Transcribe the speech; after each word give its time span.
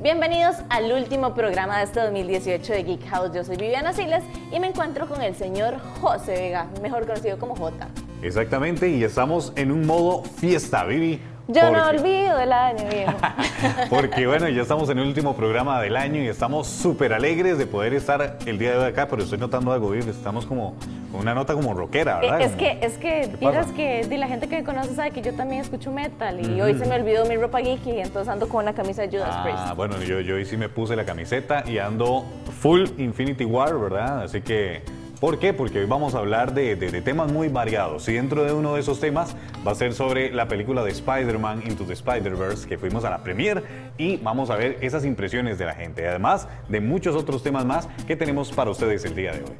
Bienvenidos 0.00 0.56
al 0.68 0.90
último 0.90 1.34
programa 1.34 1.78
de 1.78 1.84
este 1.84 2.00
2018 2.00 2.72
de 2.72 2.82
Geek 2.82 3.06
House. 3.08 3.30
Yo 3.34 3.44
soy 3.44 3.56
Viviana 3.56 3.92
Siles 3.92 4.24
y 4.50 4.58
me 4.58 4.68
encuentro 4.68 5.06
con 5.06 5.22
el 5.22 5.34
señor 5.34 5.78
José 6.00 6.32
Vega, 6.32 6.66
mejor 6.82 7.06
conocido 7.06 7.38
como 7.38 7.54
J. 7.54 7.88
Exactamente, 8.22 8.88
y 8.88 9.04
estamos 9.04 9.52
en 9.54 9.70
un 9.70 9.86
modo 9.86 10.24
fiesta, 10.24 10.84
Vivi. 10.84 11.20
Yo 11.48 11.70
no 11.70 11.88
olvido 11.88 12.38
el 12.38 12.52
año, 12.52 12.84
viejo. 12.90 13.16
porque 13.90 14.26
bueno, 14.26 14.48
ya 14.50 14.60
estamos 14.60 14.90
en 14.90 14.98
el 14.98 15.06
último 15.06 15.34
programa 15.34 15.80
del 15.80 15.96
año 15.96 16.22
y 16.22 16.28
estamos 16.28 16.66
súper 16.68 17.14
alegres 17.14 17.56
de 17.56 17.66
poder 17.66 17.94
estar 17.94 18.36
el 18.44 18.58
día 18.58 18.72
de 18.72 18.76
hoy 18.76 18.84
acá, 18.84 19.08
pero 19.08 19.22
estoy 19.22 19.38
notando 19.38 19.72
algo, 19.72 19.88
Vivi, 19.88 20.10
estamos 20.10 20.44
como 20.44 20.76
con 21.10 21.22
una 21.22 21.34
nota 21.34 21.54
como 21.54 21.72
rockera, 21.72 22.20
¿verdad? 22.20 22.42
Es 22.42 22.52
que, 22.52 22.78
es 22.82 22.98
que, 22.98 23.30
miras 23.40 23.72
que 23.72 24.06
la 24.18 24.28
gente 24.28 24.46
que 24.46 24.56
me 24.56 24.64
conoce 24.64 24.94
sabe 24.94 25.10
que 25.10 25.22
yo 25.22 25.32
también 25.34 25.62
escucho 25.62 25.90
metal 25.90 26.38
y 26.38 26.60
hoy 26.60 26.78
se 26.78 26.84
me 26.84 26.96
olvidó 26.96 27.24
mi 27.24 27.36
ropa 27.36 27.60
geeky 27.60 27.92
y 27.92 28.00
entonces 28.00 28.30
ando 28.30 28.46
con 28.46 28.64
una 28.64 28.74
camisa 28.74 29.00
de 29.00 29.08
Judas 29.08 29.34
Priest. 29.42 29.58
Ah, 29.58 29.72
bueno, 29.74 30.02
yo, 30.02 30.20
yo 30.20 30.34
hoy 30.34 30.44
sí 30.44 30.58
me 30.58 30.68
puse 30.68 30.96
la 30.96 31.06
camiseta 31.06 31.64
y 31.66 31.78
ando 31.78 32.26
full 32.60 32.88
Infinity 32.98 33.46
War, 33.46 33.78
¿verdad? 33.78 34.24
Así 34.24 34.42
que 34.42 34.82
¿Por 35.20 35.38
qué? 35.40 35.52
Porque 35.52 35.80
hoy 35.80 35.86
vamos 35.86 36.14
a 36.14 36.18
hablar 36.18 36.54
de, 36.54 36.76
temas 37.02 37.32
muy 37.32 37.48
variados 37.48 38.08
y 38.08 38.12
dentro 38.12 38.44
de 38.44 38.52
uno 38.52 38.74
de 38.74 38.80
esos 38.80 39.00
temas 39.00 39.34
va 39.66 39.72
a 39.72 39.74
ser 39.74 39.92
sobre 39.92 40.32
la 40.32 40.46
película 40.46 40.84
de 40.84 40.92
Spider-Man 40.92 41.64
Into 41.66 41.84
the 41.84 41.94
Spider-Verse 41.94 42.68
que 42.68 42.78
fuimos 42.78 43.04
a 43.04 43.10
la 43.10 43.18
premiere 43.18 43.62
y 43.98 44.18
vamos 44.18 44.48
a 44.50 44.56
ver 44.56 44.78
esas 44.80 45.04
impresiones 45.04 45.58
de 45.58 45.64
la 45.64 45.74
gente, 45.74 46.06
además 46.06 46.46
de 46.68 46.80
muchos 46.80 47.16
otros 47.16 47.42
temas 47.42 47.64
más 47.64 47.88
que 48.06 48.14
tenemos 48.14 48.52
para 48.52 48.70
ustedes 48.70 49.04
el 49.04 49.16
día 49.16 49.32
de 49.32 49.42
hoy. 49.42 49.56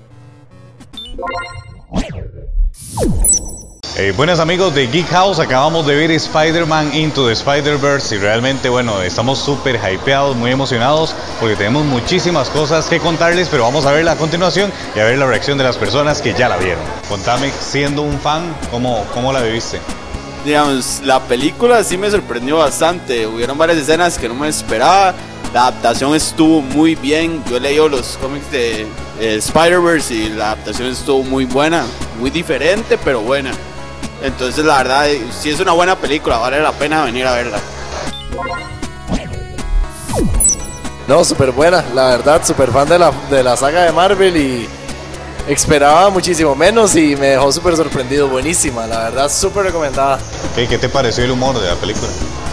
Eh, 3.99 4.13
buenas 4.13 4.39
amigos 4.39 4.77
de 4.77 4.87
Geek 4.87 5.09
House, 5.09 5.41
acabamos 5.41 5.85
de 5.85 5.97
ver 5.97 6.13
Spider-Man 6.13 6.95
Into 6.95 7.27
the 7.27 7.33
Spider-Verse 7.33 8.15
y 8.15 8.19
realmente 8.19 8.69
bueno, 8.69 9.03
estamos 9.03 9.41
súper 9.41 9.75
hypeados, 9.75 10.37
muy 10.37 10.53
emocionados 10.53 11.17
porque 11.41 11.57
tenemos 11.57 11.85
muchísimas 11.85 12.49
cosas 12.49 12.87
que 12.87 13.01
contarles, 13.01 13.49
pero 13.49 13.65
vamos 13.65 13.87
a 13.87 13.91
verla 13.91 14.13
a 14.13 14.17
continuación 14.17 14.73
y 14.95 15.01
a 15.01 15.05
ver 15.05 15.19
la 15.19 15.27
reacción 15.27 15.59
de 15.59 15.65
las 15.65 15.77
personas 15.77 16.23
que 16.23 16.33
ya 16.33 16.49
la 16.49 16.59
vieron. 16.59 16.85
Contame, 17.09 17.51
siendo 17.51 18.03
un 18.03 18.21
fan, 18.21 18.55
¿cómo, 18.71 19.05
cómo 19.13 19.33
la 19.33 19.43
viviste? 19.43 19.81
Digamos, 20.45 21.01
la 21.03 21.19
película 21.19 21.83
sí 21.83 21.99
me 21.99 22.09
sorprendió 22.09 22.59
bastante, 22.59 23.27
hubieron 23.27 23.59
varias 23.59 23.79
escenas 23.79 24.17
que 24.17 24.29
no 24.29 24.35
me 24.35 24.47
esperaba, 24.47 25.13
la 25.53 25.63
adaptación 25.63 26.15
estuvo 26.15 26.63
muy 26.63 26.95
bien, 26.95 27.43
yo 27.51 27.57
he 27.57 27.61
leído 27.61 27.89
los 27.89 28.17
cómics 28.19 28.49
de 28.53 28.87
Spider-Verse 29.19 30.15
y 30.15 30.29
la 30.29 30.53
adaptación 30.53 30.87
estuvo 30.87 31.25
muy 31.25 31.47
buena, 31.47 31.85
muy 32.21 32.31
diferente, 32.31 32.97
pero 32.97 33.23
buena. 33.23 33.51
Entonces, 34.23 34.65
la 34.65 34.79
verdad, 34.79 35.07
si 35.39 35.51
es 35.51 35.61
una 35.61 35.73
buena 35.73 35.97
película, 35.97 36.39
vale 36.39 36.61
la 36.61 36.73
pena 36.73 37.05
venir 37.05 37.27
a 37.27 37.35
verla. 37.35 37.59
No, 41.07 41.25
súper 41.25 41.53
buena, 41.53 41.85
la 41.95 42.09
verdad, 42.09 42.45
súper 42.45 42.71
fan 42.71 42.89
de 42.89 42.99
la, 42.99 43.13
de 43.31 43.43
la 43.43 43.57
saga 43.57 43.85
de 43.85 43.93
Marvel 43.93 44.37
y 44.37 44.69
esperaba 45.49 46.11
muchísimo 46.11 46.55
menos 46.55 46.95
y 46.97 47.17
me 47.17 47.29
dejó 47.29 47.51
súper 47.51 47.77
sorprendido, 47.77 48.29
buenísima, 48.29 48.87
la 48.87 49.05
verdad, 49.05 49.31
súper 49.31 49.65
recomendada. 49.65 50.19
¿Qué 50.55 50.77
te 50.77 50.89
pareció 50.89 51.25
el 51.25 51.31
humor 51.31 51.59
de 51.59 51.67
la 51.67 51.77
película? 51.77 52.09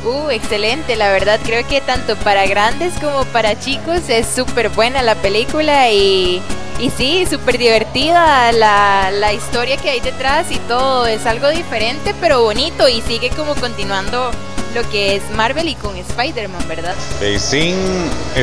Uh, 0.05 0.29
excelente, 0.29 0.95
la 0.95 1.11
verdad, 1.11 1.39
creo 1.44 1.67
que 1.67 1.81
tanto 1.81 2.16
para 2.17 2.45
grandes 2.45 2.94
como 3.02 3.25
para 3.25 3.59
chicos 3.59 4.07
es 4.07 4.25
súper 4.27 4.69
buena 4.69 5.02
la 5.02 5.16
película 5.16 5.91
y 5.91 6.41
y 6.79 6.89
sí, 6.89 7.25
súper 7.29 7.57
divertida 7.57 8.51
la, 8.51 9.09
la, 9.11 9.33
historia 9.33 9.77
que 9.77 9.89
hay 9.89 9.99
detrás 9.99 10.51
y 10.51 10.57
todo. 10.67 11.07
Es 11.07 11.25
algo 11.25 11.50
diferente, 11.50 12.13
pero 12.19 12.41
bonito 12.44 12.88
y 12.88 13.01
sigue 13.01 13.29
como 13.29 13.55
continuando 13.55 14.31
lo 14.73 14.89
que 14.89 15.16
es 15.16 15.23
Marvel 15.35 15.69
y 15.69 15.75
con 15.75 15.95
Spider-Man, 15.95 16.67
¿verdad? 16.67 16.94
Eh, 17.22 17.39
sin 17.39 17.75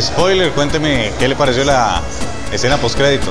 spoiler, 0.00 0.50
cuénteme 0.52 1.12
qué 1.18 1.28
le 1.28 1.36
pareció 1.36 1.62
la 1.64 2.00
escena 2.50 2.78
post-crédito. 2.78 3.30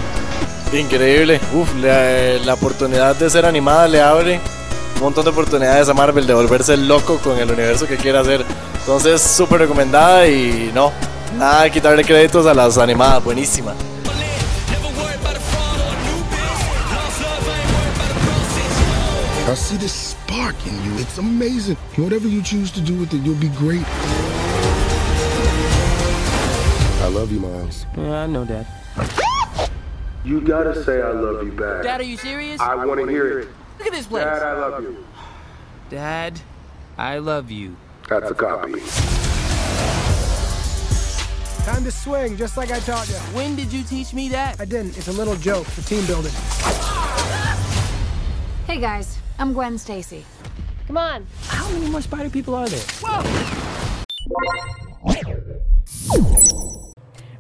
Increíble. 0.72 1.40
Uf, 1.54 1.74
la, 1.82 2.38
la 2.46 2.54
oportunidad 2.54 3.16
de 3.16 3.30
ser 3.30 3.46
animada 3.46 3.88
le 3.88 4.02
abre 4.02 4.40
un 4.96 5.02
montón 5.02 5.24
de 5.24 5.32
oportunidades 5.32 5.90
a 5.90 5.96
Marvel 5.96 6.28
de 6.28 6.34
volverse 6.36 6.78
loco 6.78 7.18
con 7.18 7.40
el 7.40 7.50
universo 7.50 7.88
que 7.88 7.98
quiere 7.98 8.20
hacer. 8.20 8.46
Entonces, 8.80 9.20
súper 9.20 9.62
recomendada 9.62 10.28
y 10.28 10.72
no, 10.76 10.92
nada 11.40 11.70
quitarle 11.72 12.04
créditos 12.04 12.46
a 12.46 12.54
las 12.54 12.78
animadas, 12.78 13.24
buenísima. 13.24 13.74
I 19.52 19.54
see 19.54 19.76
this 19.76 19.92
spark 19.92 20.56
in 20.66 20.74
you. 20.86 20.98
It's 20.98 21.18
amazing. 21.18 21.76
Whatever 21.98 22.26
you 22.26 22.42
choose 22.42 22.72
to 22.72 22.80
do 22.80 22.96
with 22.96 23.14
it, 23.14 23.18
you'll 23.18 23.36
be 23.36 23.50
great. 23.50 23.84
I 27.02 27.10
love 27.12 27.34
you, 27.34 27.42
Miles. 27.42 27.86
Yeah, 27.98 28.22
I 28.22 28.28
know, 28.28 28.46
Dad. 28.46 28.66
You 30.24 30.40
gotta 30.40 30.84
say 30.84 31.02
I 31.02 31.12
love 31.12 31.44
you 31.44 31.52
back. 31.52 31.82
Dad, 31.82 32.00
are 32.00 32.04
you 32.04 32.16
serious? 32.16 32.62
I 32.62 32.76
want 32.76 33.00
to 33.00 33.08
hear 33.08 33.40
it. 33.40 33.48
Look 33.80 33.88
at 33.88 33.92
this 33.92 34.06
place. 34.06 34.24
Dad, 34.24 34.44
I 34.44 34.54
love 34.54 34.84
you. 34.84 35.06
Dad, 35.90 36.40
I 36.96 37.18
love 37.18 37.50
you. 37.50 37.76
That's 38.08 38.30
a 38.30 38.36
copy. 38.36 38.74
Time 41.66 41.84
to 41.84 41.92
swing, 41.92 42.38
just 42.38 42.56
like 42.56 42.72
I 42.72 42.80
taught 42.82 43.10
you. 43.10 43.16
When 43.36 43.56
did 43.56 43.74
you 43.74 43.84
teach 43.84 44.14
me 44.14 44.30
that? 44.30 44.62
I 44.62 44.66
didn't. 44.66 44.96
It's 44.96 45.08
a 45.08 45.12
little 45.12 45.36
joke 45.36 45.66
for 45.66 45.82
team 45.82 46.06
building. 46.06 46.32
Hey 48.68 48.80
guys, 48.80 49.21
I'm 49.42 49.54
Gwen 49.54 49.80
Stacy. 49.80 50.24
Come 50.86 50.98
on. 50.98 51.26
How 51.48 51.68
many 51.74 51.90
more 51.90 52.04
spider 52.04 52.30
people 52.30 52.54
are 52.54 52.70
there? 52.70 52.80
Whoa! 53.02 53.24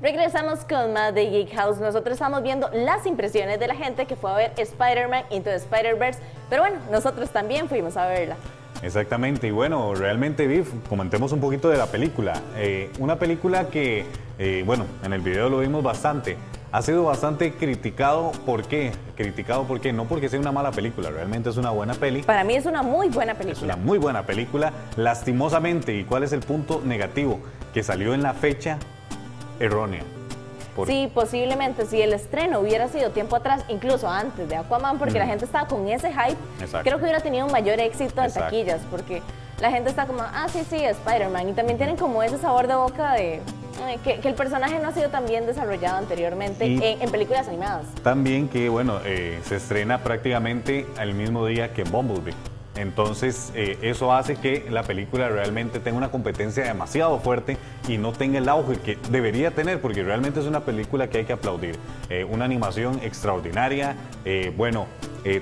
Regresamos 0.02 0.66
con 0.68 0.94
más 0.94 1.14
de 1.14 1.30
Geek 1.30 1.54
House. 1.54 1.80
Nosotros 1.80 2.14
estamos 2.14 2.42
viendo 2.42 2.72
las 2.74 3.06
impresiones 3.06 3.60
de 3.60 3.68
la 3.68 3.76
gente 3.76 4.08
que 4.08 4.16
fue 4.16 4.32
a 4.32 4.36
ver 4.36 4.54
Spider-Man 4.58 5.26
Into 5.30 5.52
the 5.52 5.58
Spider-Verse. 5.58 6.18
Pero 6.50 6.64
bueno, 6.64 6.80
nosotros 6.90 7.30
también 7.30 7.70
fuimos 7.70 7.96
a 7.98 8.08
verla. 8.08 8.36
Exactamente, 8.82 9.46
y 9.46 9.52
bueno, 9.52 9.94
realmente, 9.94 10.48
Viv, 10.48 10.66
comentemos 10.90 11.32
un 11.34 11.40
poquito 11.40 11.70
de 11.70 11.78
la 11.78 11.86
película. 11.86 12.34
Eh, 12.56 12.90
una 12.98 13.20
película 13.20 13.68
que, 13.68 14.08
eh, 14.40 14.64
bueno, 14.66 14.88
en 15.04 15.14
el 15.14 15.22
video 15.22 15.50
lo 15.50 15.60
vimos 15.60 15.84
bastante 15.84 16.36
ha 16.72 16.82
sido 16.82 17.04
bastante 17.04 17.54
criticado. 17.54 18.32
¿Por 18.46 18.64
qué? 18.64 18.92
Criticado 19.16 19.64
por 19.66 19.82
qué? 19.82 19.92
No 19.92 20.06
porque 20.06 20.30
sea 20.30 20.40
una 20.40 20.52
mala 20.52 20.72
película, 20.72 21.10
realmente 21.10 21.50
es 21.50 21.58
una 21.58 21.72
buena 21.72 21.94
peli. 21.94 22.24
Para 22.24 22.44
mí 22.44 22.56
es 22.56 22.66
una 22.66 22.82
muy 22.82 23.10
buena 23.10 23.36
película. 23.36 23.58
Es 23.58 23.64
una 23.64 23.76
muy 23.76 23.98
buena 23.98 24.26
película, 24.26 24.72
lastimosamente. 24.96 25.94
¿Y 25.96 26.06
cuál 26.06 26.24
es 26.24 26.34
el 26.34 26.42
punto 26.42 26.82
negativo? 26.84 27.40
Que 27.74 27.84
salió 27.84 28.14
en 28.14 28.24
la 28.24 28.34
fecha 28.34 28.78
errónea. 29.60 30.04
Sí, 30.86 31.12
posiblemente 31.14 31.86
si 31.86 32.02
el 32.02 32.14
estreno 32.14 32.60
hubiera 32.60 32.88
sido 32.88 33.12
tiempo 33.12 33.36
atrás, 33.36 33.64
incluso 33.68 34.08
antes 34.08 34.48
de 34.48 34.56
Aquaman, 34.56 34.98
porque 34.98 35.20
la 35.20 35.26
gente 35.26 35.46
estaba 35.46 35.68
con 35.68 35.88
ese 35.88 36.12
hype, 36.12 36.38
creo 36.84 36.98
que 36.98 37.04
hubiera 37.04 37.20
tenido 37.20 37.46
un 37.46 37.52
mayor 37.52 37.80
éxito 37.80 38.22
en 38.24 38.32
taquillas, 38.32 38.82
porque 38.90 39.22
la 39.60 39.70
gente 39.70 39.90
está 39.90 40.08
como, 40.08 40.22
ah, 40.22 40.48
sí, 40.52 40.64
sí, 40.70 40.84
Spider-Man, 40.84 41.50
y 41.50 41.54
también 41.54 41.78
tienen 41.78 41.96
como 41.96 42.24
ese 42.24 42.38
sabor 42.38 42.68
de 42.68 42.76
boca 42.76 43.14
de, 43.14 43.42
que, 44.04 44.20
el 44.24 44.34
personaje 44.34 44.80
no 44.80 44.90
ha 44.90 44.92
sido 44.94 45.10
tan 45.10 45.26
bien 45.26 45.46
desarrollado 45.46 45.98
anteriormente 45.98 46.66
en, 47.00 47.12
películas 47.12 47.48
animadas. 47.48 47.86
También 48.04 48.48
que, 48.48 48.70
bueno, 48.70 49.00
eh, 49.06 49.40
se 49.44 49.58
estrena 49.58 50.00
prácticamente 50.00 50.88
al 50.98 51.14
mismo 51.14 51.46
día 51.46 51.74
que 51.74 51.84
Bumblebee. 51.84 52.34
Entonces, 52.76 53.52
eh, 53.54 53.78
eso 53.82 54.14
hace 54.14 54.38
que 54.38 54.66
la 54.70 54.84
película 54.84 55.28
realmente 55.28 55.80
tenga 55.80 55.98
una 55.98 56.10
competencia 56.10 56.64
demasiado 56.64 57.20
fuerte 57.20 57.58
y 57.88 57.98
no 57.98 58.14
tenga 58.14 58.38
el 58.38 58.48
auge 58.48 58.78
que 58.78 58.98
debería 59.10 59.52
tener, 59.52 59.82
porque 59.82 60.04
realmente 60.04 60.40
es 60.40 60.46
una 60.46 60.62
película 60.62 61.10
que 61.10 61.20
hay 61.20 61.26
que 61.26 61.34
aplaudir. 61.34 61.76
Eh, 62.10 62.24
una 62.24 62.46
animación 62.46 63.00
extraordinaria, 63.04 63.96
bueno, 64.56 64.86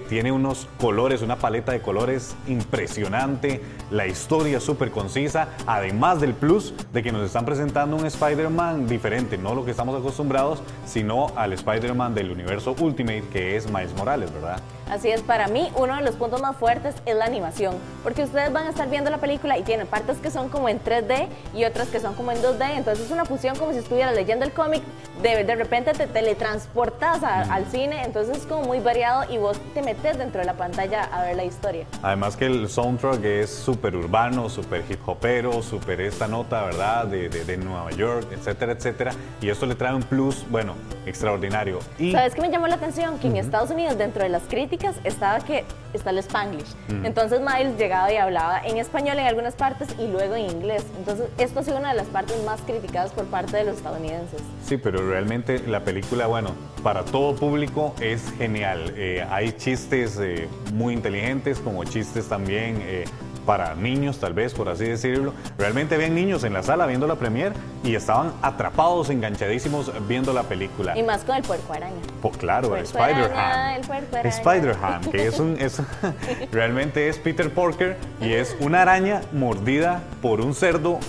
tiene 0.08 0.32
unos 0.32 0.68
colores, 0.80 1.22
una 1.22 1.36
paleta 1.36 1.74
de 1.74 1.82
colores 1.82 2.36
impresionante, 2.48 3.62
la 3.92 4.08
historia 4.08 4.60
súper 4.60 4.90
concisa, 4.92 5.50
además 5.68 6.22
del 6.22 6.34
plus 6.34 6.74
de 6.94 7.04
que 7.04 7.12
nos 7.12 7.26
están 7.26 7.46
presentando 7.46 7.98
un 7.98 8.06
Spider-Man 8.06 8.88
diferente, 8.88 9.38
no 9.38 9.54
lo 9.54 9.66
que 9.66 9.72
estamos 9.72 10.00
acostumbrados, 10.00 10.62
sino 10.86 11.32
al 11.36 11.54
Spider-Man 11.54 12.16
del 12.16 12.32
universo 12.32 12.76
Ultimate, 12.80 13.26
que 13.32 13.58
es 13.58 13.70
Miles 13.70 13.94
Morales, 13.96 14.34
¿verdad? 14.34 14.62
Así 14.90 15.10
es, 15.10 15.22
para 15.22 15.48
mí 15.48 15.72
uno 15.76 15.96
de 15.96 16.02
los 16.02 16.16
puntos 16.16 16.42
más 16.42 16.56
fuertes 16.56 16.96
es 17.06 17.16
la 17.16 17.26
animación, 17.26 17.76
porque 18.04 18.24
ustedes 18.24 18.52
van 18.52 18.66
a 18.66 18.70
estar 18.72 18.90
viendo 18.90 19.12
la 19.12 19.20
película 19.20 19.58
y 19.58 19.64
tienen 19.64 19.86
partes 19.86 20.18
que 20.18 20.32
son 20.32 20.50
como 20.50 20.68
en 20.68 20.84
3D 20.84 21.28
y 21.54 21.66
otras 21.66 21.90
que 21.90 22.00
son 22.00 22.16
como 22.16 22.32
en 22.32 22.42
2D, 22.42 22.72
entonces 22.76 23.06
es 23.06 23.12
una 23.12 23.26
fusión 23.26 23.56
como 23.56 23.72
si 23.72 23.80
estuvieras 23.80 24.16
leyendo 24.16 24.46
el 24.46 24.52
cómic, 24.52 24.82
de, 25.22 25.44
de 25.44 25.56
repente 25.56 25.92
te 25.94 26.08
teletransportas 26.08 27.22
al 27.24 27.66
cine, 27.68 28.04
entonces 28.04 28.38
es 28.38 28.46
como 28.46 28.64
muy 28.64 28.80
variado 28.80 29.32
y 29.32 29.38
vos 29.38 29.60
te 29.74 29.82
metes 29.82 30.18
dentro 30.18 30.40
de 30.40 30.48
la 30.48 30.54
pantalla 30.54 31.04
a 31.04 31.24
ver 31.24 31.36
la 31.36 31.44
historia. 31.44 31.86
Además 32.02 32.36
que 32.36 32.48
el 32.48 32.68
soundtrack 32.68 33.24
es 33.24 33.50
súper 33.50 33.96
urbano, 33.96 34.50
súper 34.50 34.84
hip 34.90 35.08
hopero, 35.08 35.62
súper 35.62 36.02
esta 36.02 36.28
nota, 36.28 36.64
¿verdad? 36.64 37.06
De, 37.06 37.30
de, 37.30 37.58
Nueva 37.58 37.92
York, 37.92 38.28
etcétera, 38.32 38.72
etcétera. 38.72 39.12
Y 39.42 39.50
esto 39.50 39.66
le 39.66 39.76
trae 39.76 39.94
un 39.94 40.04
plus, 40.04 40.46
bueno, 40.50 40.76
extraordinario. 41.06 41.80
Y... 41.98 42.12
¿Sabes 42.12 42.34
qué 42.34 42.42
me 42.42 42.50
llamó 42.50 42.68
la 42.68 42.76
atención? 42.76 43.20
Que 43.20 43.28
en 43.28 43.38
Estados 43.38 43.70
Unidos, 43.70 43.98
dentro 43.98 44.24
de 44.24 44.30
las 44.30 44.44
críticas, 44.44 44.79
estaba 45.04 45.40
que 45.40 45.66
está 45.94 46.12
el 46.12 46.20
Spanglish. 46.20 46.76
Entonces 47.04 47.42
Miles 47.42 47.78
llegaba 47.78 48.12
y 48.12 48.18
hablaba 48.18 48.62
en 48.64 48.78
español 48.78 49.20
en 49.20 49.26
algunas 49.26 49.56
partes 49.56 49.90
y 49.98 50.08
luego 50.08 50.36
en 50.36 50.50
inglés. 50.50 50.86
Entonces 50.98 51.28
esto 51.38 51.60
ha 51.60 51.64
sido 51.64 51.78
una 51.78 51.90
de 51.90 51.96
las 51.96 52.08
partes 52.08 52.42
más 52.44 52.62
criticadas 52.62 53.12
por 53.12 53.26
parte 53.26 53.58
de 53.58 53.66
los 53.66 53.78
estadounidenses. 53.78 54.42
Sí, 54.64 54.78
pero 54.78 55.08
realmente 55.10 55.60
la 55.68 55.84
película, 55.84 56.28
bueno, 56.28 56.52
para 56.84 57.04
todo 57.04 57.36
público 57.36 57.94
es 58.00 58.32
genial. 58.38 58.94
Eh, 58.96 59.26
hay 59.30 59.52
chistes 59.54 60.20
eh, 60.22 60.48
muy 60.74 60.94
inteligentes, 60.94 61.60
como 61.60 61.84
chistes 61.84 62.28
también 62.28 62.82
eh, 62.82 63.06
para 63.50 63.74
niños, 63.74 64.20
tal 64.20 64.34
vez, 64.34 64.54
por 64.54 64.70
así 64.70 64.86
decirlo. 64.86 65.34
Realmente 65.58 65.96
habían 65.96 66.14
niños 66.14 66.44
en 66.44 66.54
la 66.54 66.62
sala 66.62 66.86
viendo 66.86 67.08
la 67.08 67.16
premier 67.16 67.52
y 67.84 67.96
estaban 67.96 68.32
atrapados, 68.44 69.10
enganchadísimos 69.10 69.92
viendo 70.08 70.34
la 70.34 70.44
película. 70.44 70.96
Y 70.96 71.02
más 71.02 71.24
con 71.24 71.36
el 71.36 71.42
puerco 71.42 71.74
araña. 71.74 71.96
Pues 72.22 72.38
claro, 72.38 72.76
Spider-Ham. 72.78 73.82
Spider-Ham, 74.24 75.02
que 75.10 75.26
es 75.26 75.40
un. 75.40 75.58
Es, 75.60 75.82
realmente 76.52 77.10
es 77.10 77.18
Peter 77.18 77.52
Porker 77.52 77.98
y 78.22 78.34
es 78.34 78.56
una 78.60 78.84
araña 78.84 79.22
mordida 79.34 80.04
por 80.22 80.42
un 80.42 80.54
cerdo 80.54 81.00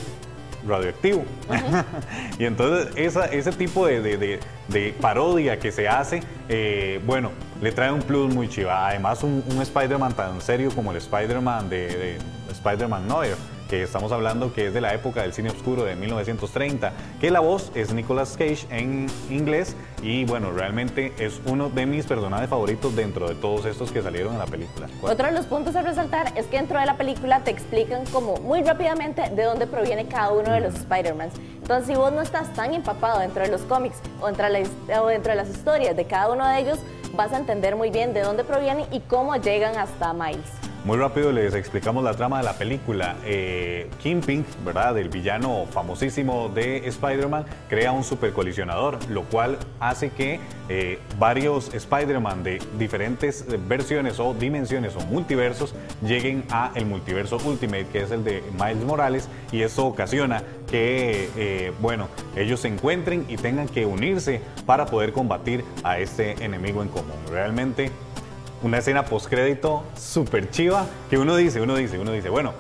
radioactivo. 0.71 1.25
y 2.39 2.45
entonces 2.45 2.93
esa, 2.97 3.27
ese 3.27 3.53
tipo 3.53 3.87
de, 3.87 4.41
parodia 5.01 5.59
que 5.59 5.73
se 5.73 5.89
hace, 5.89 6.23
eh, 6.49 7.01
bueno, 7.05 7.31
le 7.61 7.73
trae 7.73 7.93
un 7.93 8.03
plus 8.03 8.33
muy 8.33 8.49
chiva. 8.49 8.89
Además, 8.89 9.23
un, 9.23 9.45
un 9.49 9.61
Spider-Man 9.61 10.15
tan 10.15 10.41
serio 10.41 10.71
como 10.75 10.93
el 10.93 10.97
Spider-Man 10.97 11.69
de, 11.69 11.87
de 11.87 12.19
Spider-Man 12.53 13.07
Noir 13.07 13.37
que 13.71 13.85
estamos 13.85 14.11
hablando 14.11 14.53
que 14.53 14.67
es 14.67 14.75
de 14.75 14.81
la 14.81 14.93
época 14.93 15.23
del 15.23 15.33
cine 15.33 15.51
oscuro 15.51 15.85
de 15.85 15.95
1930, 15.95 16.93
que 17.21 17.31
la 17.31 17.39
voz 17.39 17.71
es 17.77 17.95
Nicolas 17.95 18.37
Cage 18.37 18.67
en 18.69 19.07
inglés 19.31 19.77
y 20.03 20.25
bueno, 20.25 20.51
realmente 20.51 21.13
es 21.19 21.41
uno 21.47 21.71
de 21.71 21.87
mis 21.87 22.05
personajes 22.05 22.51
favoritos 22.51 22.97
dentro 22.97 23.29
de 23.29 23.37
todos 23.37 23.65
estos 23.67 23.93
que 23.93 24.03
salieron 24.03 24.33
en 24.33 24.41
la 24.41 24.47
película. 24.47 24.89
Otro 25.03 25.27
de 25.27 25.33
los 25.33 25.47
puntos 25.47 25.77
a 25.77 25.83
resaltar 25.83 26.33
es 26.37 26.47
que 26.47 26.57
dentro 26.57 26.81
de 26.81 26.87
la 26.87 26.97
película 26.97 27.45
te 27.45 27.53
explican 27.53 28.05
como 28.07 28.39
muy 28.39 28.65
rápidamente 28.65 29.31
de 29.31 29.45
dónde 29.45 29.69
proviene 29.69 30.07
cada 30.07 30.33
uno 30.33 30.51
de 30.51 30.61
los 30.61 30.75
Spider-Mans. 30.75 31.35
Entonces, 31.63 31.87
si 31.87 31.95
vos 31.95 32.13
no 32.13 32.23
estás 32.23 32.53
tan 32.55 32.75
empapado 32.75 33.21
dentro 33.21 33.45
de 33.45 33.51
los 33.53 33.61
cómics 33.63 33.99
o 34.21 34.27
dentro 34.27 34.51
de, 34.51 34.99
o 34.99 35.07
dentro 35.07 35.31
de 35.31 35.37
las 35.37 35.49
historias 35.49 35.97
de 35.97 36.07
cada 36.07 36.33
uno 36.33 36.45
de 36.49 36.59
ellos, 36.59 36.81
vas 37.15 37.33
a 37.33 37.39
entender 37.39 37.77
muy 37.77 37.91
bien 37.91 38.13
de 38.15 38.23
dónde 38.23 38.43
provienen 38.43 38.87
y 38.91 38.99
cómo 38.99 39.37
llegan 39.37 39.77
hasta 39.77 40.13
Miles. 40.13 40.70
Muy 40.83 40.97
rápido 40.97 41.31
les 41.31 41.55
explicamos 41.55 42.03
la 42.03 42.15
trama 42.15 42.39
de 42.39 42.45
la 42.45 42.55
película. 42.55 43.17
Eh, 43.27 43.91
Kingpin, 44.03 44.47
¿verdad? 44.65 44.97
El 44.97 45.11
villano 45.11 45.67
famosísimo 45.71 46.49
de 46.49 46.89
Spider-Man, 46.89 47.45
crea 47.69 47.93
un 47.93 48.03
supercolisionador, 48.03 48.99
lo 49.11 49.25
cual 49.25 49.59
hace 49.79 50.09
que 50.09 50.41
eh, 50.71 50.99
varios 51.19 51.75
Spider-Man 51.75 52.43
de 52.43 52.63
diferentes 52.79 53.45
versiones 53.69 54.19
o 54.21 54.33
dimensiones 54.33 54.97
o 54.97 55.01
multiversos 55.01 55.75
lleguen 56.03 56.45
a 56.51 56.73
el 56.75 56.87
multiverso 56.87 57.37
Ultimate, 57.45 57.87
que 57.93 58.01
es 58.01 58.11
el 58.11 58.25
de 58.25 58.43
Miles 58.53 58.85
Morales, 58.85 59.29
y 59.53 59.61
eso 59.61 59.85
ocasiona 59.87 60.43
que, 60.71 61.29
eh, 61.37 61.73
bueno, 61.81 62.09
ellos 62.37 62.61
se 62.61 62.69
encuentren 62.69 63.27
y 63.29 63.37
tengan 63.37 63.69
que 63.69 63.85
unirse 63.85 64.41
para 64.65 64.87
poder 64.87 65.13
combatir 65.13 65.63
a 65.83 65.99
este 65.99 66.43
enemigo 66.43 66.83
en 66.83 66.89
común. 66.89 67.17
Realmente 67.29 67.91
una 68.63 68.79
escena 68.79 69.05
postcrédito 69.05 69.85
súper 69.97 70.51
chiva 70.51 70.87
que 71.09 71.19
uno 71.19 71.37
dice, 71.37 71.61
uno 71.61 71.77
dice, 71.77 71.99
uno 71.99 72.13
dice, 72.13 72.29
bueno, 72.29 72.53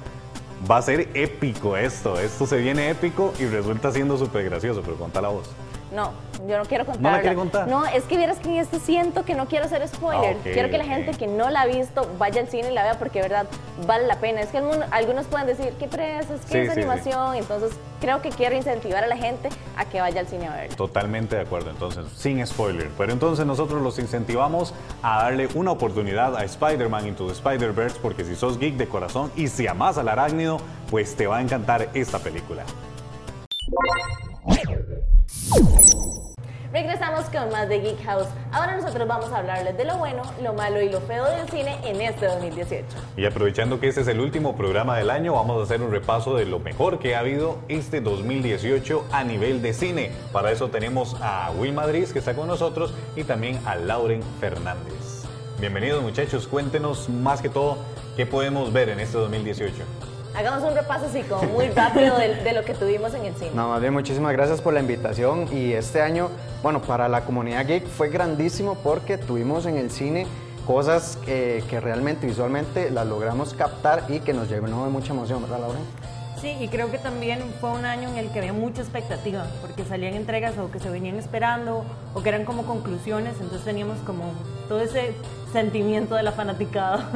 va 0.70 0.78
a 0.78 0.82
ser 0.82 1.08
épico 1.14 1.76
esto, 1.76 2.18
esto 2.18 2.46
se 2.46 2.58
viene 2.58 2.90
épico 2.90 3.32
y 3.38 3.46
resulta 3.46 3.92
siendo 3.92 4.16
súper 4.18 4.44
gracioso, 4.44 4.82
pero 4.82 4.96
conta 4.96 5.20
la 5.20 5.28
voz. 5.28 5.48
No, 5.92 6.12
yo 6.46 6.56
no 6.56 6.64
quiero 6.64 6.86
contar. 6.86 7.02
¿No 7.02 7.10
la 7.10 7.20
quiere 7.20 7.36
contar? 7.36 7.68
No, 7.68 7.84
es 7.84 8.04
que 8.04 8.16
vieras 8.16 8.38
que 8.38 8.48
en 8.48 8.56
esto 8.56 8.78
siento 8.78 9.24
que 9.24 9.34
no 9.34 9.46
quiero 9.46 9.64
hacer 9.64 9.86
spoiler. 9.88 10.36
Ah, 10.38 10.42
quiero 10.42 10.70
que 10.70 10.78
la 10.78 10.84
gente 10.84 11.12
que 11.12 11.26
no 11.26 11.50
la 11.50 11.62
ha 11.62 11.66
visto 11.66 12.08
vaya 12.18 12.40
al 12.40 12.48
cine 12.48 12.70
y 12.70 12.74
la 12.74 12.82
vea 12.84 12.98
porque 12.98 13.20
de 13.20 13.28
verdad 13.28 13.46
vale 13.86 14.06
la 14.06 14.16
pena. 14.16 14.40
Es 14.40 14.50
que 14.50 14.58
algunos 14.58 15.26
pueden 15.26 15.46
decir, 15.46 15.72
¿qué 15.78 15.88
presas? 15.88 16.40
¿Qué 16.50 16.62
es 16.62 16.70
animación? 16.70 17.34
Entonces 17.34 17.72
creo 18.00 18.22
que 18.22 18.30
quiero 18.30 18.56
incentivar 18.56 19.04
a 19.04 19.08
la 19.08 19.16
gente 19.16 19.48
a 19.76 19.84
que 19.84 20.00
vaya 20.00 20.20
al 20.20 20.28
cine 20.28 20.46
a 20.46 20.52
verla. 20.52 20.76
Totalmente 20.76 21.36
de 21.36 21.42
acuerdo, 21.42 21.70
entonces, 21.70 22.06
sin 22.16 22.44
spoiler. 22.46 22.88
Pero 22.96 23.12
entonces 23.12 23.44
nosotros 23.44 23.82
los 23.82 23.98
incentivamos 23.98 24.74
a 25.02 25.24
darle 25.24 25.48
una 25.54 25.72
oportunidad 25.72 26.36
a 26.36 26.44
Spider-Man 26.44 27.08
Into 27.08 27.26
the 27.26 27.32
Spider-Verse 27.32 27.98
porque 28.00 28.24
si 28.24 28.36
sos 28.36 28.58
geek 28.58 28.76
de 28.76 28.86
corazón 28.86 29.32
y 29.36 29.48
si 29.48 29.66
amas 29.66 29.98
al 29.98 30.08
arácnido, 30.08 30.60
pues 30.90 31.16
te 31.16 31.26
va 31.26 31.38
a 31.38 31.40
encantar 31.42 31.88
esta 31.94 32.20
película. 32.20 32.64
Regresamos 37.20 37.42
con 37.42 37.52
más 37.52 37.68
de 37.68 37.80
Geek 37.80 38.02
House. 38.04 38.28
Ahora 38.52 38.76
nosotros 38.76 39.06
vamos 39.06 39.30
a 39.32 39.38
hablarles 39.38 39.76
de 39.76 39.84
lo 39.84 39.96
bueno, 39.98 40.22
lo 40.42 40.54
malo 40.54 40.80
y 40.80 40.88
lo 40.88 41.00
feo 41.02 41.24
del 41.24 41.48
cine 41.48 41.78
en 41.84 42.00
este 42.00 42.26
2018. 42.26 42.86
Y 43.16 43.26
aprovechando 43.26 43.78
que 43.78 43.88
este 43.88 44.00
es 44.02 44.08
el 44.08 44.20
último 44.20 44.56
programa 44.56 44.96
del 44.96 45.10
año, 45.10 45.34
vamos 45.34 45.60
a 45.60 45.64
hacer 45.64 45.82
un 45.82 45.90
repaso 45.90 46.34
de 46.34 46.46
lo 46.46 46.60
mejor 46.60 46.98
que 46.98 47.14
ha 47.14 47.20
habido 47.20 47.58
este 47.68 48.00
2018 48.00 49.06
a 49.12 49.24
nivel 49.24 49.60
de 49.60 49.74
cine. 49.74 50.12
Para 50.32 50.50
eso 50.50 50.68
tenemos 50.68 51.16
a 51.20 51.50
Will 51.58 51.72
Madrid 51.72 52.08
que 52.10 52.20
está 52.20 52.34
con 52.34 52.46
nosotros 52.46 52.94
y 53.16 53.24
también 53.24 53.60
a 53.66 53.74
Lauren 53.76 54.22
Fernández. 54.40 55.26
Bienvenidos 55.58 56.02
muchachos, 56.02 56.46
cuéntenos 56.46 57.08
más 57.08 57.42
que 57.42 57.50
todo 57.50 57.76
qué 58.16 58.24
podemos 58.24 58.72
ver 58.72 58.88
en 58.88 59.00
este 59.00 59.18
2018. 59.18 60.09
Hagamos 60.34 60.62
un 60.62 60.74
repaso 60.74 61.06
así 61.06 61.22
como 61.22 61.42
muy 61.44 61.68
rápido 61.68 62.16
de, 62.18 62.52
lo 62.52 62.64
que 62.64 62.74
tuvimos 62.74 63.14
en 63.14 63.24
el 63.24 63.34
cine. 63.34 63.50
No, 63.54 63.68
más 63.68 63.80
bien 63.80 63.92
muchísimas 63.92 64.32
gracias 64.32 64.60
por 64.60 64.72
la 64.72 64.80
invitación 64.80 65.48
y 65.52 65.72
este 65.72 66.00
año, 66.00 66.30
bueno, 66.62 66.80
para 66.80 67.08
la 67.08 67.24
comunidad 67.24 67.66
geek 67.66 67.86
fue 67.86 68.10
grandísimo 68.10 68.76
porque 68.76 69.18
tuvimos 69.18 69.66
en 69.66 69.76
el 69.76 69.90
cine 69.90 70.26
cosas 70.66 71.18
que, 71.24 71.64
que 71.68 71.80
realmente 71.80 72.26
visualmente 72.26 72.90
las 72.90 73.06
logramos 73.06 73.54
captar 73.54 74.04
y 74.08 74.20
que 74.20 74.32
nos 74.32 74.48
llenó 74.48 74.84
de 74.84 74.90
mucha 74.90 75.12
emoción, 75.12 75.42
¿verdad 75.42 75.60
Laura? 75.60 75.78
Sí, 76.40 76.56
y 76.58 76.68
creo 76.68 76.90
que 76.90 76.96
también 76.96 77.40
fue 77.60 77.70
un 77.70 77.84
año 77.84 78.08
en 78.08 78.16
el 78.16 78.30
que 78.30 78.38
había 78.38 78.54
mucha 78.54 78.80
expectativa, 78.80 79.46
porque 79.60 79.84
salían 79.84 80.14
entregas 80.14 80.56
o 80.56 80.70
que 80.70 80.78
se 80.78 80.88
venían 80.88 81.16
esperando 81.16 81.84
o 82.14 82.22
que 82.22 82.30
eran 82.30 82.46
como 82.46 82.64
conclusiones, 82.64 83.34
entonces 83.40 83.62
teníamos 83.62 83.98
como 84.06 84.32
todo 84.66 84.80
ese 84.80 85.12
sentimiento 85.52 86.14
de 86.14 86.22
la 86.22 86.32
fanaticada. 86.32 87.10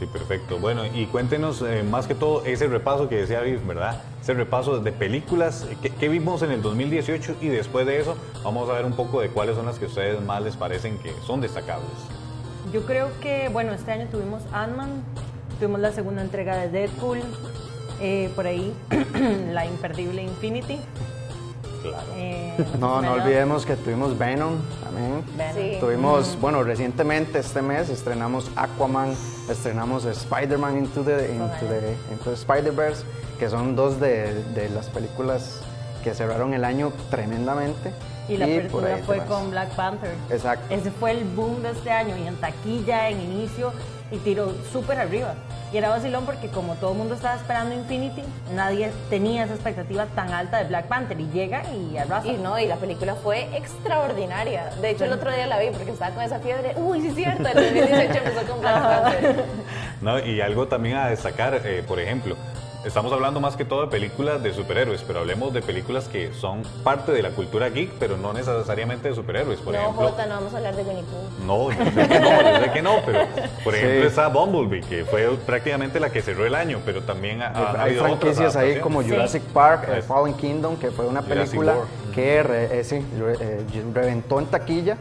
Sí, 0.00 0.06
perfecto. 0.06 0.58
Bueno, 0.58 0.86
y 0.86 1.04
cuéntenos 1.04 1.60
eh, 1.60 1.82
más 1.82 2.06
que 2.06 2.14
todo 2.14 2.42
ese 2.46 2.66
repaso 2.68 3.06
que 3.06 3.16
decía 3.16 3.42
Viv, 3.42 3.60
¿verdad? 3.66 4.00
Ese 4.22 4.32
repaso 4.32 4.80
de 4.80 4.92
películas 4.92 5.66
que, 5.82 6.08
vimos 6.08 6.40
en 6.40 6.52
el 6.52 6.62
2018 6.62 7.36
y 7.42 7.48
después 7.48 7.84
de 7.84 8.00
eso 8.00 8.16
vamos 8.42 8.70
a 8.70 8.72
ver 8.72 8.86
un 8.86 8.94
poco 8.94 9.20
de 9.20 9.28
cuáles 9.28 9.56
son 9.56 9.66
las 9.66 9.78
que 9.78 9.84
a 9.84 9.88
ustedes 9.88 10.18
más 10.22 10.42
les 10.42 10.56
parecen 10.56 10.96
que 10.96 11.12
son 11.26 11.42
destacables. 11.42 11.90
Yo 12.72 12.86
creo 12.86 13.08
que, 13.20 13.50
bueno, 13.50 13.74
este 13.74 13.92
año 13.92 14.06
tuvimos 14.10 14.42
Ant-Man, 14.54 15.04
tuvimos 15.58 15.80
la 15.80 15.92
segunda 15.92 16.22
entrega 16.22 16.56
de 16.56 16.70
Deadpool, 16.70 17.20
eh, 18.00 18.30
por 18.34 18.46
ahí 18.46 18.72
la 19.52 19.66
imperdible 19.66 20.22
Infinity. 20.22 20.80
Eh, 22.16 22.52
no, 22.78 23.00
no 23.00 23.12
olvidemos 23.12 23.64
que 23.64 23.76
tuvimos 23.76 24.16
Venom 24.18 24.56
también. 24.82 25.80
Tuvimos, 25.80 26.38
bueno, 26.40 26.62
recientemente 26.62 27.38
este 27.38 27.62
mes 27.62 27.88
estrenamos 27.88 28.50
Aquaman, 28.56 29.14
estrenamos 29.48 30.04
Spider-Man 30.04 30.78
Into 30.78 31.02
the, 31.02 31.32
into 31.32 32.32
Spider-Verse, 32.32 33.04
que 33.38 33.48
son 33.48 33.76
dos 33.76 34.00
de, 34.00 34.44
de, 34.54 34.68
las 34.70 34.88
películas 34.88 35.60
que 36.04 36.14
cerraron 36.14 36.54
el 36.54 36.64
año 36.64 36.92
tremendamente. 37.10 37.92
Y 38.28 38.36
la 38.36 38.44
apertura 38.44 38.98
fue 39.04 39.18
con 39.24 39.50
Black 39.50 39.74
Panther. 39.74 40.14
Exacto. 40.30 40.72
Ese 40.72 40.90
fue 40.90 41.12
el 41.12 41.24
boom 41.24 41.62
de 41.62 41.70
este 41.70 41.90
año 41.90 42.16
y 42.16 42.26
en 42.26 42.36
taquilla, 42.36 43.08
en 43.08 43.20
inicio, 43.20 43.72
y 44.10 44.18
tiró 44.18 44.54
súper 44.72 44.98
arriba. 44.98 45.34
Y 45.72 45.76
era 45.76 45.88
vacilón 45.88 46.24
porque 46.26 46.48
como 46.48 46.74
todo 46.74 46.92
el 46.92 46.98
mundo 46.98 47.14
estaba 47.14 47.36
esperando 47.36 47.74
Infinity, 47.74 48.22
nadie 48.54 48.90
tenía 49.08 49.44
esa 49.44 49.54
expectativa 49.54 50.06
tan 50.06 50.32
alta 50.32 50.58
de 50.58 50.64
Black 50.64 50.86
Panther 50.86 51.20
y 51.20 51.28
llega 51.30 51.62
y 51.72 51.96
arrasa. 51.96 52.26
Y 52.26 52.38
no, 52.38 52.58
y 52.58 52.66
la 52.66 52.76
película 52.76 53.14
fue 53.14 53.48
extraordinaria. 53.56 54.70
De 54.80 54.90
hecho, 54.90 55.04
el 55.04 55.12
otro 55.12 55.32
día 55.32 55.46
la 55.46 55.58
vi 55.60 55.70
porque 55.70 55.92
estaba 55.92 56.14
con 56.14 56.24
esa 56.24 56.40
fiebre. 56.40 56.74
Uy, 56.76 57.00
sí 57.00 57.08
es 57.08 57.14
cierto, 57.14 57.48
el 57.48 57.54
2018 57.54 58.18
empezó 58.18 58.50
con 58.50 58.60
Black 58.60 58.82
Panther. 58.82 59.44
No, 60.00 60.18
y 60.18 60.40
algo 60.40 60.66
también 60.66 60.96
a 60.96 61.08
destacar, 61.08 61.60
eh, 61.62 61.84
por 61.86 62.00
ejemplo, 62.00 62.34
Estamos 62.84 63.12
hablando 63.12 63.40
más 63.40 63.56
que 63.56 63.66
todo 63.66 63.82
de 63.82 63.88
películas 63.88 64.42
de 64.42 64.54
superhéroes, 64.54 65.02
pero 65.02 65.20
hablemos 65.20 65.52
de 65.52 65.60
películas 65.60 66.08
que 66.08 66.32
son 66.32 66.62
parte 66.82 67.12
de 67.12 67.22
la 67.22 67.30
cultura 67.30 67.68
geek, 67.68 67.90
pero 67.98 68.16
no 68.16 68.32
necesariamente 68.32 69.10
de 69.10 69.14
superhéroes. 69.14 69.60
Por 69.60 69.74
no, 69.74 69.80
ejemplo, 69.80 70.08
Jota, 70.08 70.24
no 70.24 70.36
vamos 70.36 70.54
a 70.54 70.56
hablar 70.56 70.74
de 70.74 70.82
Winnie 70.84 71.02
Pooh. 71.02 71.44
No, 71.44 71.70
yo 71.70 71.84
sé 71.84 72.08
que 72.08 72.20
no, 72.20 72.42
yo 72.42 72.64
sé 72.64 72.72
que 72.72 72.82
no, 72.82 72.96
pero 73.04 73.26
por 73.64 73.74
ejemplo 73.74 74.08
está 74.08 74.28
Bumblebee, 74.28 74.80
que 74.80 75.04
fue 75.04 75.28
prácticamente 75.44 76.00
la 76.00 76.10
que 76.10 76.22
cerró 76.22 76.46
el 76.46 76.54
año, 76.54 76.80
pero 76.86 77.02
también 77.02 77.42
ha, 77.42 77.82
Hay 77.82 77.96
franquicias 77.96 78.56
ahí 78.56 78.80
como 78.80 79.02
Jurassic 79.02 79.42
Park, 79.52 80.02
Fallen 80.06 80.34
Kingdom, 80.34 80.76
que 80.76 80.90
fue 80.90 81.06
una 81.06 81.20
película 81.20 81.74
que 82.14 82.40
eh, 82.40 82.84
sí, 82.84 82.96
eh, 82.96 83.64
reventó 83.94 84.38
en 84.38 84.46
taquilla, 84.46 84.96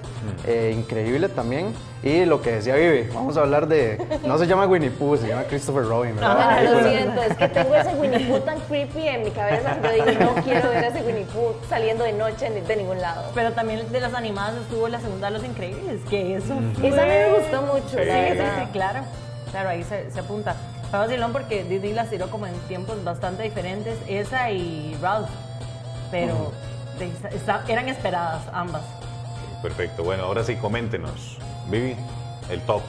eh, 0.45 0.73
increíble 0.75 1.29
también. 1.29 1.73
Y 2.01 2.23
lo 2.23 2.41
que 2.41 2.53
decía 2.53 2.75
Vivi, 2.75 3.09
vamos 3.13 3.35
a 3.35 3.41
hablar 3.41 3.67
de, 3.67 4.01
no 4.25 4.37
se 4.37 4.47
llama 4.47 4.65
Winnie 4.67 4.89
Pooh, 4.89 5.17
se 5.17 5.27
llama 5.27 5.43
Christopher 5.43 5.83
Robin, 5.85 6.15
¿verdad? 6.15 6.63
No, 6.63 6.71
lo 6.71 6.89
siento, 6.89 7.21
es 7.21 7.35
que 7.35 7.47
tengo 7.49 7.75
ese 7.75 7.89
Winnie 7.95 8.25
Pooh 8.25 8.39
tan 8.39 8.59
creepy 8.61 9.07
en 9.07 9.23
mi 9.25 9.31
cabeza 9.31 9.77
que 9.81 9.97
yo 9.97 10.05
digo, 10.05 10.23
no 10.23 10.43
quiero 10.43 10.69
ver 10.69 10.85
ese 10.85 11.01
Winnie 11.01 11.25
Pooh 11.25 11.55
saliendo 11.67 12.05
de 12.05 12.13
noche 12.13 12.49
de 12.49 12.75
ningún 12.77 13.01
lado. 13.01 13.31
Pero 13.35 13.51
también 13.51 13.91
de 13.91 13.99
las 13.99 14.13
animadas 14.13 14.55
estuvo 14.61 14.87
la 14.87 15.01
segunda 15.01 15.27
de 15.27 15.33
Los 15.33 15.43
Increíbles, 15.43 16.01
que 16.09 16.35
eso 16.35 16.53
Esa 16.81 17.05
me 17.05 17.33
gustó 17.37 17.61
mucho, 17.63 17.97
sí, 17.97 18.31
sí, 18.31 18.37
sí, 18.37 18.67
claro. 18.71 19.01
Claro, 19.51 19.69
ahí 19.69 19.83
se, 19.83 20.09
se 20.11 20.19
apunta. 20.19 20.55
Fue 20.89 20.99
vacilón 20.99 21.31
porque 21.31 21.63
Disney 21.63 21.93
las 21.93 22.09
tiró 22.09 22.29
como 22.29 22.47
en 22.47 22.53
tiempos 22.67 23.03
bastante 23.03 23.43
diferentes, 23.43 23.97
esa 24.07 24.51
y 24.51 24.97
Ralph. 25.01 25.29
Pero 26.11 26.51
eran 27.67 27.89
esperadas 27.89 28.43
ambas. 28.53 28.81
Perfecto, 29.61 30.03
bueno, 30.03 30.23
ahora 30.23 30.43
sí, 30.43 30.55
coméntenos. 30.55 31.37
Vivi, 31.67 31.95
el 32.49 32.61
top. 32.61 32.81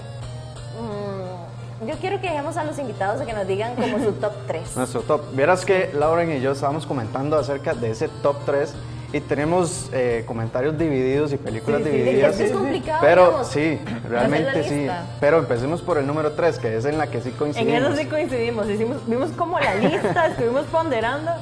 Mm, 0.80 1.86
yo 1.86 1.94
quiero 1.96 2.20
que 2.20 2.28
dejemos 2.28 2.56
a 2.56 2.64
los 2.64 2.78
invitados 2.78 3.20
a 3.20 3.26
que 3.26 3.32
nos 3.32 3.46
digan 3.46 3.74
como 3.74 3.98
su 3.98 4.12
top 4.12 4.32
3. 4.46 4.76
Nuestro 4.76 5.02
top. 5.02 5.22
Vieras 5.34 5.64
que 5.64 5.90
Lauren 5.94 6.30
y 6.32 6.40
yo 6.40 6.52
estábamos 6.52 6.86
comentando 6.86 7.38
acerca 7.38 7.74
de 7.74 7.90
ese 7.90 8.08
top 8.22 8.36
3 8.46 8.74
y 9.12 9.20
tenemos 9.20 9.90
eh, 9.92 10.22
comentarios 10.26 10.78
divididos 10.78 11.32
y 11.32 11.36
películas 11.36 11.84
divididas. 11.84 12.38
Es 12.38 12.52
complicado. 12.52 13.00
Pero 13.00 13.44
sí, 13.44 13.80
realmente 14.08 14.62
sí. 14.62 14.86
Pero 15.18 15.38
empecemos 15.38 15.82
por 15.82 15.98
el 15.98 16.06
número 16.06 16.32
3, 16.32 16.58
que 16.58 16.76
es 16.76 16.84
en 16.84 16.96
la 16.96 17.08
que 17.08 17.20
sí 17.20 17.30
coincidimos. 17.32 17.74
En 17.74 17.84
eso 17.84 17.96
sí 17.96 18.06
coincidimos. 18.06 18.68
Hicimos, 18.68 18.98
vimos 19.06 19.30
como 19.32 19.58
la 19.58 19.74
lista, 19.74 20.26
estuvimos 20.28 20.64
ponderando 20.66 21.32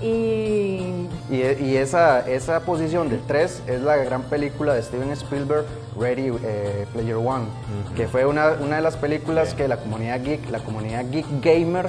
y, 0.00 1.06
y, 1.30 1.76
esa, 1.76 2.28
esa 2.28 2.60
posición 2.60 3.08
de 3.08 3.18
3 3.18 3.62
es 3.66 3.80
la 3.82 3.96
gran 3.96 4.22
película 4.22 4.74
de 4.74 4.82
Steven 4.82 5.10
Spielberg, 5.10 5.64
Ready 5.98 6.32
eh, 6.44 6.86
Player 6.92 7.16
One, 7.16 7.46
que 7.96 8.06
fue 8.06 8.24
una, 8.24 8.52
una, 8.60 8.76
de 8.76 8.82
las 8.82 8.96
películas 8.96 9.54
que 9.54 9.66
la 9.66 9.78
comunidad 9.78 10.22
geek, 10.22 10.50
la 10.50 10.60
comunidad 10.60 11.04
geek 11.10 11.26
gamer, 11.42 11.88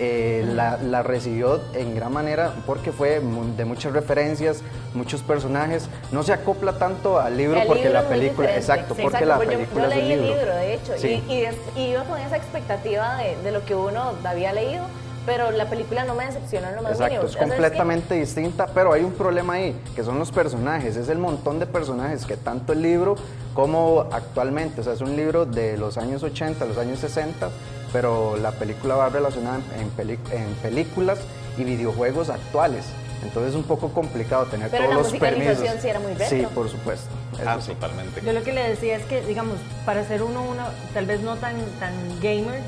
eh, 0.00 0.44
la, 0.54 0.78
la, 0.78 1.02
recibió 1.02 1.60
en 1.74 1.94
gran 1.94 2.12
manera 2.12 2.54
porque 2.64 2.90
fue 2.90 3.20
de 3.20 3.64
muchas 3.66 3.92
referencias, 3.92 4.62
muchos 4.94 5.22
personajes. 5.22 5.88
No 6.10 6.22
se 6.22 6.32
acopla 6.32 6.78
tanto 6.78 7.20
al 7.20 7.36
libro 7.36 7.60
porque 7.66 7.90
la 7.90 8.08
película, 8.08 8.56
exacto, 8.56 8.94
porque 9.00 9.26
la 9.26 9.38
película 9.38 9.88
yo, 9.88 9.94
yo 9.94 10.00
leí 10.00 10.12
el 10.12 10.22
libro. 10.22 10.54
de 10.54 10.74
hecho, 10.74 10.94
y, 11.06 11.46
y, 11.78 11.90
iba 11.90 12.04
con 12.04 12.18
esa 12.18 12.36
expectativa 12.38 13.18
de, 13.18 13.36
de 13.42 13.52
lo 13.52 13.64
que 13.66 13.74
uno 13.74 14.14
había 14.24 14.54
leído 14.54 14.84
pero 15.30 15.52
la 15.52 15.66
película 15.66 16.02
no 16.02 16.16
me 16.16 16.26
decepcionó 16.26 16.70
en 16.70 16.76
lo 16.76 16.82
más 16.82 16.92
Exacto, 16.94 17.24
es 17.24 17.36
completamente 17.36 18.16
distinta, 18.16 18.66
pero 18.74 18.92
hay 18.92 19.04
un 19.04 19.12
problema 19.12 19.54
ahí, 19.54 19.80
que 19.94 20.02
son 20.02 20.18
los 20.18 20.32
personajes, 20.32 20.96
es 20.96 21.08
el 21.08 21.18
montón 21.18 21.60
de 21.60 21.66
personajes 21.66 22.26
que 22.26 22.36
tanto 22.36 22.72
el 22.72 22.82
libro 22.82 23.14
como 23.54 24.08
actualmente, 24.10 24.80
o 24.80 24.84
sea, 24.84 24.94
es 24.94 25.00
un 25.00 25.14
libro 25.14 25.46
de 25.46 25.76
los 25.76 25.98
años 25.98 26.24
80, 26.24 26.64
los 26.64 26.78
años 26.78 26.98
60, 26.98 27.48
pero 27.92 28.36
la 28.38 28.50
película 28.50 28.96
va 28.96 29.08
relacionada 29.08 29.60
en, 29.78 30.10
en 30.10 30.54
películas 30.62 31.20
y 31.56 31.62
videojuegos 31.62 32.28
actuales. 32.28 32.86
Entonces 33.22 33.50
es 33.50 33.56
un 33.56 33.64
poco 33.64 33.90
complicado 33.90 34.46
tener 34.46 34.68
todos 34.68 34.94
los 34.94 35.12
permisos. 35.12 35.58
Sí, 35.80 35.88
era 35.88 36.00
muy 36.00 36.14
retro. 36.14 36.26
sí, 36.26 36.46
por 36.52 36.68
supuesto. 36.68 37.08
Ah, 37.46 37.56
totalmente. 37.64 38.20
Yo 38.24 38.32
lo 38.32 38.42
que 38.42 38.52
le 38.52 38.68
decía 38.68 38.96
es 38.96 39.04
que, 39.04 39.20
digamos, 39.20 39.58
para 39.84 40.04
ser 40.04 40.22
uno, 40.22 40.42
uno 40.42 40.64
tal 40.92 41.06
vez 41.06 41.20
no 41.20 41.36
tan, 41.36 41.54
tan 41.78 41.92
gamer, 42.20 42.60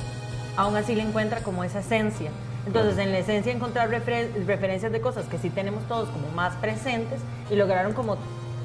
aún 0.57 0.77
así 0.77 0.95
le 0.95 1.03
encuentra 1.03 1.41
como 1.41 1.65
esa 1.65 1.81
esencia. 1.81 2.31
Entonces, 2.67 2.99
en 2.99 3.13
la 3.13 3.19
esencia, 3.19 3.53
encontrar 3.53 3.91
referencias 3.91 4.93
de 4.93 5.01
cosas 5.01 5.27
que 5.27 5.39
sí 5.39 5.51
tenemos 5.51 5.83
todos 5.89 6.09
como 6.09 6.29
más 6.31 6.55
presentes 6.57 7.21
y 7.51 7.57
lograron 7.57 7.93
como, 7.93 8.17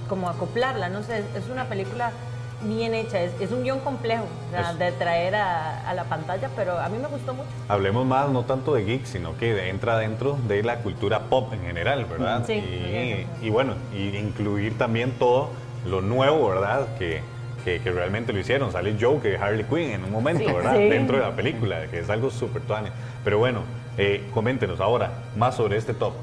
como 0.07 0.29
acoplarla. 0.29 0.89
No 0.89 1.03
sé, 1.03 1.23
es 1.35 1.49
una 1.49 1.65
película 1.65 2.11
bien 2.61 2.93
hecha, 2.93 3.21
es, 3.21 3.51
un 3.51 3.63
guion 3.63 3.79
complejo 3.79 4.25
de 4.79 4.91
traer 4.93 5.35
a, 5.35 5.93
la 5.93 6.03
pantalla, 6.05 6.49
pero 6.55 6.77
a 6.77 6.89
mí 6.89 6.97
me 6.97 7.07
gustó 7.07 7.33
mucho. 7.33 7.49
Hablemos 7.67 8.05
más, 8.05 8.29
no 8.29 8.43
tanto 8.43 8.73
de 8.73 8.83
geek, 8.83 9.05
sino 9.05 9.37
que 9.37 9.69
entra 9.69 9.97
dentro 9.97 10.37
de 10.47 10.63
la 10.63 10.79
cultura 10.79 11.21
pop 11.23 11.53
en 11.53 11.61
general, 11.61 12.05
¿verdad? 12.05 12.43
Sí. 12.45 13.25
Y, 13.41 13.49
bueno, 13.49 13.73
y 13.93 14.15
incluir 14.17 14.77
también 14.77 15.11
todo 15.13 15.49
lo 15.85 16.01
nuevo, 16.01 16.49
¿verdad? 16.49 16.87
Que, 16.97 17.21
que, 17.63 17.79
realmente 17.91 18.33
lo 18.33 18.39
hicieron. 18.39 18.71
Sale 18.71 18.95
Joker, 18.99 19.41
Harley 19.41 19.65
Quinn 19.65 19.91
en 19.91 20.03
un 20.03 20.11
momento, 20.11 20.53
¿verdad? 20.53 20.73
Dentro 20.73 21.17
de 21.17 21.23
la 21.23 21.35
película, 21.35 21.87
que 21.87 21.99
es 21.99 22.09
algo 22.09 22.29
súper 22.31 22.61
tuane. 22.63 22.91
Pero 23.23 23.39
bueno, 23.39 23.61
eh, 23.97 24.29
coméntenos 24.33 24.79
ahora 24.79 25.11
más 25.35 25.55
sobre 25.55 25.77
este 25.77 25.93
top. 25.93 26.13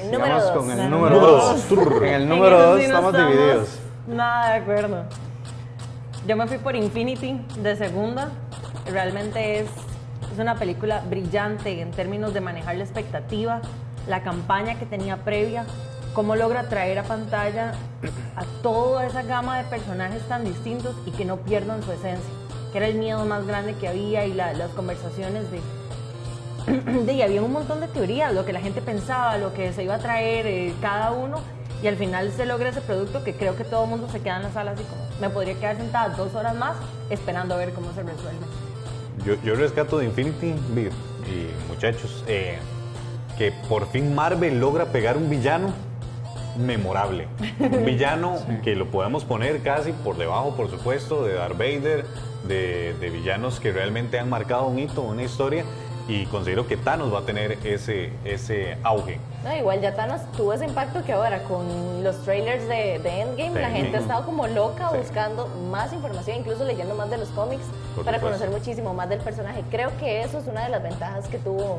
El 0.00 0.10
número 0.12 0.40
dos. 0.40 0.50
con 0.52 0.70
el 0.70 0.90
número 0.90 1.20
2. 1.20 1.72
En 2.02 2.14
el 2.14 2.28
número 2.28 2.58
2 2.58 2.80
estamos, 2.80 3.12
divididos. 3.12 3.78
Nada 4.06 4.52
de 4.52 4.58
acuerdo. 4.60 5.04
Yo 6.26 6.36
me 6.36 6.46
fui 6.46 6.58
por 6.58 6.74
Infinity 6.74 7.40
de 7.62 7.76
segunda. 7.76 8.30
Realmente 8.86 9.60
es, 9.60 9.66
es 10.32 10.38
una 10.38 10.54
película 10.56 11.02
brillante 11.08 11.80
en 11.80 11.90
términos 11.90 12.32
de 12.32 12.40
manejar 12.40 12.76
la 12.76 12.84
expectativa, 12.84 13.60
la 14.08 14.22
campaña 14.22 14.78
que 14.78 14.86
tenía 14.86 15.18
previa, 15.18 15.66
cómo 16.14 16.34
logra 16.34 16.68
traer 16.68 16.98
a 16.98 17.04
pantalla 17.04 17.72
a 18.36 18.44
toda 18.62 19.06
esa 19.06 19.22
gama 19.22 19.58
de 19.58 19.64
personajes 19.64 20.22
tan 20.28 20.44
distintos 20.44 20.96
y 21.06 21.10
que 21.10 21.24
no 21.26 21.36
pierdan 21.36 21.82
su 21.82 21.92
esencia, 21.92 22.30
que 22.72 22.78
era 22.78 22.86
el 22.88 22.94
miedo 22.94 23.24
más 23.26 23.46
grande 23.46 23.74
que 23.74 23.86
había 23.86 24.24
y 24.24 24.32
las 24.32 24.70
conversaciones 24.74 25.50
de 25.50 25.60
y 27.12 27.22
había 27.22 27.42
un 27.42 27.52
montón 27.52 27.80
de 27.80 27.88
teorías, 27.88 28.32
lo 28.32 28.44
que 28.44 28.52
la 28.52 28.60
gente 28.60 28.80
pensaba, 28.80 29.36
lo 29.38 29.52
que 29.52 29.72
se 29.72 29.84
iba 29.84 29.94
a 29.94 29.98
traer 29.98 30.46
eh, 30.46 30.72
cada 30.80 31.12
uno, 31.12 31.40
y 31.82 31.86
al 31.86 31.96
final 31.96 32.30
se 32.32 32.44
logra 32.46 32.68
ese 32.68 32.80
producto 32.80 33.24
que 33.24 33.34
creo 33.34 33.56
que 33.56 33.64
todo 33.64 33.84
el 33.84 33.90
mundo 33.90 34.08
se 34.10 34.20
queda 34.20 34.36
en 34.36 34.42
la 34.42 34.52
sala 34.52 34.72
así 34.72 34.84
como, 34.84 35.02
me 35.20 35.30
podría 35.30 35.54
quedar 35.54 35.76
sentada 35.76 36.14
dos 36.14 36.34
horas 36.34 36.54
más 36.54 36.76
esperando 37.08 37.54
a 37.54 37.58
ver 37.58 37.72
cómo 37.72 37.92
se 37.92 38.02
resuelve. 38.02 38.44
Yo, 39.24 39.34
yo 39.42 39.54
rescato 39.54 39.98
de 39.98 40.06
Infinity, 40.06 40.48
y 40.48 41.68
muchachos, 41.68 42.24
eh, 42.26 42.58
que 43.38 43.52
por 43.68 43.88
fin 43.88 44.14
Marvel 44.14 44.60
logra 44.60 44.86
pegar 44.86 45.16
un 45.16 45.30
villano 45.30 45.72
memorable. 46.58 47.28
Un 47.58 47.84
villano 47.84 48.36
que 48.62 48.74
lo 48.74 48.86
podemos 48.86 49.24
poner 49.24 49.62
casi 49.62 49.92
por 49.92 50.16
debajo, 50.16 50.56
por 50.56 50.70
supuesto, 50.70 51.24
de 51.24 51.34
Darth 51.34 51.56
Vader, 51.56 52.04
de, 52.46 52.94
de, 52.98 53.10
villanos 53.10 53.60
que 53.60 53.70
realmente 53.70 54.18
han 54.18 54.28
marcado 54.28 54.66
un 54.66 54.78
hito, 54.78 55.02
una 55.02 55.22
historia 55.22 55.64
y 56.10 56.26
considero 56.26 56.66
que 56.66 56.76
Thanos 56.76 57.14
va 57.14 57.20
a 57.20 57.22
tener 57.22 57.58
ese, 57.64 58.10
ese 58.24 58.76
auge. 58.82 59.20
No, 59.44 59.56
igual 59.56 59.80
ya 59.80 59.94
Thanos 59.94 60.20
tuvo 60.36 60.52
ese 60.52 60.64
impacto 60.64 61.04
que 61.04 61.12
ahora 61.12 61.44
con 61.44 62.02
los 62.02 62.20
trailers 62.24 62.66
de, 62.66 62.96
Endgame 62.96 63.60
la 63.60 63.70
gente 63.70 63.96
ha 63.96 64.00
estado 64.00 64.26
como 64.26 64.48
loca 64.48 64.90
buscando 64.90 65.46
más 65.70 65.92
información, 65.92 66.38
incluso 66.38 66.64
leyendo 66.64 66.96
más 66.96 67.10
de 67.10 67.18
los 67.18 67.28
cómics 67.28 67.62
para 68.04 68.20
conocer 68.20 68.50
muchísimo 68.50 68.92
más 68.92 69.08
del 69.08 69.20
personaje. 69.20 69.62
Creo 69.70 69.96
que 69.98 70.22
eso 70.22 70.38
es 70.38 70.48
una 70.48 70.64
de 70.64 70.70
las 70.70 70.82
ventajas 70.82 71.28
que 71.28 71.38
tuvo 71.38 71.78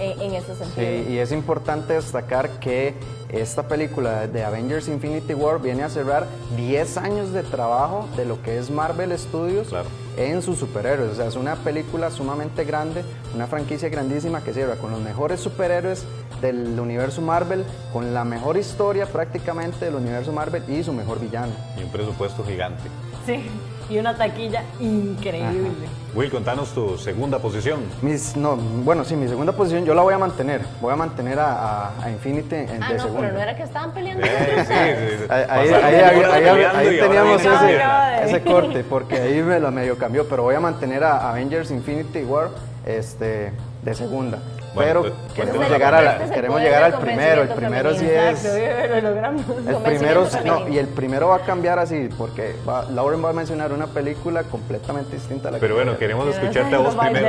en, 0.00 0.20
en 0.22 0.34
este 0.34 0.56
sentido. 0.56 0.74
Sí, 0.74 1.12
y 1.12 1.18
es 1.18 1.30
importante 1.30 1.92
destacar 1.92 2.50
que 2.58 2.94
esta 3.28 3.68
película 3.68 4.26
de 4.26 4.44
Avengers 4.44 4.88
Infinity 4.88 5.34
War 5.34 5.60
viene 5.60 5.84
a 5.84 5.88
cerrar 5.88 6.26
10 6.56 6.96
años 6.96 7.32
de 7.32 7.44
trabajo 7.44 8.08
de 8.16 8.24
lo 8.24 8.42
que 8.42 8.58
es 8.58 8.70
Marvel 8.70 9.16
Studios. 9.16 9.68
Claro 9.68 10.07
en 10.18 10.42
sus 10.42 10.58
superhéroes. 10.58 11.12
O 11.12 11.14
sea, 11.14 11.26
es 11.26 11.36
una 11.36 11.56
película 11.56 12.10
sumamente 12.10 12.64
grande, 12.64 13.04
una 13.34 13.46
franquicia 13.46 13.88
grandísima 13.88 14.42
que 14.42 14.52
cierra 14.52 14.76
con 14.76 14.90
los 14.90 15.00
mejores 15.00 15.40
superhéroes 15.40 16.04
del 16.40 16.78
universo 16.78 17.22
Marvel, 17.22 17.64
con 17.92 18.12
la 18.12 18.24
mejor 18.24 18.56
historia 18.56 19.06
prácticamente 19.06 19.84
del 19.84 19.94
universo 19.94 20.32
Marvel 20.32 20.62
y 20.68 20.82
su 20.82 20.92
mejor 20.92 21.20
villano. 21.20 21.52
Y 21.78 21.84
un 21.84 21.90
presupuesto 21.90 22.44
gigante. 22.44 22.82
Sí, 23.24 23.44
y 23.88 23.98
una 23.98 24.16
taquilla 24.16 24.62
increíble. 24.80 25.88
Will, 26.14 26.30
contanos 26.30 26.70
tu 26.70 26.98
segunda 26.98 27.38
posición. 27.38 27.80
Mis, 28.02 28.36
no, 28.36 28.56
bueno, 28.56 29.04
sí, 29.04 29.14
mi 29.16 29.28
segunda 29.28 29.52
posición 29.52 29.84
yo 29.84 29.94
la 29.94 30.02
voy 30.02 30.14
a 30.14 30.18
mantener. 30.18 30.62
Voy 30.80 30.92
a 30.92 30.96
mantener 30.96 31.38
a, 31.38 32.02
a, 32.02 32.10
Infinity 32.10 32.54
en 32.54 32.82
ah, 32.82 32.88
de 32.88 32.94
no, 32.94 33.02
segunda. 33.02 33.20
pero 33.20 33.32
no 33.34 33.40
era 33.40 33.56
que 33.56 33.62
estaban 33.62 33.92
peleando. 33.92 34.26
Eh, 34.26 34.30
sí, 34.58 34.74
sí, 35.18 35.24
ahí, 35.30 35.68
ahí, 35.68 36.98
teníamos 36.98 37.40
ese, 37.40 37.80
ese, 38.24 38.42
corte, 38.44 38.84
porque 38.84 39.16
ahí 39.16 39.42
me 39.42 39.60
lo 39.60 39.70
medio 39.70 39.96
cambió, 39.96 40.28
pero 40.28 40.42
voy 40.42 40.54
a 40.54 40.60
mantener 40.60 41.04
a 41.04 41.30
Avengers 41.30 41.70
Infinity 41.70 42.24
War 42.24 42.50
este, 42.86 43.52
de 43.82 43.94
segunda 43.94 44.38
pero 44.78 45.00
pues, 45.02 45.12
queremos, 45.34 45.68
llegar, 45.68 45.94
a 45.94 46.30
queremos 46.30 46.60
llegar 46.60 46.82
al 46.84 46.98
primero. 46.98 47.42
El 47.42 47.48
primero 47.48 47.94
sí 47.94 48.06
es. 48.08 48.44
El 48.44 49.76
primero, 49.84 50.26
no, 50.44 50.68
y 50.68 50.78
el 50.78 50.88
primero 50.88 51.28
va 51.28 51.36
a 51.36 51.40
cambiar 51.40 51.78
así, 51.78 52.08
porque 52.16 52.54
va, 52.68 52.84
Lauren 52.84 53.24
va 53.24 53.30
a 53.30 53.32
mencionar 53.32 53.72
una 53.72 53.86
película 53.88 54.44
completamente 54.44 55.16
distinta 55.16 55.48
a 55.48 55.52
la 55.52 55.58
Pero 55.58 55.74
bueno, 55.74 55.98
queremos 55.98 56.28
escucharte 56.28 56.74
a 56.74 56.78
vos 56.78 56.94
primero. 56.94 57.28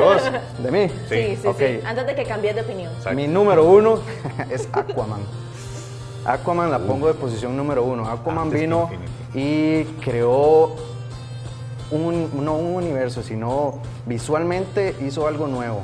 ¿Vos? 0.00 0.22
¿De 0.58 0.70
mí? 0.70 0.88
Sí, 1.08 1.38
sí, 1.40 1.48
sí. 1.56 1.80
Antes 1.84 2.06
de 2.06 2.14
que 2.14 2.24
cambies 2.24 2.54
de 2.54 2.62
opinión. 2.62 2.92
Mi 3.14 3.26
número 3.26 3.64
uno 3.64 4.00
es 4.50 4.68
Aquaman. 4.72 5.20
Aquaman 6.24 6.70
la 6.70 6.78
pongo 6.78 7.06
de 7.06 7.14
posición 7.14 7.56
número 7.56 7.84
uno. 7.84 8.08
Aquaman 8.08 8.50
vino 8.50 8.90
y 9.34 9.84
creó 10.00 10.74
un, 11.90 12.30
no 12.44 12.54
un 12.56 12.76
universo, 12.76 13.22
sino 13.22 13.80
visualmente 14.06 14.96
hizo 15.00 15.26
algo 15.26 15.46
nuevo 15.46 15.82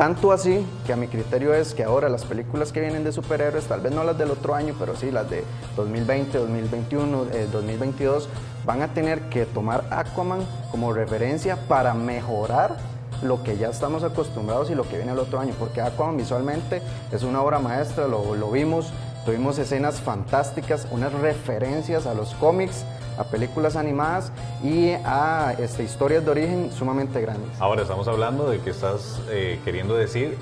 Tanto 0.00 0.32
así 0.32 0.66
que 0.86 0.94
a 0.94 0.96
mi 0.96 1.08
criterio 1.08 1.52
es 1.52 1.74
que 1.74 1.84
ahora 1.84 2.08
las 2.08 2.24
películas 2.24 2.72
que 2.72 2.80
vienen 2.80 3.04
de 3.04 3.12
superhéroes, 3.12 3.66
tal 3.66 3.82
vez 3.82 3.92
no 3.92 4.02
las 4.02 4.16
del 4.16 4.30
otro 4.30 4.54
año, 4.54 4.74
pero 4.78 4.96
sí 4.96 5.10
las 5.10 5.28
de 5.28 5.44
2020, 5.76 6.38
2021, 6.38 7.26
2022, 7.52 8.26
van 8.64 8.80
a 8.80 8.94
tener 8.94 9.28
que 9.28 9.44
tomar 9.44 9.84
Aquaman 9.90 10.40
como 10.70 10.94
referencia 10.94 11.56
para 11.68 11.92
mejorar 11.92 12.78
lo 13.22 13.42
que 13.42 13.58
ya 13.58 13.68
estamos 13.68 14.02
acostumbrados 14.02 14.70
y 14.70 14.74
lo 14.74 14.88
que 14.88 14.96
viene 14.96 15.12
el 15.12 15.18
otro 15.18 15.38
año, 15.38 15.52
porque 15.58 15.82
Aquaman 15.82 16.16
visualmente 16.16 16.80
es 17.12 17.22
una 17.22 17.42
obra 17.42 17.58
maestra, 17.58 18.08
lo, 18.08 18.34
lo 18.36 18.50
vimos, 18.50 18.94
tuvimos 19.26 19.58
escenas 19.58 20.00
fantásticas, 20.00 20.88
unas 20.92 21.12
referencias 21.12 22.06
a 22.06 22.14
los 22.14 22.32
cómics, 22.36 22.86
a 23.20 23.24
películas 23.24 23.76
animadas 23.76 24.32
y 24.64 24.92
a 25.04 25.54
este, 25.58 25.84
historias 25.84 26.24
de 26.24 26.30
origen 26.30 26.72
sumamente 26.72 27.20
grandes. 27.20 27.50
Ahora 27.60 27.82
estamos 27.82 28.08
hablando 28.08 28.48
de 28.48 28.60
que 28.60 28.70
estás 28.70 29.20
eh, 29.28 29.60
queriendo 29.62 29.94
decir 29.94 30.38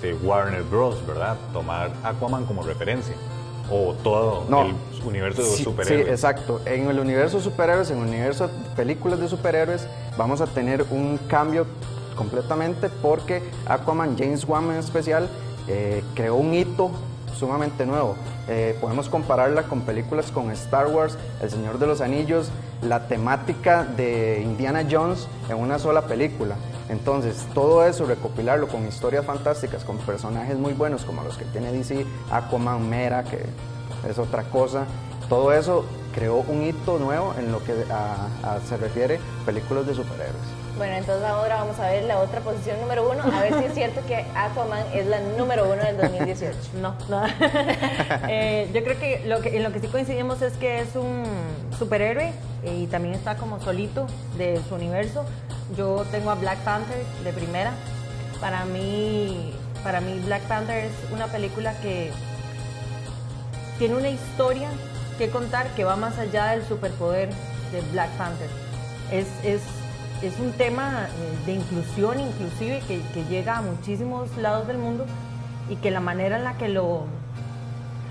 de 0.00 0.14
Warner 0.14 0.62
Bros., 0.62 1.06
¿verdad? 1.06 1.36
Tomar 1.52 1.90
Aquaman 2.02 2.46
como 2.46 2.62
referencia 2.62 3.14
o 3.70 3.94
todo 4.02 4.46
el 4.64 4.74
universo 5.06 5.42
de 5.42 5.48
superhéroes. 5.48 6.06
Sí, 6.06 6.10
exacto. 6.10 6.60
En 6.64 6.88
el 6.88 6.98
universo 6.98 7.36
de 7.38 7.42
superhéroes, 7.44 7.90
en 7.90 7.98
el 7.98 8.08
universo 8.08 8.48
de 8.48 8.54
películas 8.74 9.20
de 9.20 9.28
superhéroes, 9.28 9.86
vamos 10.16 10.40
a 10.40 10.46
tener 10.46 10.84
un 10.90 11.18
cambio 11.28 11.66
completamente 12.16 12.88
porque 13.02 13.42
Aquaman, 13.66 14.16
James 14.16 14.46
Wan 14.46 14.64
en 14.70 14.76
especial, 14.76 15.28
eh, 15.68 16.02
creó 16.14 16.36
un 16.36 16.54
hito 16.54 16.90
sumamente 17.34 17.86
nuevo. 17.86 18.16
Eh, 18.48 18.76
podemos 18.80 19.08
compararla 19.08 19.64
con 19.64 19.82
películas 19.82 20.30
con 20.30 20.50
Star 20.52 20.86
Wars, 20.88 21.18
El 21.42 21.50
Señor 21.50 21.78
de 21.78 21.86
los 21.86 22.00
Anillos, 22.00 22.50
la 22.82 23.06
temática 23.06 23.84
de 23.84 24.42
Indiana 24.42 24.86
Jones 24.88 25.28
en 25.48 25.56
una 25.56 25.78
sola 25.78 26.02
película. 26.02 26.56
Entonces, 26.88 27.46
todo 27.54 27.84
eso, 27.86 28.04
recopilarlo 28.04 28.68
con 28.68 28.86
historias 28.86 29.24
fantásticas, 29.24 29.84
con 29.84 29.98
personajes 29.98 30.58
muy 30.58 30.74
buenos 30.74 31.04
como 31.04 31.22
los 31.22 31.36
que 31.36 31.44
tiene 31.46 31.72
DC, 31.72 32.04
Aquaman, 32.30 32.88
Mera, 32.88 33.24
que 33.24 33.44
es 34.08 34.18
otra 34.18 34.44
cosa, 34.44 34.84
todo 35.28 35.52
eso 35.52 35.84
creó 36.14 36.36
un 36.36 36.62
hito 36.62 36.98
nuevo 36.98 37.34
en 37.38 37.50
lo 37.50 37.64
que 37.64 37.74
se 38.68 38.76
refiere 38.76 39.18
películas 39.46 39.86
de 39.86 39.94
superhéroes. 39.94 40.63
Bueno, 40.76 40.96
entonces 40.96 41.24
ahora 41.24 41.56
vamos 41.56 41.78
a 41.78 41.88
ver 41.88 42.02
la 42.02 42.18
otra 42.18 42.40
posición 42.40 42.80
número 42.80 43.08
uno, 43.08 43.22
a 43.22 43.40
ver 43.42 43.54
si 43.58 43.64
es 43.64 43.74
cierto 43.74 44.04
que 44.06 44.24
Aquaman 44.34 44.84
es 44.92 45.06
la 45.06 45.20
número 45.20 45.72
uno 45.72 45.82
del 45.84 45.96
2018. 45.96 46.56
No, 46.80 46.96
no. 47.08 47.22
Eh, 48.28 48.70
yo 48.72 48.82
creo 48.82 48.98
que, 48.98 49.22
lo 49.26 49.40
que 49.40 49.56
en 49.56 49.62
lo 49.62 49.72
que 49.72 49.80
sí 49.80 49.86
coincidimos 49.86 50.40
es 50.42 50.54
que 50.54 50.80
es 50.80 50.96
un 50.96 51.24
superhéroe 51.78 52.32
eh, 52.64 52.74
y 52.74 52.86
también 52.86 53.14
está 53.14 53.36
como 53.36 53.60
solito 53.60 54.06
de 54.36 54.60
su 54.68 54.74
universo. 54.74 55.24
Yo 55.76 56.04
tengo 56.10 56.30
a 56.30 56.34
Black 56.34 56.58
Panther 56.60 57.04
de 57.22 57.32
primera. 57.32 57.72
Para 58.40 58.64
mí, 58.64 59.52
para 59.82 60.00
mí 60.00 60.20
Black 60.24 60.42
Panther 60.42 60.84
es 60.84 60.92
una 61.12 61.26
película 61.26 61.74
que 61.80 62.10
tiene 63.78 63.94
una 63.94 64.08
historia 64.08 64.68
que 65.18 65.28
contar 65.28 65.68
que 65.74 65.84
va 65.84 65.96
más 65.96 66.18
allá 66.18 66.46
del 66.46 66.64
superpoder 66.66 67.28
de 67.70 67.80
Black 67.92 68.10
Panther. 68.16 68.48
Es, 69.12 69.26
es 69.44 69.60
es 70.26 70.38
un 70.38 70.52
tema 70.52 71.06
eh, 71.06 71.46
de 71.46 71.52
inclusión 71.52 72.18
inclusive 72.18 72.80
que, 72.86 73.24
llega 73.24 73.58
a 73.58 73.62
muchísimos 73.62 74.34
lados 74.38 74.66
del 74.66 74.78
mundo 74.78 75.04
y 75.68 75.76
que 75.76 75.90
la 75.90 76.00
manera 76.00 76.36
en 76.36 76.44
la 76.44 76.56
que 76.56 76.68
lo 76.68 77.04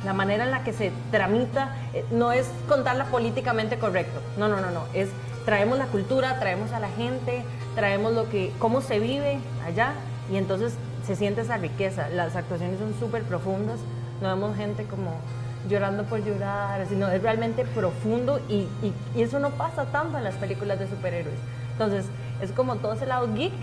la 0.05 0.13
manera 0.13 0.43
en 0.43 0.51
la 0.51 0.63
que 0.63 0.73
se 0.73 0.91
tramita 1.11 1.75
eh, 1.93 2.05
no 2.11 2.31
es 2.31 2.47
contarla 2.67 3.05
políticamente 3.05 3.79
correcto. 3.79 4.19
No 4.37 4.47
no 4.47 4.59
no 4.59 4.69
no. 4.69 4.83
Es 4.93 5.09
traemos 5.45 5.77
la 5.77 5.85
cultura 5.87 6.39
traemos 6.39 6.71
a 6.71 6.79
la 6.79 6.89
gente 6.89 7.43
traemos 7.75 8.13
lo 8.13 8.29
que 8.29 8.51
cómo 8.59 8.81
se 8.81 8.99
vive 8.99 9.39
allá 9.65 9.93
y 10.31 10.37
entonces 10.37 10.75
se 11.07 11.15
siente 11.15 11.41
esa 11.41 11.57
riqueza. 11.57 12.09
Las 12.09 12.35
actuaciones 12.35 12.79
son 12.79 12.93
súper 12.99 13.23
profundas. 13.23 13.79
No 14.21 14.29
vemos 14.29 14.55
gente 14.55 14.83
como 14.85 15.15
llorando 15.67 16.03
por 16.03 16.23
llorar 16.23 16.85
sino 16.89 17.07
es 17.07 17.23
realmente 17.23 17.63
profundo 17.63 18.39
y, 18.49 18.67
y 19.15 19.21
eso 19.21 19.39
no 19.39 19.51
pasa 19.51 19.85
tanto 19.85 20.17
en 20.17 20.25
las 20.25 20.35
películas 20.35 20.77
de 20.77 20.89
superhéroes 20.89 21.39
entonces, 21.73 22.05
es 22.41 22.51
como 22.51 22.77
todo 22.77 22.93
ese 22.93 23.05
lado 23.05 23.33
geek, 23.33 23.53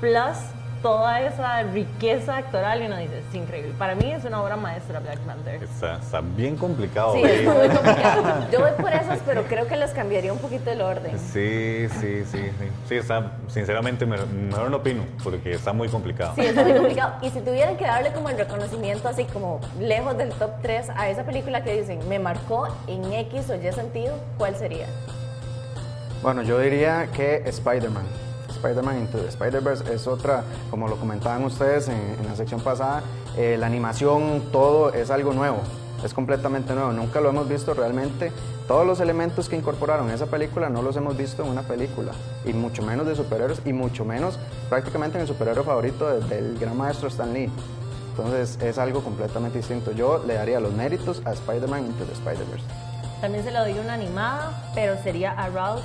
plus 0.00 0.36
toda 0.82 1.20
esa 1.20 1.62
riqueza 1.64 2.36
actoral 2.36 2.82
y 2.82 2.86
uno 2.86 2.96
dice, 2.98 3.18
es 3.18 3.34
increíble. 3.34 3.72
Para 3.78 3.96
mí 3.96 4.12
es 4.12 4.24
una 4.24 4.40
obra 4.40 4.56
maestra 4.56 5.00
Black 5.00 5.18
Panther. 5.20 5.60
Está, 5.62 6.20
bien 6.36 6.56
complicado. 6.56 7.14
Sí, 7.14 7.22
es 7.24 7.44
muy 7.44 7.68
complicado. 7.68 8.46
Yo 8.52 8.60
voy 8.60 8.70
por 8.80 8.92
esas, 8.92 9.18
pero 9.26 9.42
creo 9.44 9.66
que 9.66 9.76
les 9.76 9.90
cambiaría 9.90 10.32
un 10.32 10.38
poquito 10.38 10.70
el 10.70 10.80
orden. 10.80 11.18
Sí, 11.18 11.88
sí, 12.00 12.24
sí. 12.30 12.38
Sí, 12.38 12.68
sí 12.88 12.94
está, 12.94 13.32
sinceramente, 13.48 14.06
mejor 14.06 14.70
no 14.70 14.76
opino, 14.76 15.02
porque 15.24 15.52
está 15.52 15.72
muy 15.72 15.88
complicado. 15.88 16.34
Sí, 16.36 16.42
está 16.42 16.62
muy 16.62 16.74
complicado. 16.74 17.14
Y 17.22 17.30
si 17.30 17.40
tuvieran 17.40 17.76
que 17.76 17.84
darle 17.84 18.12
como 18.12 18.28
el 18.28 18.38
reconocimiento 18.38 19.08
así 19.08 19.24
como 19.24 19.60
lejos 19.80 20.16
del 20.16 20.30
top 20.30 20.50
3 20.62 20.90
a 20.96 21.08
esa 21.08 21.24
película 21.24 21.64
que 21.64 21.80
dicen, 21.80 22.08
me 22.08 22.18
marcó 22.18 22.68
en 22.86 23.12
X 23.12 23.50
o 23.50 23.56
Y 23.56 23.72
sentido, 23.72 24.14
¿cuál 24.38 24.54
sería? 24.54 24.86
Bueno, 26.26 26.42
yo 26.42 26.58
diría 26.58 27.08
que 27.12 27.44
Spider-Man. 27.46 28.04
Spider-Man 28.48 28.98
Into 28.98 29.18
the 29.18 29.28
Spider-Verse 29.28 29.94
es 29.94 30.08
otra, 30.08 30.42
como 30.70 30.88
lo 30.88 30.96
comentaban 30.96 31.44
ustedes 31.44 31.86
en, 31.86 32.16
la 32.26 32.34
sección 32.34 32.60
pasada, 32.60 33.04
eh, 33.36 33.56
la 33.56 33.66
animación, 33.66 34.42
todo 34.50 34.92
es 34.92 35.12
algo 35.12 35.32
nuevo, 35.32 35.58
es 36.04 36.12
completamente 36.12 36.74
nuevo, 36.74 36.90
nunca 36.90 37.20
lo 37.20 37.28
hemos 37.28 37.48
visto 37.48 37.74
realmente. 37.74 38.32
Todos 38.66 38.84
los 38.84 38.98
elementos 38.98 39.48
que 39.48 39.54
incorporaron 39.54 40.08
en 40.08 40.16
esa 40.16 40.26
película 40.26 40.68
no 40.68 40.82
los 40.82 40.96
hemos 40.96 41.16
visto 41.16 41.44
en 41.44 41.48
una 41.48 41.62
película, 41.62 42.10
y 42.44 42.52
mucho 42.52 42.82
menos 42.82 43.06
de 43.06 43.14
superhéroes, 43.14 43.62
y 43.64 43.72
mucho 43.72 44.04
menos 44.04 44.36
prácticamente 44.68 45.18
en 45.18 45.22
el 45.22 45.28
superhéroe 45.28 45.62
favorito 45.62 46.08
del 46.22 46.58
gran 46.58 46.76
maestro 46.76 47.06
Stan 47.06 47.32
Lee. 47.32 47.52
Entonces 48.10 48.58
es 48.60 48.78
algo 48.78 49.04
completamente 49.04 49.58
distinto. 49.58 49.92
Yo 49.92 50.20
le 50.26 50.34
daría 50.34 50.58
los 50.58 50.72
méritos 50.72 51.22
a 51.24 51.34
Spider-Man 51.34 51.86
Into 51.86 52.04
the 52.04 52.14
Spider-Verse. 52.14 52.66
También 53.20 53.44
se 53.44 53.52
lo 53.52 53.60
doy 53.60 53.78
una 53.78 53.94
animada, 53.94 54.72
pero 54.74 55.00
sería 55.04 55.30
a 55.30 55.48
Ralph 55.50 55.84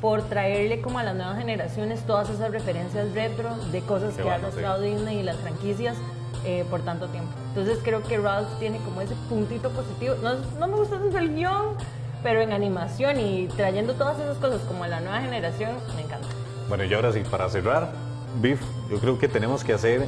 por 0.00 0.22
traerle 0.22 0.80
como 0.80 0.98
a 0.98 1.02
las 1.02 1.14
nuevas 1.14 1.38
generaciones 1.38 2.02
todas 2.02 2.30
esas 2.30 2.50
referencias 2.50 3.12
retro 3.14 3.56
de 3.72 3.80
cosas 3.80 4.14
que 4.14 4.28
ha 4.28 4.34
arrastrado 4.34 4.80
Disney 4.82 5.18
y 5.18 5.22
las 5.22 5.36
franquicias 5.36 5.96
eh, 6.44 6.64
por 6.70 6.82
tanto 6.82 7.08
tiempo. 7.08 7.30
Entonces 7.48 7.78
creo 7.82 8.02
que 8.02 8.18
Ralph 8.18 8.48
tiene 8.58 8.78
como 8.78 9.00
ese 9.00 9.14
puntito 9.28 9.70
positivo. 9.70 10.14
No, 10.22 10.34
no 10.58 10.68
me 10.68 10.76
gusta 10.76 10.96
el 10.96 11.34
guion, 11.34 11.76
pero 12.22 12.40
en 12.40 12.52
animación 12.52 13.18
y 13.18 13.48
trayendo 13.48 13.94
todas 13.94 14.18
esas 14.18 14.38
cosas 14.38 14.60
como 14.62 14.84
a 14.84 14.88
la 14.88 15.00
nueva 15.00 15.20
generación, 15.20 15.72
me 15.96 16.02
encanta. 16.02 16.28
Bueno, 16.68 16.84
y 16.84 16.94
ahora 16.94 17.12
sí, 17.12 17.22
para 17.28 17.48
cerrar, 17.48 17.92
Biff, 18.40 18.60
yo 18.90 18.98
creo 18.98 19.18
que 19.18 19.26
tenemos 19.26 19.64
que 19.64 19.72
hacer 19.72 20.06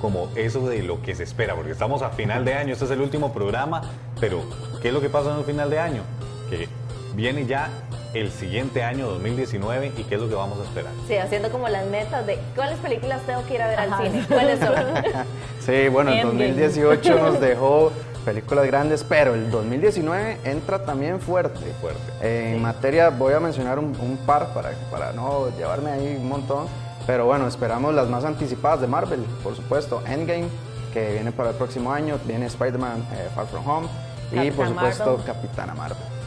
como 0.00 0.28
eso 0.34 0.66
de 0.68 0.82
lo 0.82 1.02
que 1.02 1.14
se 1.14 1.22
espera, 1.22 1.54
porque 1.54 1.72
estamos 1.72 2.02
a 2.02 2.10
final 2.10 2.44
de 2.44 2.54
año, 2.54 2.72
este 2.72 2.86
es 2.86 2.90
el 2.90 3.00
último 3.00 3.32
programa, 3.32 3.82
pero 4.18 4.42
¿qué 4.80 4.88
es 4.88 4.94
lo 4.94 5.00
que 5.00 5.10
pasa 5.10 5.30
en 5.30 5.38
un 5.38 5.44
final 5.44 5.70
de 5.70 5.78
año? 5.78 6.02
Que 6.48 6.68
viene 7.14 7.46
ya 7.46 7.68
el 8.14 8.30
siguiente 8.30 8.82
año 8.82 9.08
2019 9.08 9.92
y 9.96 10.04
qué 10.04 10.14
es 10.16 10.20
lo 10.20 10.28
que 10.28 10.34
vamos 10.34 10.58
a 10.58 10.64
esperar. 10.64 10.92
Sí, 11.06 11.16
haciendo 11.16 11.50
como 11.50 11.68
las 11.68 11.86
metas 11.86 12.26
de 12.26 12.38
cuáles 12.54 12.78
películas 12.78 13.22
tengo 13.26 13.44
que 13.46 13.54
ir 13.54 13.62
a 13.62 13.68
ver 13.68 13.78
al 13.78 13.96
cine, 14.02 14.24
cuáles 14.28 14.58
son. 14.58 14.74
sí, 15.60 15.88
bueno, 15.88 16.12
el 16.12 16.22
2018 16.22 17.14
nos 17.16 17.40
dejó 17.40 17.92
películas 18.24 18.66
grandes, 18.66 19.04
pero 19.04 19.34
el 19.34 19.50
2019 19.50 20.38
entra 20.44 20.84
también 20.84 21.20
fuerte. 21.20 21.60
fuerte. 21.80 22.52
en 22.52 22.60
materia, 22.60 23.10
voy 23.10 23.32
a 23.32 23.40
mencionar 23.40 23.78
un, 23.78 24.18
par 24.26 24.52
para, 24.52 24.72
para 24.90 25.12
no 25.12 25.48
llevarme 25.56 25.90
ahí 25.90 26.16
un 26.16 26.28
montón, 26.28 26.66
pero 27.06 27.26
bueno, 27.26 27.46
esperamos 27.46 27.94
las 27.94 28.08
más 28.08 28.24
anticipadas 28.24 28.80
de 28.80 28.86
Marvel, 28.86 29.20
por 29.42 29.56
supuesto, 29.56 30.02
Endgame, 30.06 30.48
que 30.92 31.12
viene 31.12 31.32
para 31.32 31.50
el 31.50 31.56
próximo 31.56 31.92
año, 31.92 32.18
viene 32.26 32.46
Spider-Man 32.46 33.04
eh, 33.12 33.28
Far 33.34 33.46
From 33.46 33.68
Home 33.68 33.88
y 34.32 34.50
por 34.50 34.68
supuesto 34.68 35.20
Capitana 35.24 35.74
Marvel. 35.74 36.19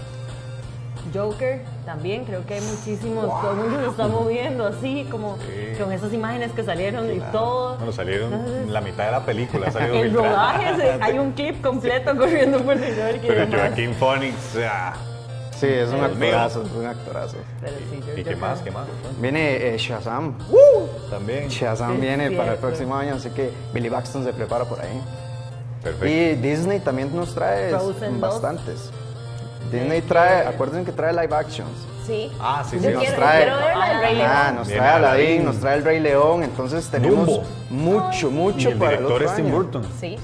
Joker 1.13 1.61
también, 1.85 2.25
creo 2.25 2.45
que 2.45 2.55
hay 2.55 2.61
muchísimos, 2.61 3.25
todo 3.41 3.51
el 3.51 3.57
mundo 3.57 3.79
se 3.81 3.87
está 3.87 4.07
moviendo 4.07 4.65
así, 4.65 5.07
como 5.09 5.37
con 5.79 5.91
esas 5.91 6.13
imágenes 6.13 6.51
que 6.51 6.63
salieron 6.63 7.11
y 7.11 7.19
todo. 7.31 7.77
Bueno, 7.77 7.91
salieron 7.91 8.71
la 8.71 8.81
mitad 8.81 9.05
de 9.05 9.11
la 9.11 9.25
película. 9.25 9.71
Salió 9.71 9.93
el 10.01 10.13
rodaje, 10.13 10.97
hay 11.01 11.19
un 11.19 11.31
clip 11.33 11.61
completo 11.61 12.15
corriendo 12.15 12.59
por 12.59 12.77
el 12.77 13.19
Pero 13.21 13.47
Joaquín 13.47 13.93
Phoenix, 13.93 14.35
Sí, 15.63 15.67
es 15.67 15.89
un 15.91 16.03
actorazo, 16.03 16.63
es 16.63 16.71
un 16.71 16.85
actorazo. 16.85 17.37
¿Y, 18.17 18.23
qué 18.23 18.35
más? 18.35 18.59
¿Qué 18.59 18.71
más? 18.71 18.85
Viene 19.21 19.75
eh, 19.75 19.77
Shazam. 19.77 20.37
También. 21.09 21.47
Shazam 21.47 22.01
viene 22.01 22.31
para 22.31 22.53
el 22.53 22.57
próximo 22.57 22.95
año, 22.95 23.15
así 23.15 23.29
que 23.29 23.51
Billy 23.73 23.87
Baxton 23.87 24.25
se 24.25 24.33
prepara 24.33 24.65
por 24.65 24.81
ahí. 24.81 25.01
Perfecto. 25.81 26.07
Y 26.07 26.35
Disney 26.35 26.79
también 26.79 27.15
nos 27.15 27.33
trae 27.33 27.71
bastantes. 28.19 28.91
Disney 29.73 30.01
trae, 30.01 30.47
acuérdense 30.47 30.85
que 30.85 30.91
trae 30.91 31.13
live 31.13 31.35
actions. 31.35 31.93
Sí. 32.05 32.31
Ah, 32.39 32.63
sí, 32.69 32.79
sí. 32.79 32.87
Nos 32.87 33.05
trae, 33.15 33.49
ah, 33.49 34.51
nos 34.53 34.67
trae 34.67 34.89
Aladdin, 34.89 35.45
nos 35.45 35.59
trae 35.59 35.77
el 35.77 35.83
Rey 35.83 35.99
León, 35.99 36.43
entonces 36.43 36.87
tenemos 36.89 37.41
mucho, 37.69 38.29
mucho 38.29 38.69
y 38.69 38.71
el 38.73 38.77
para 38.77 38.91
director 38.91 39.21
el 39.21 39.29
es 39.29 39.35
Tim 39.35 39.51
Burton. 39.51 39.83
Sí. 39.99 40.17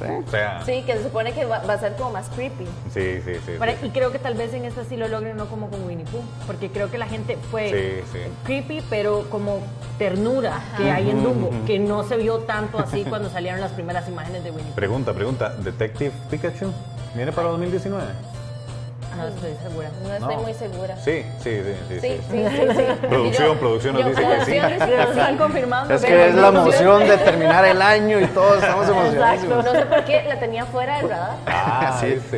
Sí. 0.65 0.83
que 0.83 0.97
se 0.97 1.03
supone 1.03 1.31
que 1.33 1.45
va, 1.45 1.57
a 1.57 1.77
ser 1.77 1.95
como 1.95 2.11
más 2.11 2.29
creepy. 2.29 2.65
Sí, 2.93 3.21
sí, 3.23 3.33
sí, 3.45 3.53
Y 3.83 3.89
creo 3.89 4.11
que 4.11 4.19
tal 4.19 4.33
vez 4.33 4.53
en 4.53 4.65
esta 4.65 4.83
sí 4.83 4.97
lo 4.97 5.07
logren, 5.07 5.37
no 5.37 5.45
como 5.45 5.69
con 5.69 5.85
Winnie 5.85 6.05
Pooh, 6.05 6.23
porque 6.45 6.69
creo 6.69 6.91
que 6.91 6.97
la 6.97 7.07
gente 7.07 7.37
fue 7.49 8.03
creepy, 8.43 8.83
pero 8.89 9.29
como 9.29 9.59
ternura 9.97 10.59
que 10.77 10.91
hay 10.91 11.09
en 11.09 11.23
Dumbo, 11.23 11.51
que 11.65 11.79
no 11.79 12.03
se 12.03 12.17
vio 12.17 12.39
tanto 12.39 12.79
así 12.79 13.05
cuando 13.05 13.29
salieron 13.29 13.61
las 13.61 13.71
primeras 13.71 14.07
imágenes 14.07 14.43
de 14.43 14.51
Winnie 14.51 14.67
Pooh. 14.67 14.75
Pregunta, 14.75 15.13
pregunta, 15.13 15.49
¿Detective 15.55 16.11
Pikachu 16.29 16.71
viene 17.15 17.31
para 17.31 17.49
2019? 17.49 18.28
No 19.17 19.27
estoy 19.27 19.53
segura. 19.61 19.89
No 20.03 20.13
estoy 20.13 20.37
muy 20.37 20.53
segura. 20.53 20.95
Sí, 20.97 21.25
sí, 21.43 21.61
sí. 21.63 21.99
Sí, 21.99 21.99
sí, 21.99 22.21
sí. 22.29 23.07
Producción, 23.07 23.57
producción 23.57 23.95
nos 23.95 24.05
dice 24.05 24.21
que 24.21 24.45
sí. 24.45 24.55
Están 24.55 25.37
confirmando. 25.37 25.93
Es 25.93 26.05
que 26.05 26.27
es 26.27 26.35
la 26.35 26.47
emoción 26.49 27.07
de 27.07 27.17
terminar 27.29 27.65
el 27.65 27.81
año 27.81 28.19
y 28.19 28.27
todos 28.27 28.63
estamos 28.63 28.87
emocionados. 28.87 29.43
No 29.43 29.71
sé 29.71 29.85
por 29.85 30.03
qué 30.05 30.23
la 30.27 30.39
tenía 30.39 30.65
fuera 30.65 30.97
del 30.97 31.09
radar. 31.09 31.37
Ah, 31.47 31.97
sí, 31.99 32.19
sí. 32.29 32.37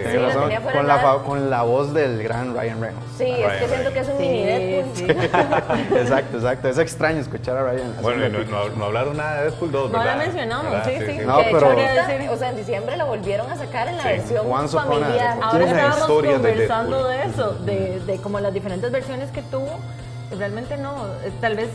con, 0.73 0.87
la, 0.87 1.01
con 1.25 1.49
la 1.49 1.61
voz 1.63 1.93
del 1.93 2.23
gran 2.23 2.55
Ryan 2.55 2.81
Reynolds. 2.81 3.05
Sí, 3.17 3.25
es 3.25 3.61
que 3.61 3.67
siento 3.67 3.93
que 3.93 3.99
es 3.99 4.07
un 4.07 4.17
mini 4.17 4.43
Deadpool. 4.45 5.11
exacto, 5.97 6.37
exacto. 6.37 6.69
Es 6.69 6.77
extraño 6.77 7.19
escuchar 7.19 7.57
a 7.57 7.63
Ryan. 7.63 7.95
Bueno, 8.01 8.29
no, 8.29 8.69
no, 8.69 8.85
hablaron 8.85 9.17
nada 9.17 9.37
de 9.37 9.43
Deadpool 9.49 9.71
2, 9.71 9.91
¿verdad? 9.91 10.05
No 10.05 10.11
la 10.11 10.17
mencionamos, 10.17 10.73
sí, 10.85 10.97
sí. 11.05 11.19
No, 11.25 11.39
pero... 11.51 11.69
O 12.31 12.37
sea, 12.37 12.49
en 12.49 12.55
diciembre 12.55 12.95
la 12.95 13.03
volvieron 13.03 13.49
a 13.51 13.55
sacar 13.55 13.87
en 13.87 13.97
la 13.97 14.03
versión 14.03 14.47
familiar. 14.69 15.37
Ahora 15.41 15.65
estábamos 15.65 16.69
conversando 16.71 17.07
de 17.07 17.25
eso, 17.25 17.51
de, 17.65 17.99
de 18.05 18.17
como 18.17 18.39
las 18.39 18.53
diferentes 18.53 18.91
versiones 18.91 19.31
que 19.31 19.41
tuvo. 19.43 19.79
Realmente 20.37 20.77
no, 20.77 21.07
eh, 21.23 21.31
tal 21.41 21.55
vez 21.55 21.69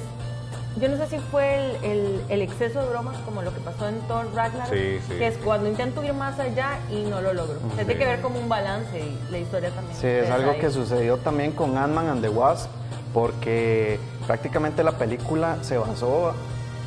yo 0.81 0.89
no 0.89 0.97
sé 0.97 1.07
si 1.09 1.19
fue 1.19 1.77
el, 1.83 2.23
el, 2.29 2.43
exceso 2.43 2.81
de 2.83 2.89
bromas 2.89 3.17
como 3.19 3.43
lo 3.43 3.53
que 3.53 3.61
pasó 3.61 3.89
en 3.89 3.99
Thor 4.09 4.27
Ragnarok, 4.35 4.71
que 4.71 5.27
es 5.27 5.37
cuando 5.39 5.69
intento 5.69 6.05
ir 6.05 6.13
más 6.13 6.39
allá 6.39 6.79
y 6.91 7.03
no 7.05 7.21
lo 7.21 7.33
logro. 7.33 7.57
Tiene 7.77 7.97
que 7.97 8.05
ver 8.05 8.21
como 8.21 8.39
un 8.39 8.49
balance 8.49 8.99
y 8.99 9.33
la 9.33 9.39
historia 9.39 9.71
también. 9.71 9.97
Sí, 9.99 10.07
es 10.07 10.31
algo 10.31 10.59
que 10.59 10.71
sucedió 10.71 11.17
también 11.19 11.53
con 11.53 11.79
Ant-Man 11.79 12.09
and 12.09 12.23
the 12.23 12.29
Wasp, 12.29 12.71
porque 13.15 13.99
prácticamente 14.27 14.85
la 14.85 14.93
película 14.93 15.57
se 15.63 15.79
basó 15.79 16.35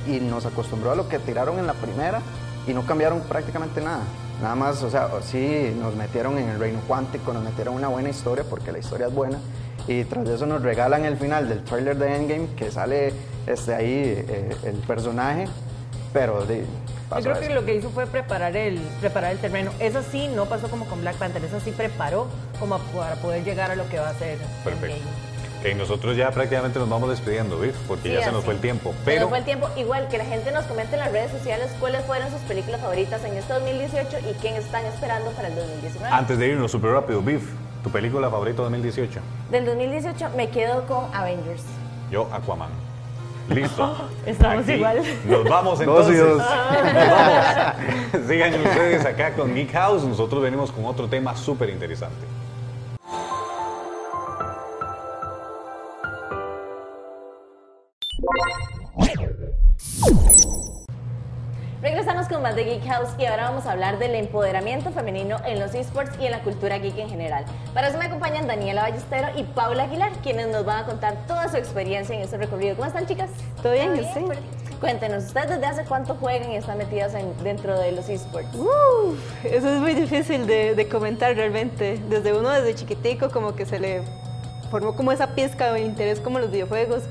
y 0.07 0.19
nos 0.19 0.45
acostumbró 0.45 0.91
a 0.91 0.95
lo 0.95 1.09
que 1.09 1.17
tiraron 1.17 1.57
en 1.57 1.65
la 1.65 1.73
primera 1.73 2.21
y 2.67 2.73
no 2.73 2.85
cambiaron 2.85 3.21
prácticamente 3.21 3.81
nada. 3.81 4.01
Nada 4.41 4.55
más, 4.55 4.81
o 4.83 4.89
sea, 4.89 5.09
sí 5.21 5.75
nos 5.79 5.95
metieron 5.95 6.37
en 6.37 6.49
el 6.49 6.59
reino 6.59 6.79
cuántico, 6.87 7.33
nos 7.33 7.43
metieron 7.43 7.75
una 7.75 7.89
buena 7.89 8.09
historia 8.09 8.45
porque 8.49 8.71
la 8.71 8.79
historia 8.79 9.07
es 9.07 9.13
buena 9.13 9.37
y 9.87 10.03
tras 10.05 10.29
eso 10.29 10.45
nos 10.45 10.61
regalan 10.61 11.03
el 11.03 11.17
final 11.17 11.49
del 11.49 11.63
trailer 11.63 11.97
de 11.97 12.15
Endgame 12.15 12.47
que 12.55 12.71
sale 12.71 13.11
este, 13.47 13.73
ahí 13.73 14.25
eh, 14.27 14.55
el 14.63 14.75
personaje, 14.77 15.45
pero 16.13 16.45
de, 16.45 16.63
Yo 17.15 17.21
creo 17.21 17.39
que 17.39 17.49
lo 17.49 17.65
que 17.65 17.75
hizo 17.75 17.89
fue 17.89 18.05
preparar 18.05 18.55
el, 18.55 18.79
preparar 19.01 19.31
el 19.31 19.39
terreno. 19.39 19.71
Eso 19.79 20.01
sí 20.09 20.27
no 20.27 20.45
pasó 20.45 20.69
como 20.69 20.85
con 20.85 21.01
Black 21.01 21.15
Panther, 21.15 21.43
eso 21.43 21.59
sí 21.59 21.71
preparó 21.71 22.27
como 22.59 22.77
para 22.77 23.15
poder 23.15 23.43
llegar 23.43 23.71
a 23.71 23.75
lo 23.75 23.89
que 23.89 23.99
va 23.99 24.09
a 24.09 24.13
ser 24.13 24.37
Perfecto. 24.63 24.97
Que 25.61 25.75
nosotros 25.75 26.15
ya 26.15 26.31
prácticamente 26.31 26.79
nos 26.79 26.89
vamos 26.89 27.09
despidiendo, 27.09 27.59
¿ves? 27.59 27.75
Porque 27.87 28.13
ya 28.13 28.23
se 28.23 28.31
nos 28.31 28.45
fue 28.45 28.53
el 28.53 28.61
tiempo. 28.61 28.93
Pero... 29.03 29.17
Se 29.17 29.21
nos 29.21 29.29
fue 29.29 29.39
el 29.39 29.45
tiempo. 29.45 29.69
Igual 29.75 30.07
que 30.07 30.17
la 30.17 30.25
gente 30.25 30.51
nos 30.51 30.65
comente 30.65 30.93
en 30.93 30.99
las 30.99 31.11
redes 31.11 31.31
sociales 31.31 31.69
cuáles 31.79 32.05
fueron 32.05 32.29
sus 32.31 32.39
películas 32.41 32.79
favoritas 32.79 33.23
en 33.25 33.35
este 33.35 33.53
2018 33.53 34.17
y 34.29 34.33
quién 34.35 34.55
están 34.55 34.85
esperando 34.85 35.31
para 35.31 35.49
el 35.49 35.55
2019. 35.55 36.13
Antes 36.13 36.37
de 36.37 36.47
irnos 36.47 36.71
súper 36.71 36.91
rápido, 36.91 37.21
Biff, 37.21 37.43
¿tu 37.83 37.89
película 37.89 38.29
favorita 38.29 38.61
2018? 38.61 39.19
Del 39.51 39.65
2018 39.65 40.29
me 40.37 40.49
quedo 40.49 40.85
con 40.87 41.13
Avengers. 41.13 41.63
Yo, 42.09 42.29
Aquaman. 42.31 42.69
Listo. 43.49 44.09
Estamos 44.25 44.67
igual. 44.69 45.01
Nos 45.25 45.43
vamos 45.43 45.81
entonces. 45.81 46.19
nos 46.19 46.37
vamos. 46.37 47.75
Sigan 48.27 48.53
ustedes 48.53 49.05
acá 49.05 49.33
con 49.33 49.53
Geek 49.53 49.71
House. 49.73 50.03
Nosotros 50.03 50.41
venimos 50.41 50.71
con 50.71 50.85
otro 50.85 51.07
tema 51.07 51.35
súper 51.35 51.69
interesante. 51.69 52.25
Regresamos 61.81 62.27
con 62.27 62.41
más 62.41 62.57
de 62.57 62.65
Geek 62.65 62.85
House 62.87 63.09
y 63.17 63.25
ahora 63.25 63.45
vamos 63.49 63.65
a 63.65 63.71
hablar 63.71 63.99
del 63.99 64.13
empoderamiento 64.13 64.91
femenino 64.91 65.37
en 65.45 65.61
los 65.61 65.73
esports 65.73 66.11
y 66.19 66.25
en 66.25 66.31
la 66.31 66.41
cultura 66.41 66.77
geek 66.77 66.97
en 66.97 67.09
general. 67.09 67.45
Para 67.73 67.87
eso 67.87 67.97
me 67.97 68.05
acompañan 68.05 68.47
Daniela 68.47 68.81
Ballestero 68.81 69.29
y 69.37 69.43
Paula 69.43 69.83
Aguilar, 69.83 70.11
quienes 70.21 70.49
nos 70.49 70.65
van 70.65 70.83
a 70.83 70.85
contar 70.85 71.15
toda 71.25 71.47
su 71.47 71.55
experiencia 71.55 72.13
en 72.13 72.21
este 72.21 72.37
recorrido. 72.37 72.75
¿Cómo 72.75 72.85
están, 72.85 73.05
chicas? 73.07 73.29
¿Todo 73.63 73.71
bien? 73.71 73.95
Sí. 74.13 74.25
Cuéntenos, 74.81 75.23
¿ustedes 75.25 75.51
desde 75.51 75.65
hace 75.65 75.83
cuánto 75.85 76.15
juegan 76.15 76.51
y 76.51 76.57
están 76.57 76.77
metidas 76.77 77.13
dentro 77.43 77.79
de 77.79 77.93
los 77.93 78.09
esports? 78.09 78.49
eso 79.45 79.69
es 79.69 79.79
muy 79.79 79.93
difícil 79.93 80.47
de, 80.47 80.75
de, 80.75 80.87
comentar 80.89 81.33
realmente. 81.33 81.97
Desde 82.09 82.33
uno, 82.33 82.49
desde 82.49 82.75
chiquitico, 82.75 83.29
como 83.29 83.55
que 83.55 83.65
se 83.65 83.79
le 83.79 84.01
formó 84.69 84.97
como 84.97 85.13
esa 85.13 85.27
pizca 85.27 85.71
de 85.71 85.81
interés 85.81 86.19
como 86.19 86.39
los 86.39 86.51
videojuegos. 86.51 87.03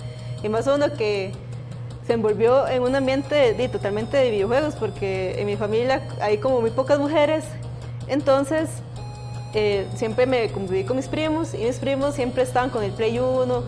Y 0.43 0.49
más 0.49 0.67
uno 0.67 0.93
que 0.93 1.33
se 2.07 2.15
envolvió 2.15 2.67
en 2.67 2.83
un 2.83 2.95
ambiente 2.97 3.69
totalmente 3.69 4.17
de 4.17 4.31
videojuegos, 4.31 4.75
porque 4.77 5.39
en 5.39 5.47
mi 5.47 5.57
familia 5.57 6.09
hay 6.21 6.39
como 6.39 6.61
muy 6.61 6.71
pocas 6.71 6.99
mujeres, 6.99 7.45
entonces 8.07 8.71
eh, 9.55 9.87
siempre 9.95 10.27
me 10.27 10.51
conviví 10.51 10.85
con 10.85 10.97
mis 10.97 11.09
primos 11.09 11.55
y 11.55 11.59
mis 11.59 11.77
primos 11.77 12.15
siempre 12.15 12.43
estaban 12.43 12.71
con 12.71 12.83
el 12.83 12.93
Play 12.93 13.19
1, 13.19 13.63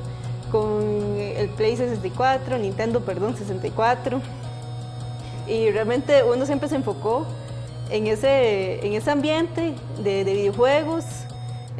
con 0.51 1.17
el 1.19 1.49
Play 1.51 1.77
64, 1.77 2.59
Nintendo, 2.59 3.01
perdón, 3.01 3.37
64. 3.37 4.21
Y 5.47 5.71
realmente 5.71 6.23
uno 6.23 6.47
siempre 6.47 6.69
se 6.69 6.77
enfocó 6.77 7.27
en 7.91 8.07
ese, 8.07 8.87
en 8.87 8.93
ese 8.93 9.11
ambiente 9.11 9.75
de 10.03 10.25
videojuegos, 10.25 11.05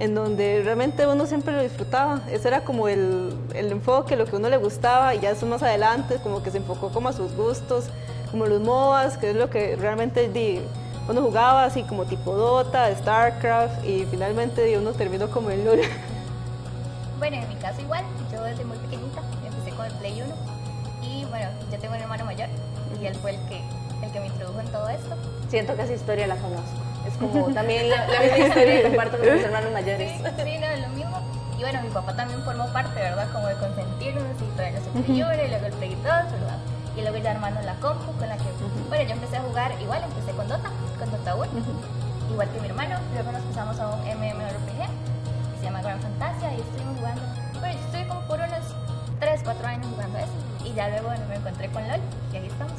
en 0.01 0.15
donde 0.15 0.63
realmente 0.65 1.07
uno 1.07 1.27
siempre 1.27 1.55
lo 1.55 1.63
disfrutaba. 1.63 2.23
Ese 2.31 2.49
era 2.49 2.65
como 2.65 2.89
el, 2.89 3.37
el, 3.55 3.71
enfoque, 3.71 4.17
lo 4.17 4.25
que 4.25 4.35
a 4.35 4.39
uno 4.39 4.49
le 4.49 4.57
gustaba, 4.57 5.15
y 5.15 5.21
ya 5.21 5.31
eso 5.31 5.47
más 5.47 5.63
adelante 5.63 6.17
como 6.23 6.43
que 6.43 6.51
se 6.51 6.57
enfocó 6.57 6.91
como 6.91 7.11
a 7.11 7.13
sus 7.13 7.33
gustos, 7.35 7.85
como 8.31 8.47
los 8.47 8.63
MOBAs, 8.63 9.19
que 9.19 9.31
es 9.31 9.37
lo 9.37 9.51
que 9.51 9.77
realmente 9.77 10.31
di, 10.31 10.61
uno 11.07 11.21
jugaba 11.21 11.65
así 11.65 11.83
como 11.83 12.07
tipo 12.07 12.35
Dota, 12.35 12.95
StarCraft, 12.97 13.85
y 13.85 14.07
finalmente 14.11 14.77
uno 14.79 14.93
terminó 14.93 15.31
como 15.31 15.51
el 15.51 15.65
LoL. 15.65 15.81
Bueno, 17.19 17.37
en 17.37 17.47
mi 17.51 17.55
caso 17.57 17.83
igual, 17.83 18.03
yo 18.33 18.43
desde 18.43 18.65
muy 18.65 18.79
pequeñita 18.79 19.21
empecé 19.47 19.77
con 19.77 19.85
el 19.85 19.93
Play 19.97 20.23
1, 20.23 20.35
y 21.03 21.27
bueno, 21.27 21.51
yo 21.71 21.79
tengo 21.79 21.95
un 21.95 22.01
hermano 22.01 22.25
mayor, 22.25 22.49
y 22.99 23.05
él 23.05 23.15
fue 23.17 23.33
el 23.33 23.37
que, 23.47 23.61
el 24.03 24.11
que 24.11 24.21
me 24.21 24.29
introdujo 24.29 24.59
en 24.59 24.69
todo 24.69 24.89
esto. 24.89 25.17
Siento 25.51 25.77
que 25.77 25.83
esa 25.83 25.93
historia 25.93 26.27
la 26.27 26.37
conozco. 26.37 26.90
Es 27.07 27.17
como 27.17 27.53
también 27.53 27.89
la, 27.89 28.07
misma 28.07 28.39
historia 28.39 28.77
que 28.77 28.83
comparto 28.83 29.19
con 29.19 29.35
mis 29.35 29.45
hermanos 29.45 29.73
mayores. 29.73 30.13
Sí, 30.13 30.59
no, 30.59 30.67
es 30.67 30.81
lo 30.81 30.89
mismo. 30.89 31.19
Y 31.59 31.63
bueno, 31.63 31.83
mi 31.83 31.91
papá 31.91 32.15
también 32.15 32.43
formó 32.43 32.67
parte, 32.73 33.01
¿verdad? 33.01 33.29
Como 33.33 33.47
de 33.47 33.55
consentirnos 33.55 34.25
y 34.41 34.57
traernos 34.57 34.83
el 34.87 35.03
Play 35.03 35.17
y 35.17 35.49
luego 35.49 35.67
el 35.67 35.73
Play 35.75 35.95
2, 35.95 36.03
¿verdad? 36.05 36.59
Y 36.97 37.03
luego 37.03 37.17
ya 37.19 37.31
armando 37.33 37.61
la 37.63 37.75
compu 37.75 38.13
con 38.13 38.29
la 38.29 38.37
que, 38.37 38.45
bueno, 38.89 39.05
yo 39.05 39.13
empecé 39.13 39.37
a 39.37 39.41
jugar 39.41 39.73
igual, 39.81 40.03
empecé 40.03 40.33
con 40.33 40.49
Dota, 40.49 40.71
con 40.99 41.11
Dota 41.11 41.35
1, 41.37 41.47
igual 42.31 42.49
que 42.51 42.61
mi 42.61 42.69
hermano. 42.69 42.97
Luego 43.15 43.33
nos 43.33 43.43
pasamos 43.43 43.79
a 43.79 43.89
un 43.89 44.01
MMORPG 44.01 44.81
que 45.53 45.59
se 45.59 45.65
llama 45.65 45.83
Grand 45.83 46.03
Fantasia 46.03 46.55
y 46.55 46.61
estuvimos 46.61 46.99
jugando. 46.99 47.23
Bueno, 47.61 47.79
yo 47.79 47.85
estuve 47.87 48.09
como 48.09 48.21
por 48.23 48.39
unos 48.39 48.75
3, 49.21 49.41
4 49.45 49.67
años 49.67 49.87
jugando 49.91 50.19
eso. 50.19 50.33
Y 50.65 50.73
ya 50.75 50.89
luego 50.89 51.11
me 51.29 51.37
encontré 51.37 51.69
con 51.69 51.87
LOL 51.87 52.01
y 52.33 52.37
ahí 52.37 52.47
estamos. 52.47 52.75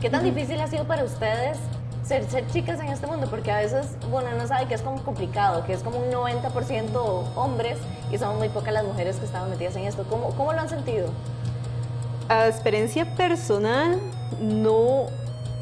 ¿Qué 0.00 0.10
tan 0.10 0.24
difícil 0.24 0.60
ha 0.60 0.66
sido 0.66 0.84
para 0.84 1.04
ustedes 1.04 1.58
ser, 2.06 2.24
ser 2.30 2.46
chicas 2.48 2.80
en 2.80 2.88
este 2.88 3.06
mundo, 3.06 3.26
porque 3.28 3.50
a 3.50 3.58
veces, 3.58 3.86
bueno, 4.10 4.28
uno 4.34 4.46
sabe 4.46 4.66
que 4.66 4.74
es 4.74 4.82
como 4.82 5.02
complicado, 5.02 5.64
que 5.64 5.72
es 5.72 5.80
como 5.80 5.98
un 5.98 6.10
90% 6.10 7.34
hombres 7.34 7.78
y 8.12 8.18
son 8.18 8.38
muy 8.38 8.48
pocas 8.48 8.72
las 8.72 8.84
mujeres 8.84 9.16
que 9.16 9.24
estaban 9.24 9.50
metidas 9.50 9.76
en 9.76 9.84
esto. 9.84 10.04
¿Cómo, 10.08 10.30
cómo 10.30 10.52
lo 10.52 10.60
han 10.60 10.68
sentido? 10.68 11.08
A 12.28 12.46
experiencia 12.46 13.04
personal, 13.16 14.00
no 14.40 15.06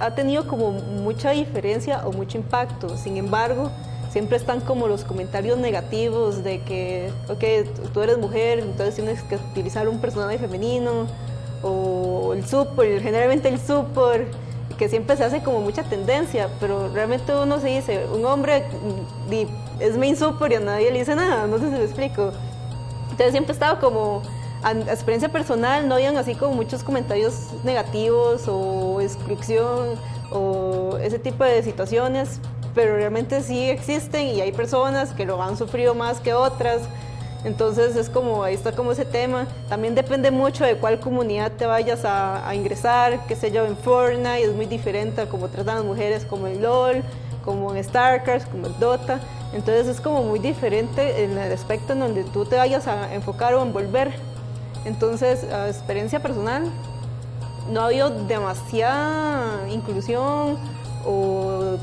ha 0.01 0.15
tenido 0.15 0.47
como 0.47 0.73
mucha 0.73 1.31
diferencia 1.31 2.07
o 2.07 2.13
mucho 2.13 2.39
impacto. 2.39 2.97
Sin 2.97 3.17
embargo, 3.17 3.71
siempre 4.11 4.37
están 4.37 4.61
como 4.61 4.87
los 4.87 5.05
comentarios 5.05 5.59
negativos 5.59 6.45
de 6.45 6.61
que, 6.63 7.11
ok, 7.29 7.91
tú 7.93 8.01
eres 8.03 8.19
mujer, 8.19 8.59
entonces 8.61 8.97
tienes 8.97 9.23
que 9.23 9.37
utilizar 9.37 9.89
un 9.89 9.99
personaje 9.99 10.39
femenino, 10.39 11.07
o 11.63 12.35
el 12.35 12.47
super, 12.47 13.01
generalmente 13.01 13.49
el 13.49 13.59
super 13.59 14.29
que 14.79 14.89
siempre 14.89 15.17
se 15.17 15.25
hace 15.25 15.43
como 15.43 15.61
mucha 15.61 15.83
tendencia, 15.85 16.49
pero 16.61 16.89
realmente 16.93 17.35
uno 17.35 17.61
se 17.61 17.69
dice, 17.69 18.07
un 18.13 18.25
hombre 18.25 18.65
es 19.81 19.97
main 19.97 20.17
super 20.17 20.53
y 20.53 20.57
a 20.57 20.61
nadie 20.61 20.91
le 20.91 21.01
dice 21.01 21.15
nada, 21.15 21.47
no 21.47 21.59
sé 21.59 21.71
si 21.71 21.77
lo 21.77 21.83
explico. 21.83 22.33
Entonces 23.11 23.33
siempre 23.33 23.53
estaba 23.53 23.79
como, 23.79 24.23
a 24.63 24.73
experiencia 24.73 25.29
personal, 25.29 25.89
no 25.89 25.95
habían 25.95 26.17
así 26.17 26.35
como 26.35 26.55
muchos 26.55 26.83
comentarios 26.83 27.49
negativos 27.63 28.49
o 28.49 29.01
exclusión 29.01 29.97
o 30.31 30.97
ese 31.01 31.19
tipo 31.19 31.45
de 31.45 31.63
situaciones, 31.63 32.41
pero 32.75 32.97
realmente 32.97 33.43
sí 33.43 33.71
existen 33.71 34.27
y 34.27 34.41
hay 34.41 34.53
personas 34.53 35.13
que 35.13 35.27
lo 35.27 35.41
han 35.41 35.57
sufrido 35.57 35.95
más 35.95 36.21
que 36.21 36.35
otras. 36.35 36.83
Entonces 37.45 37.95
es 37.95 38.09
como, 38.09 38.43
ahí 38.43 38.55
está 38.55 38.73
como 38.73 38.93
ese 38.93 39.05
tema. 39.05 39.47
También 39.69 39.95
depende 39.95 40.31
mucho 40.31 40.65
de 40.65 40.77
cuál 40.77 40.99
comunidad 40.99 41.53
te 41.53 41.67
vayas 41.67 42.05
a, 42.05 42.53
ingresar, 42.55 43.27
qué 43.27 43.37
sé 43.37 43.53
yo, 43.53 43.67
en 43.67 43.77
Fortnite 43.77 44.45
es 44.45 44.55
muy 44.55 44.67
diferente 44.67 45.21
a 45.21 45.29
cómo 45.29 45.49
tratan 45.49 45.77
las 45.77 45.85
mujeres 45.85 46.25
como 46.25 46.47
en 46.47 46.63
LOL, 46.63 47.03
como 47.45 47.75
en 47.75 47.85
StarCraft, 47.85 48.51
como 48.51 48.67
en 48.67 48.81
Dota. 48.81 49.21
Entonces 49.53 49.87
es 49.87 50.01
como 50.01 50.23
muy 50.23 50.39
diferente 50.39 51.23
en 51.23 51.39
el 51.39 51.53
aspecto 51.53 51.93
en 51.93 52.01
donde 52.01 52.25
tú 52.25 52.45
te 52.47 52.57
vayas 52.57 52.89
a 52.89 53.15
enfocar 53.15 53.55
o 53.55 53.63
envolver. 53.63 54.13
Entonces, 54.85 55.45
a 55.45 55.69
experiencia 55.69 56.21
personal, 56.21 56.71
no 57.71 57.81
ha 57.81 57.87
habido 57.87 58.11
demasiada 58.11 59.69
inclusión 59.71 60.59
o 61.07 61.77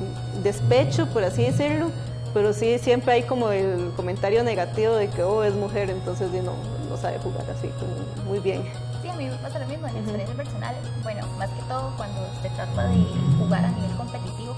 despecho, 0.43 1.07
por 1.07 1.23
así 1.23 1.43
decirlo, 1.43 1.87
pero 2.33 2.53
sí 2.53 2.77
siempre 2.79 3.13
hay 3.13 3.23
como 3.23 3.51
el 3.51 3.91
comentario 3.95 4.43
negativo 4.43 4.95
de 4.95 5.09
que, 5.09 5.23
oh, 5.23 5.43
es 5.43 5.53
mujer, 5.53 5.89
entonces 5.89 6.31
no, 6.31 6.53
no 6.89 6.97
sabe 6.97 7.19
jugar 7.19 7.45
así 7.49 7.67
como 7.79 8.29
muy 8.29 8.39
bien. 8.39 8.63
Sí, 9.01 9.09
a 9.09 9.15
mí 9.15 9.25
me 9.25 9.35
pasa 9.37 9.59
lo 9.59 9.65
mismo 9.65 9.87
en 9.87 9.97
experiencia 9.97 10.35
personal. 10.35 10.75
Bueno, 11.03 11.25
más 11.37 11.49
que 11.49 11.61
todo 11.63 11.91
cuando 11.97 12.21
se 12.41 12.49
trata 12.49 12.87
de 12.87 13.03
jugar 13.39 13.65
a 13.65 13.69
nivel 13.69 13.91
competitivo, 13.97 14.55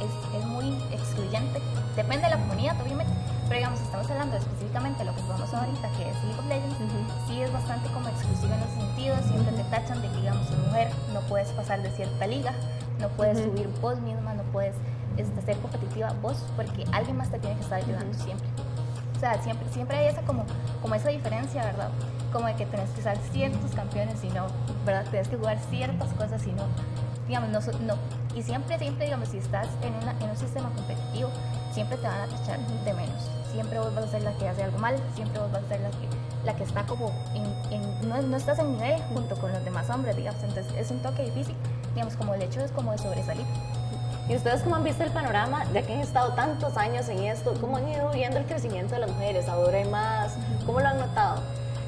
es, 0.00 0.38
es, 0.38 0.46
muy 0.46 0.78
excluyente. 0.92 1.60
Depende 1.96 2.24
de 2.24 2.30
la 2.30 2.38
comunidad, 2.38 2.80
obviamente, 2.80 3.12
pero 3.48 3.56
digamos, 3.56 3.80
estamos 3.80 4.08
hablando 4.10 4.36
específicamente 4.36 5.00
de 5.00 5.04
lo 5.06 5.16
que 5.16 5.22
jugamos 5.22 5.52
ahorita, 5.52 5.90
que 5.98 6.10
es 6.10 6.24
League 6.24 6.38
of 6.38 6.46
Legends, 6.46 6.76
sí 7.26 7.42
es 7.42 7.52
bastante 7.52 7.90
como 7.90 8.08
exclusivo 8.08 8.54
en 8.54 8.62
ese 8.62 8.76
sentido. 8.76 9.16
Siempre 9.26 9.52
te 9.52 9.64
tachan 9.64 10.00
de 10.00 10.08
que, 10.08 10.16
digamos, 10.16 10.46
si 10.46 10.54
mujer 10.54 10.88
no 11.12 11.20
puedes 11.22 11.48
pasar 11.48 11.82
de 11.82 11.90
cierta 11.90 12.26
liga, 12.26 12.54
no 13.00 13.08
puedes 13.08 13.38
subir 13.38 13.68
vos 13.80 13.98
misma, 14.00 14.34
no 14.34 14.44
puedes 14.52 14.74
este, 15.16 15.42
ser 15.42 15.56
competitiva 15.58 16.14
vos, 16.20 16.44
porque 16.56 16.84
alguien 16.92 17.16
más 17.16 17.30
te 17.30 17.38
tiene 17.38 17.56
que 17.56 17.62
estar 17.62 17.82
ayudando 17.82 18.12
siempre. 18.14 18.48
O 19.16 19.20
sea, 19.20 19.40
siempre, 19.42 19.68
siempre 19.72 19.96
hay 19.96 20.06
esa 20.06 20.22
como, 20.22 20.44
como 20.80 20.94
esa 20.94 21.10
diferencia, 21.10 21.64
¿verdad? 21.64 21.90
Como 22.32 22.46
de 22.46 22.54
que 22.56 22.66
tenés 22.66 22.90
que 22.90 23.00
usar 23.00 23.16
ciertos 23.30 23.70
campeones 23.72 24.22
y 24.24 24.28
no, 24.30 24.46
¿verdad? 24.84 25.04
Tienes 25.10 25.28
que 25.28 25.36
jugar 25.36 25.58
ciertas 25.70 26.12
cosas 26.14 26.44
y 26.46 26.52
no, 26.52 26.64
digamos, 27.26 27.50
no, 27.50 27.78
no. 27.80 27.94
Y 28.34 28.42
siempre, 28.42 28.78
siempre, 28.78 29.04
digamos, 29.04 29.28
si 29.28 29.38
estás 29.38 29.68
en, 29.82 29.94
una, 29.94 30.12
en 30.18 30.30
un 30.30 30.36
sistema 30.36 30.70
competitivo, 30.70 31.30
siempre 31.72 31.96
te 31.98 32.06
van 32.06 32.20
a 32.20 32.24
echar 32.24 32.58
de 32.58 32.94
menos. 32.94 33.30
Siempre 33.52 33.78
vos 33.78 33.94
vas 33.94 34.04
a 34.04 34.08
ser 34.08 34.22
la 34.22 34.32
que 34.32 34.48
hace 34.48 34.62
algo 34.62 34.78
mal, 34.78 34.96
siempre 35.14 35.38
vos 35.38 35.52
vas 35.52 35.62
a 35.64 35.68
ser 35.68 35.80
la 35.80 35.90
que, 35.90 36.08
la 36.44 36.56
que 36.56 36.64
está 36.64 36.84
como 36.86 37.12
en, 37.34 38.08
no, 38.08 38.20
no, 38.22 38.36
estás 38.36 38.58
en 38.58 38.72
nivel 38.72 39.00
junto 39.14 39.36
con 39.36 39.52
los 39.52 39.64
demás 39.64 39.88
hombres, 39.90 40.16
digamos. 40.16 40.42
Entonces 40.42 40.72
es 40.76 40.90
un 40.90 41.00
toque 41.00 41.24
difícil, 41.24 41.54
digamos, 41.94 42.16
como 42.16 42.34
el 42.34 42.42
hecho 42.42 42.60
es 42.60 42.72
como 42.72 42.92
de 42.92 42.98
sobresalir. 42.98 43.46
¿Y 44.28 44.36
ustedes 44.36 44.62
cómo 44.62 44.76
han 44.76 44.84
visto 44.84 45.02
el 45.02 45.10
panorama, 45.10 45.64
ya 45.74 45.82
que 45.82 45.94
han 45.94 46.00
estado 46.00 46.32
tantos 46.34 46.76
años 46.76 47.08
en 47.08 47.24
esto? 47.24 47.54
¿Cómo 47.60 47.76
han 47.76 47.88
ido 47.88 48.08
viendo 48.12 48.38
el 48.38 48.44
crecimiento 48.44 48.94
de 48.94 49.00
las 49.00 49.10
mujeres? 49.10 49.48
¿Ahora 49.48 49.78
hay 49.78 49.88
más? 49.88 50.34
¿Cómo 50.64 50.78
lo 50.78 50.86
han 50.86 50.98
notado? 50.98 51.42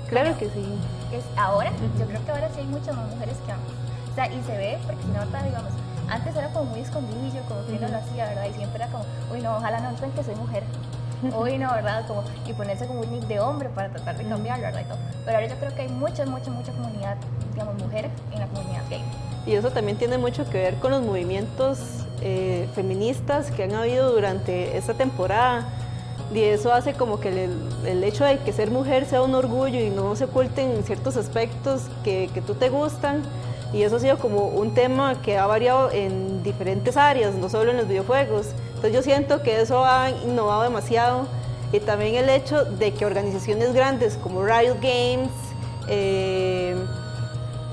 Claro 0.09 0.37
que 0.37 0.47
sí. 0.47 0.79
Es 1.13 1.25
ahora, 1.37 1.71
yo 1.99 2.07
creo 2.07 2.25
que 2.25 2.31
ahora 2.33 2.49
sí 2.53 2.61
hay 2.61 2.67
muchas 2.67 2.97
más 2.97 3.09
mujeres 3.09 3.37
que 3.47 3.53
antes. 3.53 3.73
O 4.11 4.15
sea, 4.15 4.27
y 4.27 4.43
se 4.43 4.57
ve, 4.57 4.79
porque 4.85 5.03
se 5.03 5.09
nota, 5.09 5.43
digamos, 5.43 5.71
antes 6.09 6.37
era 6.37 6.49
como 6.49 6.67
muy 6.67 6.81
escondidillo, 6.81 7.41
como 7.49 7.65
que 7.67 7.73
uno 7.75 7.89
lo 7.89 7.99
hacía, 7.99 8.27
¿verdad? 8.27 8.47
Y 8.51 8.55
siempre 8.55 8.83
era 8.83 8.93
como, 8.93 9.05
uy, 9.33 9.41
no, 9.41 9.57
ojalá 9.57 9.81
no 9.81 9.93
noten 9.93 10.11
que 10.11 10.25
soy 10.25 10.35
mujer. 10.35 10.65
Uy, 11.39 11.57
no, 11.57 11.73
¿verdad? 11.73 12.07
Como, 12.07 12.23
y 12.47 12.53
ponerse 12.53 12.87
como 12.87 13.01
un 13.01 13.11
nick 13.11 13.27
de 13.27 13.41
hombre 13.41 13.71
para 13.71 13.89
tratar 13.89 14.17
de 14.17 14.29
cambiarlo, 14.29 14.65
¿verdad? 14.65 14.81
Y 14.81 14.85
todo. 14.85 14.99
Pero 15.25 15.39
ahora 15.39 15.49
yo 15.49 15.57
creo 15.57 15.75
que 15.75 15.83
hay 15.83 15.89
mucha, 15.89 16.27
mucha, 16.27 16.51
mucha 16.51 16.73
comunidad, 16.73 17.17
digamos, 17.53 17.77
mujer 17.77 18.11
en 18.33 18.41
la 18.41 18.47
comunidad 18.49 18.83
gay. 18.91 19.03
Y 19.47 19.55
eso 19.55 19.71
también 19.71 19.97
tiene 19.97 20.19
mucho 20.19 20.45
que 20.51 20.59
ver 20.59 20.75
con 20.77 20.91
los 20.91 21.03
movimientos 21.03 22.04
eh, 22.25 22.67
feministas 22.75 23.51
que 23.51 23.65
han 23.65 23.75
habido 23.75 24.11
durante 24.13 24.77
esta 24.79 24.95
temporada. 24.95 25.69
Y 26.35 26.41
eso 26.41 26.73
hace 26.73 26.95
como 26.95 27.21
que 27.21 27.51
el, 27.85 28.03
hecho 28.03 28.25
de 28.25 28.39
que 28.39 28.53
ser 28.53 28.71
mujer 28.71 29.05
sea 29.05 29.23
un 29.23 29.35
orgullo 29.35 29.79
y 29.79 29.91
no 29.91 30.17
se 30.17 30.25
oculten 30.25 30.83
ciertos 30.85 31.19
aspectos 31.19 31.83
que, 32.03 32.31
que 32.33 32.41
tú 32.41 32.55
te 32.55 32.71
gustan. 32.71 33.23
Y 33.75 33.83
eso 33.83 33.97
ha 33.97 34.01
sido 34.01 34.19
como 34.19 34.47
un 34.47 34.73
tema 34.73 35.21
que 35.21 35.37
ha 35.37 35.47
variado 35.47 35.91
en 35.91 36.43
diferentes 36.43 36.97
áreas, 36.97 37.35
no 37.35 37.51
solo 37.51 37.73
en 37.73 37.77
los 37.77 37.89
videojuegos. 37.89 38.47
Entonces 38.69 38.93
yo 38.95 39.03
siento 39.03 39.43
que 39.43 39.61
eso 39.61 39.85
ha 39.85 40.11
innovado 40.11 40.63
demasiado. 40.63 41.27
Y 41.73 41.81
también 41.81 42.15
el 42.15 42.31
hecho 42.31 42.65
de 42.65 42.95
que 42.95 43.05
organizaciones 43.05 43.75
grandes 43.75 44.17
como 44.17 44.45
Riot 44.45 44.77
Games, 44.81 45.31
eh, 45.89 46.75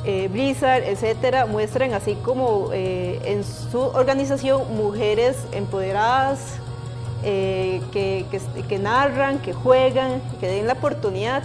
eh, 0.04 0.30
Blizzard, 0.32 0.84
etcétera, 0.84 1.46
muestran 1.46 1.94
así 1.94 2.16
como 2.16 2.70
eh, 2.74 3.20
en 3.26 3.44
su 3.44 3.80
organización 3.80 4.64
mujeres 4.76 5.38
empoderadas 5.52 6.40
eh, 7.24 7.82
que, 7.92 8.26
que, 8.68 8.80
narran, 8.80 9.38
que 9.40 9.54
juegan, 9.54 10.22
que 10.40 10.48
den 10.48 10.66
la 10.66 10.74
oportunidad. 10.74 11.44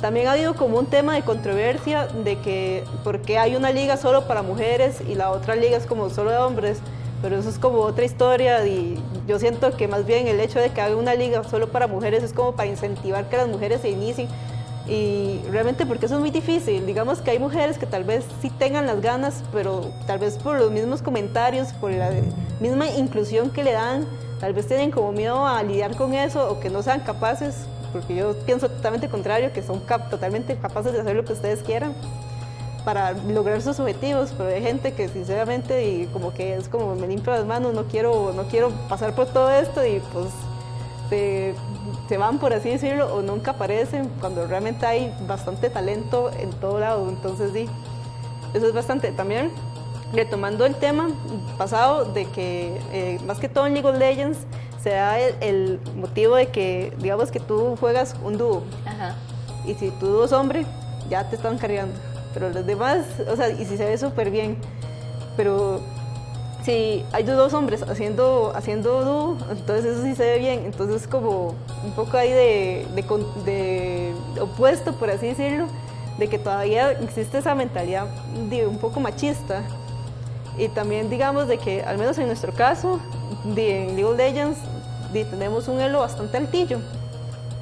También 0.00 0.28
ha 0.28 0.32
habido 0.32 0.54
como 0.54 0.78
un 0.78 0.86
tema 0.86 1.14
de 1.14 1.20
controversia 1.20 2.06
de 2.06 2.38
que 2.38 2.84
porque 3.04 3.36
hay 3.36 3.54
una 3.54 3.70
liga 3.70 3.98
solo 3.98 4.26
para 4.26 4.40
mujeres 4.40 5.02
y 5.06 5.14
la 5.14 5.30
otra 5.30 5.54
liga 5.54 5.76
es 5.76 5.84
como 5.84 6.08
solo 6.08 6.30
de 6.30 6.38
hombres, 6.38 6.78
pero 7.20 7.36
eso 7.36 7.50
es 7.50 7.58
como 7.58 7.80
otra 7.80 8.06
historia 8.06 8.66
y 8.66 8.98
yo 9.28 9.38
siento 9.38 9.76
que 9.76 9.88
más 9.88 10.06
bien 10.06 10.26
el 10.26 10.40
hecho 10.40 10.58
de 10.58 10.70
que 10.70 10.80
haga 10.80 10.96
una 10.96 11.14
liga 11.14 11.44
solo 11.44 11.68
para 11.68 11.86
mujeres 11.86 12.22
es 12.22 12.32
como 12.32 12.52
para 12.52 12.70
incentivar 12.70 13.28
que 13.28 13.36
las 13.36 13.48
mujeres 13.48 13.82
se 13.82 13.90
inicien 13.90 14.28
y 14.86 15.40
realmente 15.50 15.86
porque 15.86 16.06
eso 16.06 16.16
es 16.16 16.20
muy 16.20 16.30
difícil. 16.30 16.86
Digamos 16.86 17.20
que 17.20 17.30
hay 17.30 17.38
mujeres 17.38 17.78
que 17.78 17.86
tal 17.86 18.04
vez 18.04 18.24
sí 18.40 18.50
tengan 18.50 18.86
las 18.86 19.00
ganas, 19.00 19.42
pero 19.52 19.92
tal 20.06 20.18
vez 20.18 20.38
por 20.38 20.58
los 20.58 20.70
mismos 20.70 21.02
comentarios, 21.02 21.72
por 21.74 21.92
la 21.92 22.10
misma 22.60 22.88
inclusión 22.88 23.50
que 23.50 23.62
le 23.62 23.72
dan, 23.72 24.06
tal 24.40 24.54
vez 24.54 24.66
tienen 24.66 24.90
como 24.90 25.12
miedo 25.12 25.46
a 25.46 25.62
lidiar 25.62 25.96
con 25.96 26.14
eso 26.14 26.50
o 26.50 26.60
que 26.60 26.70
no 26.70 26.82
sean 26.82 27.00
capaces, 27.00 27.66
porque 27.92 28.16
yo 28.16 28.34
pienso 28.46 28.68
totalmente 28.68 29.08
contrario, 29.08 29.52
que 29.52 29.62
son 29.62 29.80
totalmente 30.10 30.56
capaces 30.56 30.92
de 30.92 31.00
hacer 31.00 31.16
lo 31.16 31.24
que 31.24 31.34
ustedes 31.34 31.62
quieran 31.62 31.94
para 32.84 33.12
lograr 33.12 33.60
sus 33.60 33.78
objetivos, 33.78 34.32
pero 34.36 34.48
hay 34.48 34.62
gente 34.62 34.92
que 34.94 35.08
sinceramente 35.08 35.84
y 35.84 36.06
como 36.06 36.32
que 36.32 36.54
es 36.54 36.68
como 36.68 36.94
me 36.94 37.06
limpio 37.06 37.32
las 37.32 37.44
manos, 37.44 37.74
no 37.74 37.84
quiero, 37.84 38.32
no 38.34 38.44
quiero 38.44 38.70
pasar 38.88 39.14
por 39.14 39.26
todo 39.26 39.50
esto 39.50 39.84
y 39.84 40.00
pues 40.12 40.28
se 42.10 42.18
van, 42.18 42.40
por 42.40 42.52
así 42.52 42.70
decirlo, 42.70 43.14
o 43.14 43.22
nunca 43.22 43.52
aparecen, 43.52 44.10
cuando 44.18 44.44
realmente 44.48 44.84
hay 44.84 45.14
bastante 45.28 45.70
talento 45.70 46.28
en 46.40 46.50
todo 46.50 46.80
lado. 46.80 47.08
Entonces, 47.08 47.52
sí, 47.52 47.68
eso 48.52 48.66
es 48.66 48.74
bastante. 48.74 49.12
También, 49.12 49.52
retomando 50.12 50.66
el 50.66 50.74
tema 50.74 51.10
pasado 51.56 52.06
de 52.06 52.24
que, 52.24 52.76
eh, 52.92 53.20
más 53.26 53.38
que 53.38 53.48
todo 53.48 53.64
en 53.68 53.74
League 53.74 53.88
of 53.88 53.96
Legends, 53.96 54.38
se 54.82 54.90
da 54.90 55.20
el, 55.20 55.78
motivo 55.94 56.34
de 56.34 56.48
que, 56.48 56.92
digamos 56.98 57.30
que 57.30 57.38
tú 57.38 57.76
juegas 57.78 58.16
un 58.24 58.36
dúo. 58.36 58.64
Y 59.64 59.74
si 59.74 59.92
tu 59.92 60.08
dúo 60.08 60.24
es 60.24 60.32
hombre, 60.32 60.66
ya 61.08 61.30
te 61.30 61.36
están 61.36 61.58
cargando. 61.58 61.94
Pero 62.34 62.50
los 62.50 62.66
demás, 62.66 63.06
o 63.30 63.36
sea, 63.36 63.50
y 63.50 63.64
si 63.64 63.76
se 63.76 63.84
ve 63.84 63.96
súper 63.96 64.32
bien. 64.32 64.58
Pero 65.36 65.80
si 66.70 67.04
hay 67.12 67.24
dos 67.24 67.52
hombres 67.52 67.82
haciendo, 67.82 68.52
haciendo 68.54 69.36
entonces 69.50 69.84
eso 69.84 70.02
sí 70.04 70.14
se 70.14 70.22
ve 70.22 70.38
bien. 70.38 70.62
Entonces 70.66 71.06
como 71.08 71.54
un 71.84 71.92
poco 71.96 72.16
ahí 72.16 72.30
de, 72.30 72.86
de, 73.44 74.14
opuesto, 74.40 74.92
por 74.92 75.10
así 75.10 75.26
decirlo, 75.26 75.66
de 76.18 76.28
que 76.28 76.38
todavía 76.38 76.92
existe 76.92 77.38
esa 77.38 77.54
mentalidad 77.54 78.06
de 78.48 78.66
un 78.66 78.78
poco 78.78 79.00
machista. 79.00 79.62
Y 80.58 80.68
también 80.68 81.10
digamos 81.10 81.48
de 81.48 81.58
que, 81.58 81.82
al 81.82 81.98
menos 81.98 82.18
en 82.18 82.26
nuestro 82.26 82.52
caso, 82.52 83.00
de, 83.44 83.88
en 83.88 83.96
League 83.96 84.04
of 84.04 84.16
Legends, 84.16 84.58
tenemos 85.12 85.66
un 85.68 85.80
elo 85.80 86.00
bastante 86.00 86.36
altillo. 86.36 86.78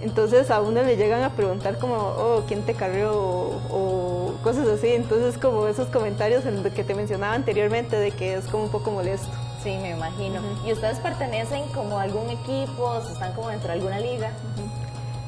Entonces 0.01 0.51
a 0.51 0.61
uno 0.61 0.83
le 0.83 0.97
llegan 0.97 1.23
a 1.23 1.31
preguntar 1.31 1.79
como, 1.79 1.95
oh, 1.95 2.45
¿quién 2.47 2.63
te 2.63 2.75
carrió? 2.75 3.13
O, 3.13 4.35
cosas 4.43 4.69
así. 4.69 4.89
Entonces 4.89 5.37
como 5.39 5.67
esos 5.67 5.89
comentarios 5.89 6.45
que 6.75 6.85
te 6.85 6.95
mencionaba 6.95 7.35
anteriormente 7.35 7.97
de 7.97 8.13
que 8.13 8.35
es 8.35 8.47
como 8.47 8.65
un 8.65 8.71
poco 8.71 8.91
molesto. 8.91 9.29
Sí, 9.63 9.77
me 9.83 9.91
imagino. 9.91 10.41
¿Y 10.65 10.73
ustedes 10.73 10.99
pertenecen 11.01 11.65
como 11.75 11.99
a 11.99 12.03
algún 12.03 12.31
equipo? 12.31 13.01
¿Están 13.11 13.33
como 13.35 13.49
dentro 13.49 13.69
de 13.69 13.75
alguna 13.75 13.99
liga? 13.99 14.31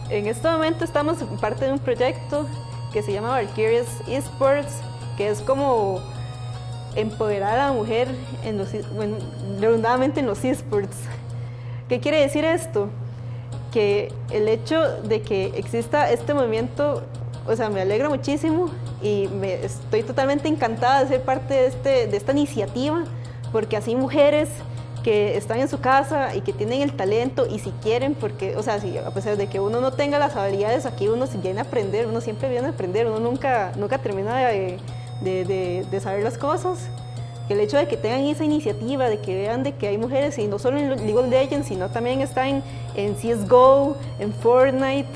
En 0.08 0.26
este 0.26 0.48
momento 0.48 0.84
estamos 0.84 1.18
parte 1.40 1.64
de 1.64 1.72
un 1.72 1.78
proyecto 1.78 2.46
que 2.92 3.02
se 3.02 3.12
llama 3.12 3.30
Valkyries 3.30 3.88
Esports, 4.08 4.74
que 5.16 5.28
es 5.28 5.40
como 5.40 6.00
empoderar 6.94 7.58
a 7.58 7.66
la 7.66 7.72
mujer 7.72 8.08
en 8.44 8.58
los, 8.58 8.68
bueno, 8.94 9.16
redundadamente 9.60 10.20
en 10.20 10.26
los 10.26 10.44
esports. 10.44 10.96
¿Qué 11.88 12.00
quiere 12.00 12.20
decir 12.20 12.44
esto? 12.44 12.88
Que 13.70 14.12
el 14.30 14.48
hecho 14.48 14.80
de 15.02 15.22
que 15.22 15.46
exista 15.56 16.10
este 16.10 16.34
movimiento, 16.34 17.02
o 17.46 17.56
sea, 17.56 17.70
me 17.70 17.80
alegra 17.80 18.08
muchísimo 18.08 18.70
y 19.02 19.28
me, 19.28 19.64
estoy 19.64 20.02
totalmente 20.02 20.48
encantada 20.48 21.02
de 21.02 21.08
ser 21.08 21.22
parte 21.22 21.54
de, 21.54 21.66
este, 21.66 22.06
de 22.06 22.16
esta 22.16 22.32
iniciativa, 22.32 23.04
porque 23.52 23.76
así 23.76 23.96
mujeres 23.96 24.48
que 25.02 25.36
están 25.36 25.60
en 25.60 25.68
su 25.68 25.80
casa 25.80 26.34
y 26.34 26.42
que 26.42 26.52
tienen 26.52 26.82
el 26.82 26.92
talento 26.92 27.46
y 27.46 27.58
si 27.58 27.70
quieren, 27.82 28.14
porque, 28.14 28.56
o 28.56 28.62
sea, 28.62 28.80
si, 28.80 28.98
a 28.98 29.10
pesar 29.10 29.36
de 29.36 29.46
que 29.46 29.58
uno 29.60 29.80
no 29.80 29.92
tenga 29.92 30.18
las 30.18 30.36
habilidades, 30.36 30.84
aquí 30.84 31.08
uno 31.08 31.26
se 31.26 31.38
viene 31.38 31.60
a 31.60 31.62
aprender, 31.62 32.06
uno 32.06 32.20
siempre 32.20 32.50
viene 32.50 32.66
a 32.66 32.70
aprender, 32.70 33.06
uno 33.06 33.18
nunca, 33.18 33.72
nunca 33.76 33.98
termina 33.98 34.36
de, 34.36 34.78
de, 35.22 35.86
de 35.90 36.00
saber 36.00 36.22
las 36.22 36.36
cosas. 36.36 36.90
Que 37.50 37.54
el 37.54 37.60
hecho 37.62 37.78
de 37.78 37.88
que 37.88 37.96
tengan 37.96 38.20
esa 38.26 38.44
iniciativa, 38.44 39.08
de 39.08 39.18
que 39.18 39.34
vean 39.34 39.64
de 39.64 39.72
que 39.72 39.88
hay 39.88 39.98
mujeres, 39.98 40.38
y 40.38 40.46
no 40.46 40.60
solo 40.60 40.78
en 40.78 40.90
League 40.90 41.16
of 41.16 41.28
Legends, 41.28 41.66
sino 41.66 41.90
también 41.90 42.20
está 42.20 42.46
en, 42.46 42.62
en 42.94 43.14
CSGO, 43.16 43.96
en 44.20 44.32
Fortnite, 44.32 45.08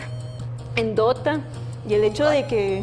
en 0.75 0.97
Dota, 0.97 1.39
y 1.89 1.95
el 1.95 2.03
hecho 2.03 2.29
de 2.29 2.45
que... 2.49 2.83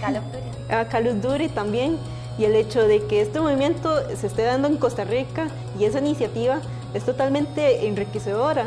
Call 0.00 0.16
of 0.16 0.24
Duty. 0.24 0.38
Ah, 0.68 0.84
Call 0.90 1.06
of 1.06 1.22
Duty 1.22 1.48
también, 1.50 1.96
y 2.38 2.44
el 2.44 2.56
hecho 2.56 2.88
de 2.88 3.04
que 3.04 3.20
este 3.20 3.38
movimiento 3.38 4.00
se 4.16 4.26
esté 4.26 4.42
dando 4.42 4.66
en 4.66 4.78
Costa 4.78 5.04
Rica 5.04 5.46
y 5.78 5.84
esa 5.84 6.00
iniciativa 6.00 6.58
es 6.92 7.04
totalmente 7.04 7.86
enriquecedora, 7.86 8.64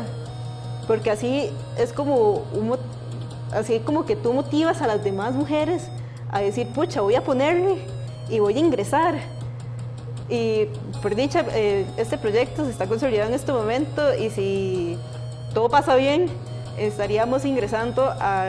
porque 0.86 1.10
así 1.10 1.50
es 1.76 1.92
como, 1.92 2.44
así 3.52 3.80
como 3.80 4.06
que 4.06 4.16
tú 4.16 4.32
motivas 4.32 4.80
a 4.80 4.86
las 4.86 5.04
demás 5.04 5.34
mujeres 5.34 5.90
a 6.30 6.40
decir, 6.40 6.68
pucha, 6.68 7.02
voy 7.02 7.16
a 7.16 7.22
ponerle 7.22 7.76
y 8.30 8.38
voy 8.38 8.56
a 8.56 8.60
ingresar. 8.60 9.39
Y 10.30 10.66
por 11.02 11.16
dicha, 11.16 11.44
eh, 11.52 11.84
este 11.96 12.16
proyecto 12.16 12.64
se 12.64 12.70
está 12.70 12.86
consolidando 12.86 13.34
en 13.34 13.34
este 13.34 13.52
momento 13.52 14.14
y 14.14 14.30
si 14.30 14.96
todo 15.52 15.68
pasa 15.68 15.96
bien, 15.96 16.28
estaríamos 16.78 17.44
ingresando 17.44 18.14
a 18.20 18.46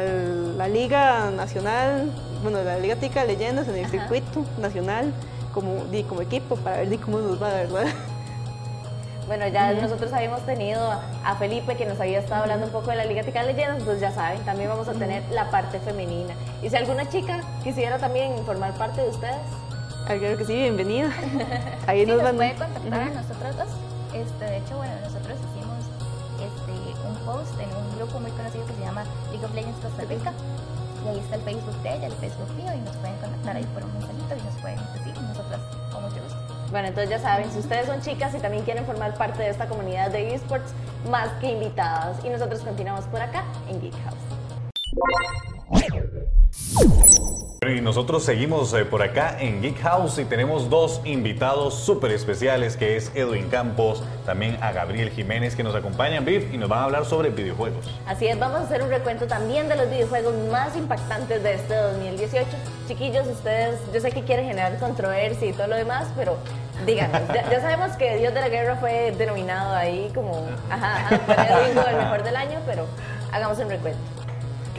la 0.58 0.68
Liga 0.68 1.32
Nacional, 1.32 2.12
bueno, 2.44 2.64
la 2.64 2.78
Liga 2.78 2.96
Tica 2.98 3.26
Leyendas 3.26 3.68
en 3.68 3.78
el 3.78 3.88
circuito 3.88 4.46
nacional 4.60 5.12
como, 5.54 5.84
como 6.08 6.22
equipo 6.22 6.56
para 6.56 6.78
ver 6.78 7.00
cómo 7.00 7.20
nos 7.20 7.42
va, 7.42 7.50
¿verdad? 7.50 7.88
Bueno, 9.28 9.48
ya 9.48 9.72
nosotros 9.74 10.12
habíamos 10.14 10.46
tenido 10.46 10.82
a 11.24 11.36
Felipe 11.36 11.78
que 11.78 11.86
nos 11.86 12.00
había 12.00 12.20
estado 12.20 12.44
hablando 12.44 12.66
un 12.66 12.72
poco 12.72 12.92
de 12.92 12.98
la 12.98 13.06
Liga 13.06 13.24
Tica 13.24 13.44
Leyendas, 13.44 13.80
entonces 13.80 14.02
ya 14.02 14.12
saben, 14.12 14.42
también 14.44 14.70
vamos 14.70 14.88
a 14.88 14.94
tener 14.94 15.24
la 15.32 15.50
parte 15.50 15.80
femenina. 15.80 16.34
Y 16.62 16.70
si 16.70 16.76
alguna 16.76 17.08
chica 17.08 17.40
quisiera 17.64 17.98
también 17.98 18.34
formar 18.46 18.74
parte 18.74 19.02
de 19.02 19.10
ustedes. 19.10 19.38
Ah, 20.08 20.16
claro 20.18 20.38
que 20.38 20.46
sí, 20.46 20.54
bienvenida. 20.54 21.12
Ahí 21.88 22.06
nos, 22.06 22.22
van... 22.22 22.36
puede 22.36 22.56
contactar 22.56 23.02
a 23.02 23.10
nosotros 23.10 23.58
dos. 23.58 23.68
Este, 24.14 24.46
de 24.46 24.58
hecho, 24.58 24.78
bueno, 24.78 24.94
nosotros 25.04 25.38
hicimos 25.38 25.86
este, 26.42 27.08
un 27.08 27.16
post 27.26 27.60
en 27.60 27.70
un 27.76 27.98
grupo 27.98 28.20
muy 28.20 28.32
conocido 28.32 28.66
que 28.66 28.74
se 28.74 28.82
llama 28.82 29.04
League 29.32 29.46
of 29.46 29.54
Legends 29.54 29.80
Costa 29.80 30.04
Rica. 30.04 30.34
Y 31.06 31.10
ahí 31.10 31.20
está 31.20 31.36
el 31.36 31.42
Facebook 31.42 31.76
de 31.82 31.96
ella, 31.96 32.08
el 32.08 32.14
Facebook 32.14 32.52
mío, 32.56 32.74
y 32.74 32.80
nos 32.82 32.96
pueden 32.98 33.16
contactar 33.18 33.56
ahí 33.56 33.66
por 33.74 33.84
un 33.84 33.94
mensajito 33.94 34.36
y 34.38 34.44
nos 34.44 34.62
pueden 34.62 34.80
decir, 34.94 35.22
nosotros 35.22 35.62
con 35.92 36.04
mucho 36.04 36.24
gusto. 36.24 36.38
Bueno, 36.72 36.88
entonces 36.88 37.10
ya 37.10 37.20
saben, 37.20 37.52
si 37.52 37.60
ustedes 37.60 37.86
son 37.86 38.02
chicas 38.02 38.34
y 38.36 38.40
también 38.40 38.64
quieren 38.64 38.86
formar 38.86 39.14
parte 39.16 39.44
de 39.44 39.50
esta 39.50 39.68
comunidad 39.68 40.12
de 40.12 40.36
esports, 40.36 40.74
más 41.10 41.30
que 41.40 41.52
invitadas. 41.52 42.24
Y 42.24 42.30
nosotros 42.30 42.62
continuamos 42.62 43.06
por 43.06 43.22
acá 43.22 43.44
en 43.68 43.82
Geek 43.82 43.96
House. 44.04 45.51
Y 47.70 47.80
nosotros 47.80 48.24
seguimos 48.24 48.74
eh, 48.74 48.86
por 48.86 49.04
acá 49.04 49.38
en 49.40 49.62
Geek 49.62 49.80
House 49.84 50.18
y 50.18 50.26
tenemos 50.26 50.68
dos 50.68 51.00
invitados 51.06 51.76
súper 51.76 52.10
especiales 52.10 52.76
que 52.76 52.98
es 52.98 53.12
Edwin 53.14 53.50
Campos, 53.50 54.02
también 54.26 54.58
a 54.64 54.72
Gabriel 54.72 55.12
Jiménez 55.12 55.56
que 55.56 55.62
nos 55.62 55.76
acompañan 55.76 56.26
Viv 56.26 56.52
y 56.52 56.58
nos 56.58 56.68
van 56.70 56.80
a 56.80 56.84
hablar 56.86 57.06
sobre 57.06 57.30
videojuegos. 57.30 57.86
Así 58.08 58.26
es, 58.26 58.40
vamos 58.40 58.62
a 58.62 58.64
hacer 58.64 58.82
un 58.82 58.90
recuento 58.90 59.28
también 59.28 59.70
de 59.70 59.76
los 59.76 59.92
videojuegos 59.92 60.34
más 60.50 60.76
impactantes 60.76 61.44
de 61.44 61.54
este 61.54 61.76
2018. 61.76 62.48
Chiquillos, 62.88 63.28
ustedes, 63.28 63.80
yo 63.94 64.02
sé 64.02 64.12
que 64.12 64.24
quieren 64.24 64.48
generar 64.48 64.80
controversia 64.80 65.48
y 65.48 65.54
todo 65.54 65.68
lo 65.68 65.76
demás, 65.76 66.08
pero 66.18 66.38
díganos, 66.88 67.22
ya, 67.32 67.62
sabemos 67.62 67.96
que 67.96 68.18
Dios 68.18 68.34
de 68.34 68.42
la 68.42 68.50
Guerra 68.50 68.78
fue 68.78 69.14
denominado 69.16 69.76
ahí 69.76 70.10
como, 70.16 70.48
ajá, 70.68 71.16
ajá, 71.28 71.92
el 71.92 71.98
mejor 71.98 72.24
del 72.24 72.38
año, 72.38 72.58
pero 72.66 72.88
hagamos 73.32 73.60
un 73.60 73.70
recuento. 73.70 74.21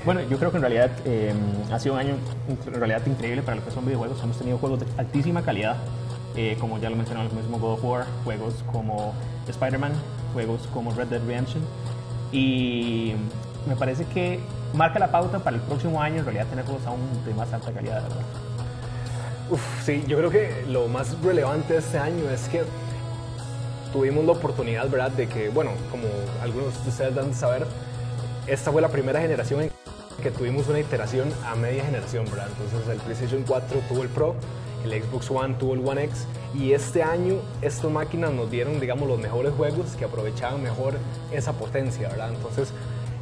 Bueno, 0.05 0.21
yo 0.23 0.37
creo 0.37 0.51
que 0.51 0.57
en 0.57 0.63
realidad 0.63 0.91
em, 1.05 1.37
ha 1.73 1.79
sido 1.79 1.95
un 1.95 2.01
año 2.01 2.17
en 2.49 2.75
realidad 2.75 3.07
increíble 3.07 3.43
para 3.43 3.57
lo 3.57 3.65
que 3.65 3.71
son 3.71 3.85
videojuegos. 3.85 4.21
Hemos 4.21 4.37
tenido 4.37 4.59
juegos 4.59 4.81
de 4.81 4.87
altísima 4.97 5.43
calidad, 5.43 5.77
eh, 6.35 6.57
como 6.59 6.79
ya 6.79 6.91
lo 6.91 6.97
mencionamos, 6.97 7.33
mismo 7.33 7.61
God 7.61 7.75
of 7.75 7.85
War, 7.85 8.07
juegos 8.25 8.65
como 8.73 9.15
Spider-Man, 9.49 9.93
juegos 10.33 10.69
como 10.75 10.93
Red 10.93 11.07
Dead 11.07 11.23
Redemption. 11.25 11.63
Y 12.33 13.13
me 13.69 13.77
parece 13.77 14.05
que 14.07 14.41
marca 14.75 14.99
la 14.99 15.13
pauta 15.13 15.39
para 15.39 15.57
el 15.57 15.63
próximo 15.63 16.03
año 16.03 16.19
en 16.19 16.25
realidad 16.25 16.49
tener 16.49 16.65
juegos 16.65 16.85
aún 16.85 17.01
de 17.25 17.33
más 17.35 17.53
alta 17.53 17.71
calidad, 17.71 18.03
¿verdad? 18.03 18.23
Uf, 19.51 19.85
sí, 19.85 20.03
yo 20.09 20.17
creo 20.19 20.31
que 20.31 20.65
lo 20.69 20.89
más 20.89 21.17
relevante 21.23 21.75
de 21.75 21.79
este 21.79 21.99
año 21.99 22.29
es 22.29 22.49
que 22.49 22.65
tuvimos 23.93 24.25
la 24.25 24.33
oportunidad, 24.33 24.89
¿verdad?, 24.89 25.13
de 25.13 25.29
que, 25.29 25.49
bueno, 25.51 25.71
como 25.93 26.05
algunos 26.43 26.83
de 26.83 26.91
ustedes 26.91 27.15
dan 27.15 27.29
de 27.29 27.35
saber, 27.35 27.67
esta 28.47 28.73
fue 28.73 28.83
la 28.83 28.89
primera 28.89 29.21
generación 29.21 29.63
en 29.63 29.71
que 30.23 30.31
tuvimos 30.31 30.69
una 30.69 30.81
iteración 30.81 31.33
a 31.47 31.55
media 31.55 31.85
generación, 31.85 32.25
¿verdad? 32.27 32.49
Entonces 32.49 32.89
el 32.89 32.99
PlayStation 33.01 33.45
4 33.47 33.81
tuvo 33.89 34.03
el 34.03 34.09
Pro, 34.09 34.35
el 34.85 35.03
Xbox 35.03 35.31
One 35.31 35.55
tuvo 35.55 35.75
el 35.75 35.87
One 35.87 36.05
X 36.05 36.27
y 36.55 36.73
este 36.73 37.03
año 37.03 37.37
estas 37.61 37.91
máquinas 37.91 38.33
nos 38.33 38.51
dieron, 38.51 38.79
digamos, 38.81 39.09
los 39.09 39.19
mejores 39.19 39.53
juegos 39.55 39.97
que 39.99 40.05
aprovechaban 40.05 40.63
mejor 40.63 40.95
esa 41.33 41.53
potencia, 41.53 42.09
¿verdad? 42.09 42.31
Entonces 42.35 42.73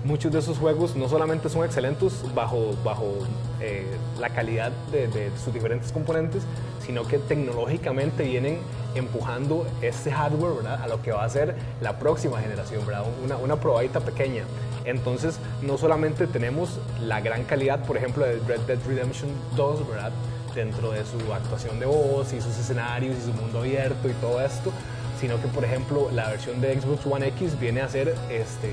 muchos 0.04 0.33
de 0.33 0.38
esos 0.38 0.59
juegos 0.59 0.96
no 0.96 1.09
solamente 1.09 1.48
son 1.48 1.64
excelentes 1.64 2.22
bajo, 2.35 2.74
bajo 2.85 3.12
eh, 3.61 3.87
la 4.18 4.30
calidad 4.30 4.72
de, 4.90 5.30
sus 5.42 5.52
diferentes 5.52 5.92
componentes, 5.92 6.42
sino 6.90 7.07
que 7.07 7.18
tecnológicamente 7.18 8.24
vienen 8.24 8.59
empujando 8.96 9.64
este 9.81 10.11
hardware 10.11 10.66
a 10.66 10.88
lo 10.88 11.00
que 11.00 11.12
va 11.12 11.22
a 11.22 11.29
ser 11.29 11.55
la 11.81 12.00
próxima 12.00 12.40
generación, 12.40 12.85
¿verdad? 12.85 13.05
Una, 13.22 13.37
una 13.37 13.55
probadita 13.61 14.00
pequeña. 14.00 14.42
Entonces, 14.85 15.38
no 15.62 15.79
solamente 15.79 16.26
tenemos 16.26 16.81
la 17.00 17.20
gran 17.20 17.44
calidad, 17.44 17.85
por 17.85 17.96
ejemplo, 17.96 18.24
de 18.24 18.40
Red 18.40 18.62
Dead 18.62 18.79
Redemption 18.88 19.31
2, 19.55 19.88
¿verdad? 19.88 20.11
Dentro 20.53 20.90
de 20.90 21.05
su 21.05 21.33
actuación 21.33 21.79
de 21.79 21.87
voz 21.87 22.33
y 22.33 22.40
sus 22.40 22.59
escenarios 22.59 23.16
y 23.18 23.20
su 23.20 23.35
mundo 23.35 23.61
abierto 23.61 24.09
y 24.09 24.12
todo 24.14 24.40
esto, 24.40 24.72
sino 25.20 25.40
que, 25.40 25.46
por 25.46 25.64
ejemplo, 25.64 26.11
la 26.12 26.29
versión 26.31 26.61
de 26.61 26.74
Xbox 26.81 27.07
One 27.07 27.29
X 27.29 27.57
viene 27.61 27.83
a 27.83 27.88
ser 27.88 28.16
este, 28.31 28.72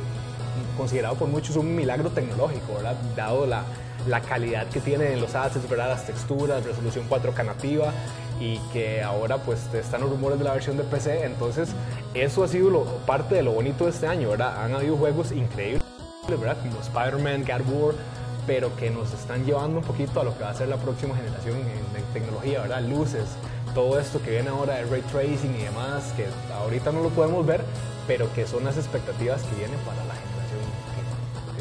considerado 0.77 1.15
por 1.15 1.27
muchos 1.27 1.55
un 1.55 1.75
milagro 1.75 2.09
tecnológico, 2.09 2.75
¿verdad? 2.75 2.95
Dado 3.15 3.45
la, 3.45 3.63
la 4.07 4.21
calidad 4.21 4.67
que 4.67 4.79
tiene 4.79 5.13
en 5.13 5.21
los 5.21 5.35
assets, 5.35 5.69
¿verdad? 5.69 5.89
Las 5.89 6.05
texturas, 6.05 6.63
resolución 6.65 7.09
4K 7.09 7.45
nativa 7.45 7.93
y 8.39 8.59
que 8.71 9.01
ahora 9.01 9.37
pues 9.37 9.73
están 9.73 10.01
los 10.01 10.09
rumores 10.09 10.37
de 10.37 10.45
la 10.45 10.53
versión 10.53 10.77
de 10.77 10.83
PC, 10.83 11.25
entonces 11.25 11.69
eso 12.13 12.43
ha 12.43 12.47
sido 12.47 12.83
parte 13.05 13.35
de 13.35 13.43
lo 13.43 13.51
bonito 13.51 13.85
de 13.85 13.91
este 13.91 14.07
año, 14.07 14.29
¿verdad? 14.29 14.63
Han 14.63 14.75
habido 14.75 14.95
juegos 14.95 15.31
increíbles 15.31 15.81
¿verdad? 16.35 16.57
Como 16.61 16.81
Spider-Man, 16.81 17.45
God 17.45 17.73
War, 17.73 17.95
pero 18.45 18.75
que 18.75 18.89
nos 18.89 19.13
están 19.13 19.45
llevando 19.45 19.79
un 19.79 19.83
poquito 19.83 20.19
a 20.19 20.23
lo 20.23 20.37
que 20.37 20.43
va 20.43 20.49
a 20.49 20.53
ser 20.53 20.67
la 20.67 20.77
próxima 20.77 21.15
generación 21.15 21.57
de 21.93 22.01
tecnología, 22.13 22.61
¿verdad? 22.61 22.81
Luces, 22.81 23.27
todo 23.73 23.99
esto 23.99 24.21
que 24.21 24.31
viene 24.31 24.49
ahora 24.49 24.75
de 24.75 24.83
ray 24.85 25.01
tracing 25.03 25.55
y 25.55 25.63
demás, 25.63 26.13
que 26.17 26.25
ahorita 26.53 26.91
no 26.91 27.01
lo 27.01 27.09
podemos 27.09 27.45
ver, 27.45 27.61
pero 28.07 28.33
que 28.33 28.45
son 28.45 28.65
las 28.65 28.77
expectativas 28.77 29.41
que 29.43 29.55
vienen 29.55 29.79
para 29.79 30.03
la 30.05 30.15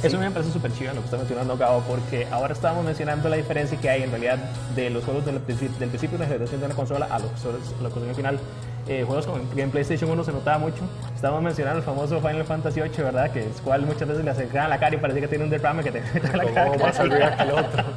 Eso 0.02 0.18
me 0.18 0.30
parece 0.30 0.52
súper 0.52 0.72
chido 0.72 0.92
lo 0.92 1.00
que 1.00 1.06
está 1.06 1.16
mencionando 1.16 1.56
Gabo, 1.56 1.80
porque 1.88 2.26
ahora 2.30 2.52
estamos 2.52 2.84
mencionando 2.84 3.28
la 3.28 3.36
diferencia 3.36 3.78
que 3.78 3.88
hay 3.88 4.02
en 4.02 4.10
realidad 4.10 4.38
de 4.74 4.90
los 4.90 5.04
juegos 5.04 5.24
del, 5.24 5.40
principio 5.40 5.78
de 5.78 6.18
la 6.18 6.26
generación 6.26 6.60
de 6.60 6.68
la 6.68 6.74
consola 6.74 7.06
a 7.10 7.18
los, 7.18 7.30
a 7.30 7.82
la 7.82 7.88
consola 7.88 8.14
final 8.14 8.38
eh, 8.88 9.04
juegos 9.04 9.26
como 9.26 9.38
en 9.38 9.70
PlayStation 9.70 10.10
1 10.10 10.24
se 10.24 10.32
notaba 10.32 10.58
mucho. 10.58 10.82
Estamos 11.14 11.42
mencionando 11.42 11.78
el 11.78 11.84
famoso 11.84 12.20
Final 12.20 12.44
Fantasy 12.44 12.80
8, 12.80 13.04
¿verdad? 13.04 13.30
Que 13.30 13.40
es 13.40 13.60
cual 13.60 13.82
muchas 13.82 14.06
veces 14.06 14.24
le 14.24 14.30
acercaban 14.30 14.70
la 14.70 14.78
cara 14.78 14.94
y 14.94 14.98
parecía 14.98 15.22
que 15.22 15.28
tiene 15.28 15.44
un 15.44 15.50
derrame 15.50 15.82
que 15.82 15.92
te 15.92 16.00
mete 16.14 16.36
la 16.36 16.44
cara. 16.52 16.76
más 16.78 17.00
al 17.00 17.08
que 17.08 17.42
el 17.42 17.50
otro. 17.50 17.84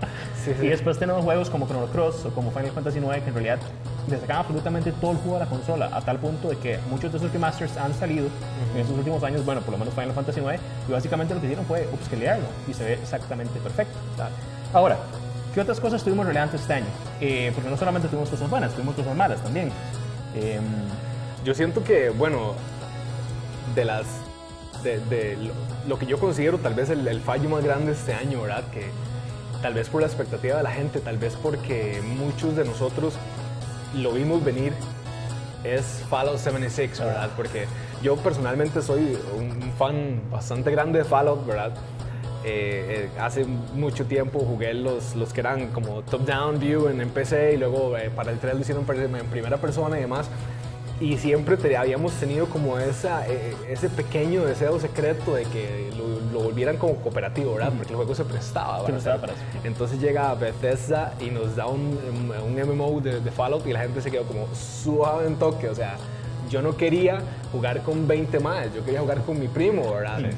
Y 0.62 0.68
después 0.68 0.98
tenemos 0.98 1.24
juegos 1.24 1.50
como 1.50 1.68
Chrono 1.68 1.86
Cross 1.88 2.26
o 2.26 2.30
como 2.32 2.50
Final 2.50 2.72
Fantasy 2.72 3.00
9 3.00 3.22
que 3.22 3.28
en 3.28 3.34
realidad 3.36 3.60
le 4.10 4.18
sacaban 4.18 4.42
absolutamente 4.42 4.92
todo 4.94 5.12
el 5.12 5.18
juego 5.18 5.36
a 5.36 5.40
la 5.40 5.46
consola, 5.46 5.90
a 5.94 6.02
tal 6.02 6.18
punto 6.18 6.50
de 6.50 6.58
que 6.58 6.80
muchos 6.90 7.12
de 7.12 7.20
esos 7.20 7.32
remasters 7.32 7.78
han 7.78 7.94
salido 7.94 8.28
en 8.74 8.82
estos 8.82 8.98
últimos 8.98 9.22
años, 9.24 9.46
bueno, 9.46 9.62
por 9.62 9.74
lo 9.74 9.78
menos 9.78 9.94
Final 9.94 10.14
Fantasy 10.14 10.40
9, 10.42 10.60
y 10.88 10.92
básicamente 10.92 11.36
lo 11.36 11.42
que 11.42 11.48
hicieron 11.48 11.66
fue 11.66 11.88
upscalearlo 11.92 12.46
y 12.68 12.74
se 12.74 12.84
ve 12.84 12.94
exactamente 12.94 13.60
perfecto. 13.60 13.94
Ahora, 14.74 14.98
¿qué 15.54 15.62
otras 15.62 15.80
cosas 15.80 16.04
tuvimos 16.04 16.26
relevantes 16.26 16.62
este 16.62 16.74
año? 16.74 16.88
Eh, 17.22 17.52
porque 17.54 17.70
no 17.70 17.78
solamente 17.78 18.08
tuvimos 18.08 18.30
cosas 18.30 18.50
buenas, 18.50 18.72
tuvimos 18.72 18.96
cosas 18.96 19.16
malas 19.16 19.44
también. 19.44 19.72
Em, 20.36 20.64
yo 21.44 21.54
siento 21.54 21.84
que, 21.84 22.10
bueno, 22.10 22.54
de 23.76 23.86
las. 23.86 24.06
De, 24.84 25.38
lo, 25.88 26.00
que 26.00 26.06
yo 26.06 26.20
considero 26.20 26.58
tal 26.60 26.74
vez 26.74 26.90
el, 26.90 27.22
fallo 27.22 27.50
más 27.50 27.64
grande 27.64 27.92
este 27.92 28.14
año, 28.14 28.42
¿verdad? 28.42 28.64
Que 28.72 28.86
tal 29.62 29.74
vez 29.74 29.90
por 29.90 30.02
la 30.02 30.08
expectativa 30.08 30.56
de 30.56 30.64
la 30.64 30.72
gente, 30.72 31.02
tal 31.02 31.18
vez 31.18 31.36
porque 31.36 32.02
muchos 32.02 32.56
de 32.56 32.64
nosotros 32.64 33.16
lo 33.94 34.14
vimos 34.14 34.42
venir, 34.44 34.72
es 35.66 36.02
Fallout 36.10 36.38
76, 36.38 36.98
¿verdad? 37.00 37.30
Porque 37.36 37.66
yo 38.02 38.16
personalmente 38.16 38.82
soy 38.82 39.18
un 39.38 39.74
fan 39.78 40.22
bastante 40.32 40.72
grande 40.72 41.00
de 41.00 41.06
Fallout, 41.06 41.46
¿verdad? 41.46 41.74
Eh, 42.46 43.10
eh, 43.16 43.20
hace 43.20 43.44
mucho 43.44 44.06
tiempo 44.06 44.40
jugué 44.40 44.74
los, 44.74 45.14
los 45.16 45.34
que 45.34 45.42
eran 45.42 45.68
como 45.72 46.04
top-down 46.04 46.58
view 46.58 46.88
en, 46.88 47.10
PC 47.10 47.56
y 47.56 47.58
luego 47.58 47.98
eh, 47.98 48.10
para 48.16 48.32
el 48.32 48.40
3 48.40 48.54
lo 48.54 48.62
hicieron 48.62 48.86
en 48.88 49.26
primera 49.26 49.58
persona 49.58 49.98
y 49.98 50.02
demás. 50.02 50.30
y 51.02 51.18
siempre 51.18 51.76
habíamos 51.76 52.14
tenido 52.14 52.46
como 52.46 52.78
esa, 52.78 53.26
ese 53.28 53.90
pequeño 53.90 54.46
deseo 54.46 54.80
secreto 54.80 55.36
de 55.36 55.44
que 55.44 55.92
lo, 56.32 56.40
volvieran 56.40 56.78
como 56.78 56.96
cooperativo, 56.96 57.56
¿verdad? 57.56 57.74
Porque 57.76 57.92
el 57.92 57.98
juego 57.98 58.16
se 58.16 58.24
prestaba. 58.24 58.86
Entonces 59.66 60.00
llega 60.00 60.34
Bethesda 60.36 61.14
y 61.20 61.30
nos 61.30 61.58
da 61.58 61.68
un, 61.68 61.98
un 62.46 62.78
MMO 62.78 63.02
de, 63.02 63.20
Fallout 63.32 63.68
y 63.68 63.74
la 63.74 63.82
gente 63.82 64.02
se 64.02 64.10
quedó 64.10 64.24
como 64.24 64.48
suave 64.56 65.28
en 65.28 65.36
toque, 65.36 65.68
o 65.68 65.76
sea, 65.76 65.98
yo 66.50 66.62
no 66.62 66.76
quería 66.78 67.22
jugar 67.52 67.82
con 67.84 68.08
20 68.08 68.40
más, 68.40 68.74
yo 68.74 68.84
quería 68.84 69.02
jugar 69.02 69.22
con 69.24 69.40
mi 69.40 69.48
primo, 69.48 69.94
¿verdad? 69.94 70.32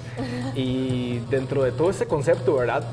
Y 0.56 1.20
dentro 1.30 1.64
de 1.64 1.72
todo 1.72 1.90
ese 1.90 2.06
concepto, 2.06 2.56
¿verdad? 2.56 2.84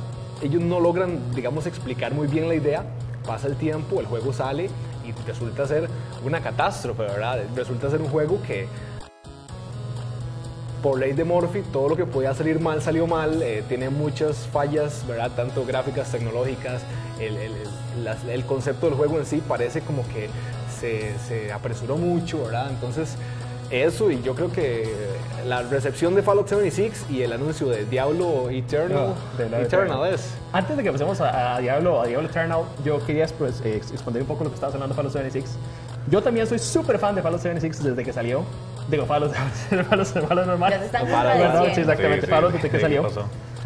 Ellos 0.43 0.63
no 0.63 0.81
logran, 0.81 1.35
digamos, 1.35 1.67
explicar 1.67 2.13
muy 2.13 2.27
bien 2.27 2.49
la 2.49 2.55
idea, 2.55 2.85
pasa 3.27 3.47
el 3.47 3.57
tiempo, 3.57 4.01
el 4.01 4.07
juego 4.07 4.33
sale 4.33 4.71
y 5.05 5.13
resulta 5.27 5.67
ser 5.67 5.89
una 6.25 6.41
catástrofe, 6.41 7.03
¿verdad? 7.03 7.41
Resulta 7.55 7.91
ser 7.91 8.01
un 8.01 8.09
juego 8.09 8.41
que 8.43 8.67
por 10.83 10.99
ley 10.99 11.13
de 11.13 11.25
Murphy, 11.25 11.63
todo 11.73 11.89
lo 11.89 11.97
que 11.97 12.07
podía 12.07 12.35
salir 12.35 12.61
mal 12.61 12.81
salió 12.83 13.07
mal, 13.07 13.43
eh, 13.43 13.65
tiene 13.69 13.91
muchas 13.91 14.47
fallas, 14.53 15.05
¿verdad? 15.07 15.33
Tanto 15.35 15.65
gráficas, 15.67 16.11
tecnológicas, 16.13 16.83
el, 17.19 17.37
el, 17.37 17.53
el, 18.31 18.45
concepto 18.45 18.87
del 18.87 18.95
juego 18.95 19.19
en 19.19 19.27
sí 19.27 19.43
parece 19.47 19.81
como 19.81 20.07
que 20.09 20.29
se, 20.81 21.19
se, 21.27 21.53
apresuró 21.53 21.97
mucho, 21.97 22.45
¿verdad? 22.45 22.71
Entonces, 22.71 23.17
eso 23.71 24.11
y 24.11 24.23
yo 24.23 24.35
creo 24.35 24.51
que 24.51 24.89
la 25.47 25.63
recepción 25.63 26.15
de 26.15 26.23
Fallout 26.23 26.49
76 26.49 27.07
y 27.11 27.23
el 27.23 27.33
anuncio 27.33 27.69
de 27.69 27.85
Diablo 27.87 28.51
Eternal, 28.51 29.15
ah, 29.39 29.61
Eternal 29.61 30.13
es. 30.13 30.35
Antes 30.53 30.77
de 30.77 30.83
que 30.83 30.93
pasemos 30.93 31.21
a, 31.21 31.59
Diablo, 31.59 32.01
a 32.01 32.07
Diablo 32.07 32.29
Eternal, 32.29 32.63
yo 32.85 33.05
quería 33.05 33.27
pues, 33.39 33.61
eh, 33.65 33.77
expandir 33.77 34.23
un 34.23 34.29
poco 34.29 34.45
lo 34.45 34.51
que 34.51 34.55
estabas 34.55 34.75
hablando 34.75 34.95
de 34.95 34.97
Fallout 34.97 35.13
76. 35.13 35.59
Yo 36.11 36.23
también 36.23 36.47
soy 36.47 36.59
súper 36.59 36.99
fan 36.99 37.15
de 37.15 37.23
Fallout 37.23 37.41
76 37.41 37.83
desde 37.83 38.05
que 38.05 38.13
salió. 38.13 38.43
Digo, 38.91 39.05
Fallout, 39.07 39.33
Fallout, 39.89 40.07
Fallout 40.07 40.47
normal. 40.47 40.71
Ya 40.71 40.85
están 40.85 41.09
Fallout, 41.09 41.75
sí, 41.75 41.81
exactamente, 41.81 42.27
Fallout 42.27 42.53
desde 42.55 42.71
que 42.71 42.81
salió. 42.81 43.09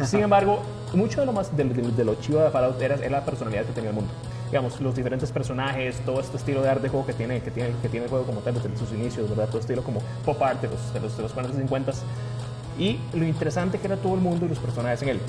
Sin 0.03 0.21
embargo, 0.21 0.61
mucho 0.93 1.21
de 1.21 1.25
lo 1.25 1.33
más 1.33 1.55
de, 1.55 1.63
de, 1.63 2.05
lo 2.05 2.15
chivo 2.15 2.39
de 2.39 2.49
Fallout 2.49 2.81
era, 2.81 2.95
era, 2.95 3.09
la 3.09 3.25
personalidad 3.25 3.63
que 3.65 3.71
tenía 3.71 3.89
el 3.89 3.95
mundo. 3.95 4.11
Digamos, 4.53 4.79
los 4.81 4.95
diferentes 4.95 5.31
personajes, 5.31 5.95
todo 6.05 6.21
este 6.21 6.37
estilo 6.37 6.61
de 6.61 6.69
arte 6.69 6.83
de 6.83 6.89
juego 6.89 7.07
que 7.07 7.13
tiene, 7.13 7.41
que 7.41 7.49
tiene, 7.49 7.71
que 7.81 7.89
tiene 7.89 8.03
el 8.03 8.09
juego 8.11 8.23
como 8.23 8.41
tal 8.41 8.53
desde 8.53 8.77
sus 8.77 8.91
inicios, 8.91 9.27
¿verdad? 9.27 9.47
Todo 9.47 9.59
estilo 9.59 9.83
como 9.83 9.99
pop 10.23 10.39
art 10.43 10.61
de 10.61 10.67
los, 10.67 10.93
de 10.93 10.99
los, 10.99 11.17
de 11.17 11.23
los 11.23 11.33
40 11.33 11.57
y 11.57 11.61
50 11.61 11.91
y 12.77 12.99
lo 13.15 13.25
interesante 13.25 13.79
que 13.79 13.87
era 13.87 13.97
todo 13.97 14.13
el 14.13 14.21
mundo 14.21 14.45
y 14.45 14.49
los 14.49 14.59
personajes 14.59 15.01
en 15.01 15.09
él. 15.09 15.19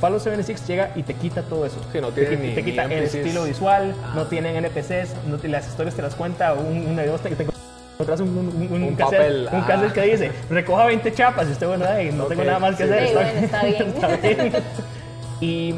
Fallout 0.00 0.22
76 0.22 0.66
llega 0.66 0.92
y 0.96 1.02
te 1.02 1.12
quita 1.12 1.42
todo 1.42 1.66
eso. 1.66 1.76
no 2.00 2.08
tiene 2.08 2.36
te, 2.38 2.54
te 2.54 2.64
quita 2.64 2.84
el 2.84 3.04
estilo 3.04 3.44
visual, 3.44 3.94
no 4.14 4.22
ah. 4.22 4.26
tienen 4.30 4.56
NPCs, 4.56 5.14
no 5.28 5.36
las 5.46 5.68
historias 5.68 5.94
te 5.94 6.00
las 6.00 6.14
cuenta 6.14 6.54
un, 6.54 6.86
una 6.86 7.02
de 7.02 7.08
dos, 7.08 7.20
te, 7.20 7.28
encontrás 7.28 8.20
un, 8.20 8.28
un, 8.30 8.68
un, 8.72 8.82
un 8.82 8.96
papel, 8.96 9.46
un 9.52 9.60
ah. 9.60 9.90
que 9.92 10.00
dice, 10.00 10.32
recoja 10.48 10.86
20 10.86 11.12
chapas 11.12 11.48
y 11.50 11.52
usted, 11.52 11.66
bueno, 11.66 11.84
no 12.14 12.24
tengo 12.24 12.44
nada 12.44 12.60
más 12.60 12.76
que 12.76 12.84
hacer. 12.84 13.02
está, 13.44 13.62
bien. 13.66 13.88
está 13.88 14.16
bien. 14.16 14.52
y 15.42 15.74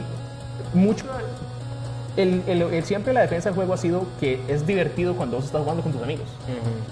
mucho 0.73 1.05
el, 2.17 2.83
siempre 2.85 3.13
la 3.13 3.21
defensa 3.21 3.51
del 3.51 3.57
juego 3.57 3.75
ha 3.75 3.77
sido 3.77 4.07
que 4.21 4.41
es 4.49 4.67
divertido 4.67 5.15
cuando 5.15 5.37
vos 5.37 5.47
estás 5.47 5.61
jugando 5.61 5.83
con 5.83 5.93
tus 5.93 6.03
amigos. 6.03 6.27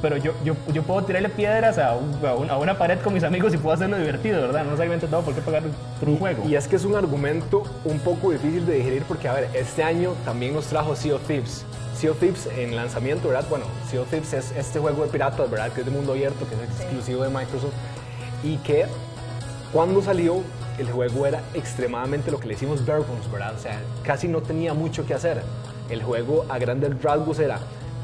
Pero 0.02 0.16
yo, 0.16 0.32
yo, 0.44 0.54
yo, 0.72 0.82
puedo 0.82 1.02
tirarle 1.04 1.28
piedras 1.28 1.78
a, 1.78 1.90
a, 1.90 2.58
una 2.58 2.76
pared 2.76 2.98
con 3.00 3.14
mis 3.14 3.24
amigos 3.24 3.54
y 3.54 3.56
puedo 3.56 3.74
hacerlo 3.74 3.98
divertido, 3.98 4.40
¿verdad? 4.40 4.60
No 4.60 4.70
necesariamente 4.70 5.06
todo 5.06 5.22
por 5.22 5.34
qué 5.34 5.40
pagar 5.40 5.62
por 5.98 6.08
un 6.08 6.18
juego. 6.18 6.48
Y 6.48 6.54
es 6.56 6.68
que 6.68 6.76
es 6.76 6.84
un 6.84 6.94
argumento 6.94 7.62
un 7.84 7.98
poco 8.00 8.30
difícil 8.30 8.66
de 8.66 8.74
digerir 8.74 9.02
porque, 9.04 9.28
a 9.28 9.34
ver, 9.34 9.48
este 9.54 9.82
año 9.82 10.12
también 10.24 10.54
nos 10.54 10.66
trajo 10.66 10.94
Sea 10.94 11.14
of 11.14 11.26
Thieves. 11.26 11.64
Sea 11.96 12.10
of 12.10 12.18
Thieves 12.18 12.48
en 12.56 12.76
lanzamiento, 12.76 13.28
¿verdad? 13.28 13.46
Bueno, 13.48 13.64
Sea 13.90 14.02
of 14.02 14.10
Thieves 14.10 14.32
es 14.34 14.52
este 14.52 14.78
juego 14.78 15.04
de 15.04 15.10
piratas, 15.10 15.50
¿verdad? 15.50 15.72
Que 15.72 15.80
es 15.80 15.86
de 15.86 15.92
mundo 15.92 16.12
abierto, 16.12 16.46
que 16.48 16.54
es 16.54 16.80
exclusivo 16.80 17.22
de 17.22 17.30
Microsoft. 17.30 17.72
Y 18.42 18.56
que 18.58 18.86
cuando 19.72 20.02
salió 20.02 20.42
el 20.78 20.90
juego 20.90 21.26
era 21.26 21.42
extremadamente 21.54 22.30
lo 22.30 22.38
que 22.38 22.48
le 22.48 22.54
hicimos 22.54 22.84
bare 22.84 23.02
¿verdad? 23.30 23.54
O 23.54 23.58
sea, 23.58 23.80
casi 24.02 24.28
no 24.28 24.40
tenía 24.42 24.74
mucho 24.74 25.06
que 25.06 25.14
hacer. 25.14 25.42
El 25.88 26.02
juego 26.02 26.46
a 26.48 26.58
grandes 26.58 27.00
rasgos 27.02 27.38
era 27.38 27.58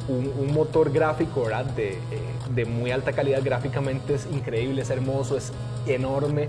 un, 0.08 0.52
motor 0.52 0.90
gráfico, 0.92 1.44
¿verdad? 1.44 1.64
De, 1.64 1.90
eh, 1.92 1.98
de, 2.54 2.64
muy 2.64 2.90
alta 2.90 3.12
calidad 3.12 3.40
gráficamente, 3.42 4.14
es 4.14 4.26
increíble, 4.30 4.82
es 4.82 4.90
hermoso, 4.90 5.36
es 5.36 5.52
enorme. 5.86 6.48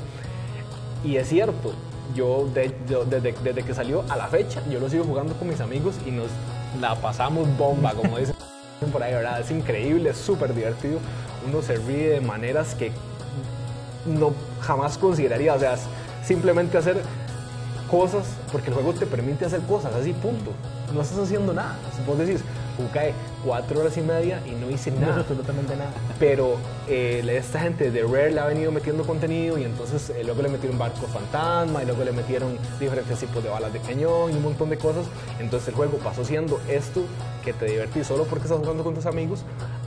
Y 1.03 1.17
es 1.17 1.29
cierto, 1.29 1.73
yo 2.15 2.49
desde, 2.53 3.33
desde, 3.43 3.63
que 3.63 3.73
salió 3.73 4.03
a 4.09 4.17
la 4.17 4.27
fecha, 4.27 4.61
yo 4.69 4.79
lo 4.79 4.89
sigo 4.89 5.03
jugando 5.03 5.33
con 5.35 5.47
mis 5.47 5.61
amigos 5.61 5.95
y 6.05 6.11
nos 6.11 6.27
la 6.79 6.95
pasamos 6.95 7.47
bomba, 7.57 7.93
como 7.93 8.17
dicen 8.17 8.35
por 8.91 9.01
ahí, 9.01 9.13
¿verdad? 9.13 9.39
Es 9.39 9.51
increíble, 9.51 10.09
es 10.09 10.17
súper 10.17 10.53
divertido. 10.53 10.99
Uno 11.47 11.61
se 11.61 11.75
ríe 11.75 12.09
de 12.09 12.21
maneras 12.21 12.75
que 12.75 12.91
no 14.05 14.33
jamás 14.61 14.97
consideraría, 14.97 15.53
o 15.53 15.59
sea, 15.59 15.75
simplemente 16.23 16.77
hacer 16.77 17.01
cosas, 17.89 18.25
porque 18.51 18.69
el 18.69 18.73
juego 18.73 18.93
te 18.93 19.05
permite 19.05 19.45
hacer 19.45 19.61
cosas, 19.61 19.93
así, 19.93 20.13
punto. 20.13 20.51
No 20.93 21.01
estás 21.01 21.19
haciendo 21.19 21.53
nada. 21.53 21.75
Vos 22.05 22.17
decís, 22.17 22.41
jugué 22.77 23.13
cuatro 23.45 23.81
horas 23.81 23.97
y 23.97 24.01
media 24.01 24.41
y 24.45 24.51
no 24.51 24.69
hice 24.69 24.91
nada. 24.91 25.15
No, 25.15 25.21
absolutamente 25.21 25.75
nada. 25.75 25.91
Pero 26.19 26.55
eh, 26.87 27.23
esta 27.37 27.59
gente 27.59 27.91
de 27.91 28.03
Rare 28.03 28.31
le 28.31 28.39
ha 28.39 28.45
venido 28.45 28.71
metiendo 28.71 29.03
contenido 29.03 29.57
y 29.57 29.63
entonces 29.63 30.09
eh, 30.09 30.23
luego 30.23 30.41
le 30.41 30.49
metieron 30.49 30.77
barco 30.77 31.07
fantasma 31.07 31.83
y 31.83 31.85
luego 31.85 32.03
le 32.03 32.11
metieron 32.11 32.57
diferentes 32.79 33.19
tipos 33.19 33.43
de 33.43 33.49
balas 33.49 33.71
de 33.73 33.79
cañón 33.79 34.31
y 34.31 34.35
un 34.35 34.43
montón 34.43 34.69
de 34.69 34.77
cosas. 34.77 35.05
Entonces 35.39 35.69
el 35.69 35.75
juego 35.75 35.97
pasó 35.97 36.25
siendo 36.25 36.59
esto 36.69 37.03
que 37.43 37.53
te 37.53 37.65
divertís 37.65 38.07
solo 38.07 38.25
porque 38.25 38.45
estás 38.45 38.59
jugando 38.59 38.83
con 38.83 38.93
tus 38.93 39.05
amigos, 39.05 39.43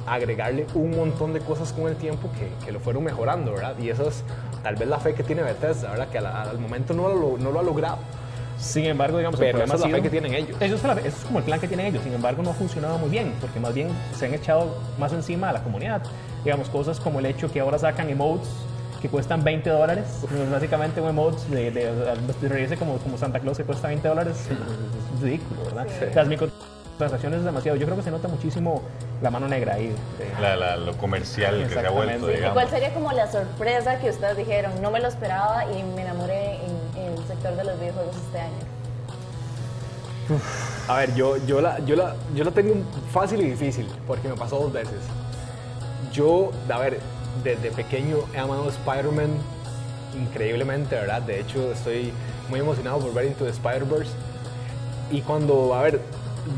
agregarle 0.06 0.66
un 0.74 0.90
montón 0.90 1.32
de 1.32 1.40
cosas 1.40 1.72
con 1.72 1.88
el 1.88 1.96
tiempo 1.96 2.30
que, 2.32 2.64
que 2.64 2.72
lo 2.72 2.80
fueron 2.80 3.04
mejorando, 3.04 3.52
¿verdad? 3.52 3.74
Y 3.78 3.88
eso 3.88 4.08
es 4.08 4.24
tal 4.62 4.76
vez 4.76 4.88
la 4.88 4.98
fe 4.98 5.14
que 5.14 5.22
tiene 5.22 5.42
Bethesda, 5.42 5.90
¿verdad? 5.90 6.08
Que 6.08 6.18
al, 6.18 6.58
momento 6.58 6.94
no 6.94 7.08
lo, 7.08 7.38
no 7.38 7.50
lo 7.50 7.60
ha 7.60 7.62
logrado. 7.62 7.98
Sin 8.58 8.84
embargo, 8.86 9.18
digamos, 9.18 9.38
Pero 9.38 9.58
el 9.58 9.64
problema 9.64 9.74
es 9.74 9.80
la 9.80 9.96
fe 9.96 10.02
que 10.02 10.10
tienen 10.10 10.34
ellos. 10.34 10.56
Eso 10.60 10.76
es, 11.04 11.14
como 11.26 11.38
el 11.38 11.44
plan 11.44 11.60
que 11.60 11.68
tienen 11.68 11.86
ellos. 11.86 12.02
Sin 12.02 12.14
embargo, 12.14 12.42
no 12.42 12.50
ha 12.50 12.54
funcionado 12.54 12.98
muy 12.98 13.10
bien, 13.10 13.34
porque 13.40 13.60
más 13.60 13.74
bien 13.74 13.88
se 14.16 14.26
han 14.26 14.34
echado 14.34 14.76
más 14.98 15.12
encima 15.12 15.50
a 15.50 15.52
la 15.52 15.62
comunidad. 15.62 16.02
Digamos, 16.44 16.68
cosas 16.68 17.00
como 17.00 17.18
el 17.18 17.26
hecho 17.26 17.50
que 17.50 17.60
ahora 17.60 17.78
sacan 17.78 18.08
emotes 18.08 18.48
que 19.02 19.10
cuestan 19.10 19.44
20 19.44 19.68
dólares. 19.68 20.06
Básicamente 20.50 21.00
un 21.00 21.10
emote 21.10 21.46
de, 21.50 21.70
de, 21.70 22.76
como, 22.78 22.96
como 22.98 23.18
Santa 23.18 23.38
Claus 23.38 23.58
que 23.58 23.64
cuesta 23.64 23.88
20 23.88 24.08
dólares. 24.08 24.48
Es, 24.50 25.20
ridículo, 25.20 25.64
¿verdad? 25.64 25.86
Las 26.14 26.26
microtransacciones 26.94 27.40
es 27.40 27.44
demasiado. 27.44 27.76
Yo 27.76 27.86
creo 27.86 27.96
que 27.96 28.04
se 28.04 28.10
nota 28.10 28.28
muchísimo 28.28 28.82
la 29.20 29.30
mano 29.30 29.48
negra 29.48 29.74
ahí. 29.74 29.94
lo 30.84 30.96
comercial 30.96 31.66
que 31.68 31.74
se 31.74 31.86
ha 31.86 31.90
vuelto, 31.90 32.26
digamos. 32.26 32.50
¿Y 32.50 32.52
cuál 32.52 32.68
sería 32.70 32.94
como 32.94 33.12
la 33.12 33.30
sorpresa 33.30 33.98
que 33.98 34.10
ustedes 34.10 34.36
dijeron? 34.36 34.80
No 34.80 34.90
me 34.90 35.00
lo 35.00 35.08
esperaba 35.08 35.64
y 35.72 35.82
me 35.82 36.02
enamoré 36.02 36.56
en 36.96 37.14
sector 37.26 37.56
de 37.56 37.64
los 37.64 37.78
videojuegos 37.80 38.16
este 38.16 38.40
año? 38.40 38.54
A 40.88 40.98
ver, 40.98 41.14
yo, 41.14 41.36
yo, 41.46 41.60
la, 41.60 41.78
yo, 41.80 41.96
la, 41.96 42.14
yo 42.34 42.44
la 42.44 42.50
tengo 42.50 42.74
fácil 43.12 43.40
y 43.40 43.50
difícil, 43.50 43.86
porque 44.06 44.28
me 44.28 44.34
pasó 44.34 44.58
dos 44.58 44.72
veces. 44.72 45.00
Yo, 46.12 46.50
a 46.70 46.78
ver, 46.78 47.00
desde 47.42 47.70
pequeño 47.70 48.18
he 48.34 48.38
amado 48.38 48.68
Spider-Man 48.68 49.30
increíblemente, 50.18 50.94
¿verdad? 50.94 51.22
De 51.22 51.40
hecho, 51.40 51.72
estoy 51.72 52.12
muy 52.48 52.60
emocionado 52.60 53.00
por 53.00 53.12
ver 53.12 53.26
Into 53.26 53.44
the 53.44 53.50
Spider-Verse. 53.50 54.12
Y 55.10 55.20
cuando, 55.20 55.74
a 55.74 55.82
ver, 55.82 56.00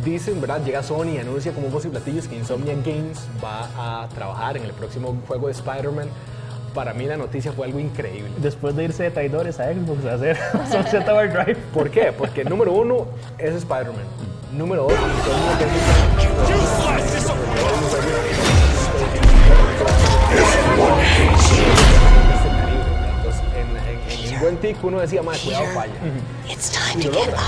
dicen, 0.04 0.40
¿verdad? 0.40 0.64
Llega 0.64 0.82
Sony 0.82 1.14
y 1.14 1.18
anuncia 1.18 1.52
como 1.52 1.68
un 1.68 1.76
y 1.76 1.88
platillos 1.88 2.26
que 2.28 2.36
Insomniac 2.36 2.84
Games 2.84 3.18
va 3.42 4.02
a 4.02 4.08
trabajar 4.08 4.56
en 4.56 4.64
el 4.64 4.72
próximo 4.72 5.16
juego 5.26 5.46
de 5.46 5.52
Spider-Man 5.52 6.08
para 6.76 6.92
mí 6.92 7.06
la 7.06 7.16
noticia 7.16 7.52
fue 7.52 7.66
algo 7.66 7.78
increíble. 7.78 8.30
Después 8.36 8.76
de 8.76 8.84
irse 8.84 9.04
de 9.04 9.10
traidores 9.10 9.58
a 9.60 9.72
Xbox 9.72 10.04
a 10.04 10.12
hacer 10.12 10.36
Sunset 10.70 11.08
Overdrive. 11.08 11.56
¿Por 11.72 11.90
qué? 11.90 12.12
Porque 12.12 12.44
número 12.44 12.72
uno 12.72 13.06
es 13.38 13.54
Spider-Man. 13.54 14.04
Número 14.52 14.82
dos, 14.82 14.92
en, 23.54 24.28
en, 24.28 24.34
un 24.34 24.40
buen 24.40 24.56
tic 24.58 24.76
uno 24.84 25.00
decía, 25.00 25.22
más 25.22 25.38
cuidado, 25.38 25.64
falla. 25.74 25.94
Y 26.94 27.02
lo 27.04 27.12
logra. 27.12 27.38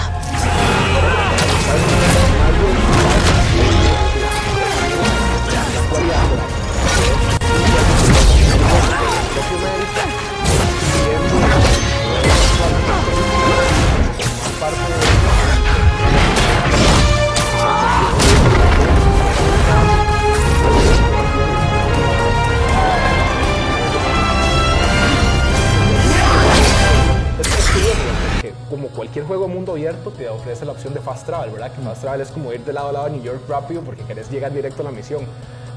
Como 28.79 28.89
cualquier 28.89 29.25
juego 29.25 29.49
mundo 29.49 29.73
abierto 29.73 30.11
te 30.11 30.29
ofrece 30.29 30.65
la 30.65 30.73
opción 30.73 30.95
de 30.95 31.01
fast 31.01 31.27
travel, 31.27 31.51
¿verdad? 31.51 31.73
Que 31.73 31.83
fast 31.83 32.03
travel 32.03 32.21
es 32.21 32.31
como 32.31 32.53
ir 32.53 32.65
de 32.65 32.73
lado 32.73 32.91
a 32.91 32.93
lado 32.93 33.07
a 33.07 33.09
New 33.09 33.23
York 33.23 33.43
rápido 33.49 33.83
porque 33.83 34.03
querés 34.05 34.31
llegar 34.31 34.53
directo 34.53 34.83
a 34.83 34.85
la 34.85 34.91
misión. 34.91 35.25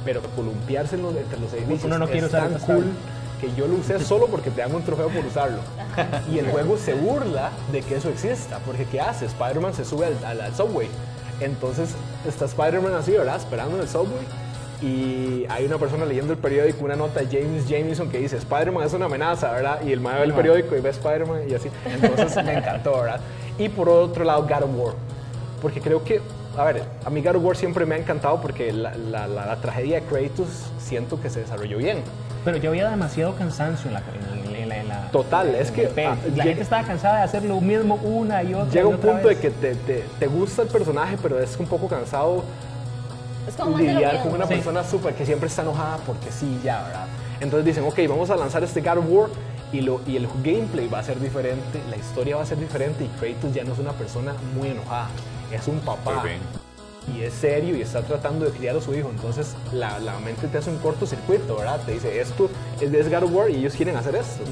Pero 0.05 0.21
columpiarse 0.35 0.95
entre 0.95 1.39
los 1.39 1.53
edificios 1.53 1.83
Uno 1.83 1.99
no 1.99 2.05
quiere 2.07 2.27
es 2.27 2.33
usar 2.33 2.49
tan 2.49 2.59
cool 2.59 2.85
que 3.41 3.51
yo 3.55 3.67
lo 3.67 3.75
usé 3.75 3.99
solo 3.99 4.27
porque 4.27 4.51
te 4.51 4.61
dan 4.61 4.73
un 4.73 4.83
trofeo 4.83 5.09
por 5.09 5.25
usarlo. 5.25 5.57
Y 6.31 6.37
el 6.37 6.47
juego 6.51 6.77
se 6.77 6.93
burla 6.93 7.49
de 7.71 7.81
que 7.81 7.95
eso 7.95 8.09
exista, 8.09 8.59
porque 8.59 8.85
¿qué 8.85 9.01
hace? 9.01 9.25
Spider-Man 9.25 9.73
se 9.73 9.83
sube 9.83 10.05
al, 10.05 10.41
al, 10.41 10.55
subway. 10.55 10.87
Entonces 11.39 11.89
está 12.27 12.45
Spider-Man 12.45 12.93
así, 12.93 13.11
¿verdad? 13.11 13.37
Esperando 13.37 13.75
en 13.75 13.81
el 13.81 13.89
subway. 13.89 14.25
Y 14.81 15.45
hay 15.49 15.65
una 15.65 15.77
persona 15.77 16.05
leyendo 16.05 16.33
el 16.33 16.39
periódico, 16.39 16.85
una 16.85 16.95
nota 16.95 17.21
de 17.21 17.25
James 17.25 17.67
Jameson 17.67 18.09
que 18.09 18.19
dice, 18.19 18.37
Spider-Man 18.37 18.85
es 18.85 18.93
una 18.93 19.05
amenaza, 19.05 19.51
¿verdad? 19.51 19.81
Y 19.83 19.91
el 19.91 19.99
man 19.99 20.15
ve 20.17 20.23
el 20.23 20.33
periódico 20.33 20.75
y 20.75 20.81
ve 20.81 20.89
Spider-Man 20.89 21.49
y 21.49 21.53
así. 21.55 21.69
Entonces 21.85 22.43
me 22.45 22.53
encantó, 22.53 23.01
¿verdad? 23.01 23.21
Y 23.57 23.69
por 23.69 23.89
otro 23.89 24.23
lado, 24.23 24.43
God 24.43 24.63
of 24.63 24.69
War. 24.75 24.95
Porque 25.61 25.81
creo 25.81 26.03
que 26.03 26.21
a 26.57 26.63
ver, 26.65 26.83
a 27.05 27.09
mí 27.09 27.21
God 27.21 27.37
of 27.37 27.43
War 27.43 27.55
siempre 27.55 27.85
me 27.85 27.95
ha 27.95 27.97
encantado 27.97 28.41
porque 28.41 28.71
la, 28.73 28.95
la, 28.95 29.27
la, 29.27 29.55
tragedia 29.57 30.01
de 30.01 30.05
Kratos 30.05 30.47
siento 30.79 31.21
que 31.21 31.29
se 31.29 31.41
desarrolló 31.41 31.77
bien. 31.77 31.99
Pero 32.43 32.57
yo 32.57 32.71
había 32.71 32.89
demasiado 32.89 33.35
cansancio 33.35 33.87
en 33.87 33.93
la... 33.93 34.03
En 34.57 34.69
la, 34.69 34.77
en 34.77 34.87
la 34.87 35.11
Total, 35.11 35.55
es 35.55 35.71
que... 35.71 35.89
Ah, 36.05 36.15
la 36.35 36.43
gente 36.43 36.61
estaba 36.61 36.83
cansada 36.83 37.17
de 37.17 37.23
hacer 37.23 37.43
lo 37.43 37.61
mismo 37.61 37.95
una 37.95 38.43
y 38.43 38.53
otra. 38.53 38.71
Llega 38.71 38.87
un 38.87 38.97
punto 38.97 39.27
de 39.27 39.37
que 39.37 39.51
te, 39.51 39.75
te, 39.75 40.03
te, 40.19 40.27
gusta 40.27 40.63
el 40.63 40.67
personaje, 40.67 41.17
pero 41.21 41.39
es 41.39 41.57
un 41.57 41.67
poco 41.67 41.87
cansado 41.87 42.43
es 43.47 43.55
como 43.55 43.77
lidiar 43.77 44.21
con 44.21 44.33
una 44.33 44.45
persona 44.45 44.83
súper 44.83 45.15
que 45.15 45.25
siempre 45.25 45.47
está 45.47 45.63
enojada 45.63 45.97
porque 46.05 46.31
sí, 46.31 46.59
ya, 46.63 46.83
¿verdad? 46.83 47.07
Entonces 47.39 47.65
dicen, 47.65 47.83
ok, 47.85 47.99
vamos 48.07 48.29
a 48.29 48.35
lanzar 48.35 48.63
este 48.63 48.81
God 48.81 48.99
of 48.99 49.05
War 49.09 49.29
y, 49.71 49.81
lo, 49.81 50.01
y 50.05 50.15
el 50.15 50.27
gameplay 50.43 50.87
va 50.87 50.99
a 50.99 51.03
ser 51.03 51.19
diferente, 51.19 51.81
la 51.89 51.97
historia 51.97 52.35
va 52.35 52.43
a 52.43 52.45
ser 52.45 52.59
diferente 52.59 53.03
y 53.03 53.07
Kratos 53.19 53.53
ya 53.53 53.63
no 53.63 53.73
es 53.73 53.79
una 53.79 53.93
persona 53.93 54.33
muy 54.55 54.69
enojada 54.69 55.07
es 55.53 55.67
un 55.67 55.79
papá 55.79 56.23
y 57.15 57.23
es 57.23 57.33
serio 57.33 57.75
y 57.75 57.81
está 57.81 58.01
tratando 58.03 58.45
de 58.45 58.51
criar 58.51 58.75
a 58.75 58.81
su 58.81 58.93
hijo. 58.93 59.09
Entonces 59.09 59.55
la, 59.73 59.99
la 59.99 60.19
mente 60.19 60.47
te 60.47 60.57
hace 60.57 60.69
un 60.69 60.77
cortocircuito, 60.77 61.57
¿verdad? 61.57 61.81
Te 61.85 61.93
dice, 61.93 62.21
esto 62.21 62.49
es 62.79 62.91
de 62.91 63.03
God 63.03 63.23
of 63.23 63.33
War 63.33 63.49
y 63.49 63.55
ellos 63.55 63.73
quieren 63.73 63.95
hacer 63.95 64.15
esto. 64.15 64.43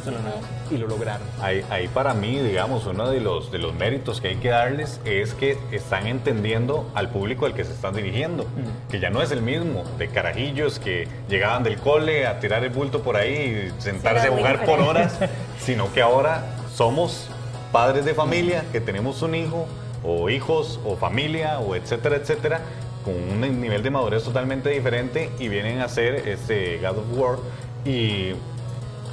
Y 0.71 0.77
lo 0.77 0.87
lograron. 0.87 1.27
Ahí, 1.41 1.63
ahí, 1.69 1.87
para 1.87 2.13
mí, 2.13 2.39
digamos, 2.39 2.85
uno 2.85 3.09
de 3.09 3.19
los, 3.19 3.51
de 3.51 3.59
los 3.59 3.73
méritos 3.73 4.19
que 4.19 4.29
hay 4.29 4.35
que 4.37 4.49
darles 4.49 4.99
es 5.05 5.33
que 5.33 5.57
están 5.71 6.07
entendiendo 6.07 6.89
al 6.95 7.09
público 7.09 7.45
al 7.45 7.53
que 7.53 7.63
se 7.63 7.73
están 7.73 7.95
dirigiendo. 7.95 8.45
Que 8.89 8.99
ya 8.99 9.09
no 9.09 9.21
es 9.21 9.31
el 9.31 9.41
mismo 9.41 9.83
de 9.97 10.07
carajillos 10.07 10.79
que 10.79 11.07
llegaban 11.27 11.63
del 11.63 11.77
cole 11.77 12.25
a 12.25 12.39
tirar 12.39 12.63
el 12.63 12.71
bulto 12.71 13.01
por 13.01 13.15
ahí 13.15 13.71
y 13.77 13.81
sentarse 13.81 14.27
a 14.27 14.31
jugar 14.31 14.65
por 14.65 14.79
horas, 14.79 15.17
sino 15.59 15.91
que 15.93 16.01
ahora 16.01 16.43
somos 16.75 17.27
padres 17.71 18.05
de 18.05 18.15
familia, 18.15 18.63
que 18.71 18.81
tenemos 18.81 19.21
un 19.21 19.35
hijo 19.35 19.67
o 20.03 20.29
hijos 20.29 20.79
o 20.85 20.95
familia 20.95 21.59
o 21.59 21.75
etcétera, 21.75 22.17
etcétera, 22.17 22.61
con 23.03 23.13
un 23.15 23.61
nivel 23.61 23.83
de 23.83 23.89
madurez 23.89 24.23
totalmente 24.23 24.69
diferente 24.69 25.29
y 25.39 25.47
vienen 25.47 25.79
a 25.79 25.85
hacer 25.85 26.27
este 26.27 26.77
God 26.79 26.97
of 26.97 27.17
War 27.17 27.39
y 27.85 28.33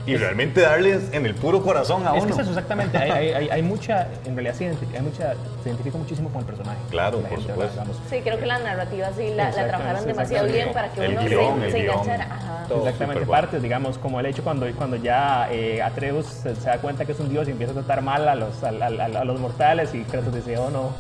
y 0.07 0.17
realmente 0.17 0.61
darles 0.61 1.13
en 1.13 1.27
el 1.27 1.35
puro 1.35 1.63
corazón 1.63 2.07
a 2.07 2.17
es 2.17 2.23
uno. 2.23 2.27
Que 2.27 2.33
es 2.33 2.39
eso, 2.39 2.51
exactamente. 2.51 2.97
Hay, 2.97 3.33
hay, 3.33 3.49
hay, 3.49 3.63
mucha, 3.63 4.09
en 4.25 4.35
realidad 4.35 4.55
se 4.55 4.65
identifica, 4.65 4.99
hay 4.99 5.05
mucha, 5.05 5.35
se 5.63 5.69
identifica 5.69 5.99
muchísimo 5.99 6.29
con 6.31 6.41
el 6.41 6.47
personaje. 6.47 6.79
Claro, 6.91 7.19
por 7.21 7.43
supuesto. 7.43 7.85
Sí, 7.85 8.17
sí, 8.17 8.21
creo 8.23 8.39
que 8.39 8.47
la 8.47 8.59
narrativa 8.59 9.09
sí 9.17 9.33
la, 9.35 9.51
la 9.51 9.69
trabajaron 9.69 10.07
demasiado 10.07 10.47
bien 10.47 10.73
para 10.73 10.89
que 10.91 11.09
uno 11.09 11.23
se, 11.23 11.71
se 11.71 11.79
enganchara. 11.81 12.29
Exactamente, 12.69 13.27
partes, 13.27 13.63
digamos, 13.63 13.99
como 13.99 14.21
el 14.21 14.27
hecho 14.27 14.43
cuando, 14.43 14.67
cuando 14.77 14.97
ya 14.97 15.49
eh, 15.51 15.83
Atreus 15.83 16.27
se, 16.27 16.55
da 16.55 16.79
cuenta 16.79 17.05
que 17.05 17.13
es 17.13 17.21
un 17.21 17.29
dios 17.29 17.47
y 17.49 17.53
empieza 17.53 17.73
a 17.73 17.77
tratar 17.77 18.03
mal 18.03 18.29
a 18.29 18.35
los, 18.35 18.63
a, 18.63 18.69
a, 18.69 19.21
a 19.21 19.25
los 19.25 19.41
mortales 19.41 19.95
y 19.95 20.03
Kratos 20.03 20.35
dice, 20.35 20.59
oh 20.59 20.71
no, 20.71 20.93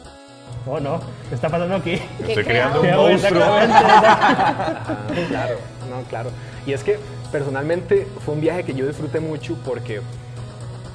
oh 0.66 0.80
no, 0.80 1.00
¿qué 1.28 1.34
está 1.34 1.48
pasando 1.48 1.76
aquí? 1.76 2.00
Estoy 2.20 2.44
creando 2.44 2.80
un 2.80 2.90
monstruo. 2.96 3.40
claro, 5.28 5.56
no, 5.90 6.02
claro. 6.08 6.30
Y 6.66 6.72
es 6.72 6.82
que 6.82 6.98
personalmente 7.26 8.06
fue 8.24 8.34
un 8.34 8.40
viaje 8.40 8.64
que 8.64 8.74
yo 8.74 8.86
disfruté 8.86 9.20
mucho 9.20 9.56
porque, 9.64 10.00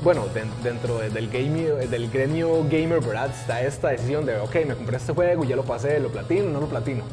bueno, 0.03 0.25
dentro 0.63 0.99
del, 0.99 1.29
game, 1.29 1.63
del 1.87 2.09
gremio 2.09 2.63
gamer, 2.69 2.99
¿verdad? 3.01 3.29
Está 3.29 3.61
esta 3.61 3.89
decisión 3.89 4.25
de, 4.25 4.39
ok, 4.39 4.55
me 4.67 4.75
compré 4.75 4.97
este 4.97 5.13
juego, 5.13 5.43
ya 5.43 5.55
lo 5.55 5.63
pasé, 5.63 5.99
lo 5.99 6.09
platino, 6.09 6.49
no 6.49 6.61
lo 6.61 6.67
platino. 6.67 7.03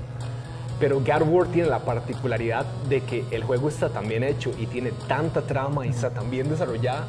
Pero 0.81 1.01
God 1.01 1.29
War 1.29 1.47
tiene 1.49 1.69
la 1.69 1.81
particularidad 1.81 2.65
de 2.89 3.01
que 3.01 3.25
el 3.31 3.43
juego 3.43 3.69
está 3.69 3.89
tan 3.89 4.09
bien 4.09 4.23
hecho 4.23 4.53
y 4.59 4.67
tiene 4.67 4.93
tanta 5.09 5.43
trama 5.43 5.87
y 5.87 5.91
está 5.91 6.11
tan 6.11 6.31
bien 6.31 6.49
desarrollada 6.49 7.07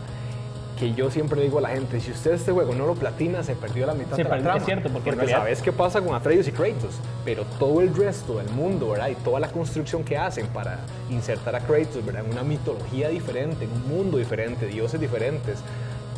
que 0.79 0.93
yo 0.93 1.11
siempre 1.11 1.41
digo 1.41 1.59
a 1.59 1.61
la 1.61 1.69
gente, 1.69 1.99
si 1.99 2.11
usted 2.11 2.31
este 2.31 2.51
juego 2.53 2.73
no 2.73 2.87
lo 2.87 2.95
platina, 2.95 3.43
se 3.43 3.53
perdió 3.53 3.85
la 3.85 3.93
mitad 3.93 4.15
de 4.15 4.23
la 4.23 4.37
trama. 4.37 4.57
Es 4.57 4.65
cierto, 4.65 4.89
porque, 4.89 5.11
porque 5.11 5.27
sabes 5.27 5.61
qué 5.61 5.73
pasa 5.73 6.01
con 6.01 6.15
Atreus 6.15 6.47
y 6.47 6.51
Kratos, 6.53 6.95
pero 7.25 7.43
todo 7.59 7.81
el 7.81 7.93
resto 7.93 8.37
del 8.37 8.49
mundo, 8.51 8.91
¿verdad? 8.91 9.09
Y 9.09 9.15
toda 9.15 9.41
la 9.41 9.49
construcción 9.49 10.03
que 10.03 10.17
hacen 10.17 10.47
para 10.47 10.79
insertar 11.09 11.55
a 11.55 11.59
Kratos, 11.59 12.05
¿verdad? 12.05 12.23
En 12.25 12.31
una 12.31 12.43
mitología 12.43 13.09
diferente, 13.09 13.65
en 13.65 13.71
un 13.71 13.89
mundo 13.89 14.17
diferente, 14.17 14.67
dioses 14.67 14.99
diferentes, 15.01 15.59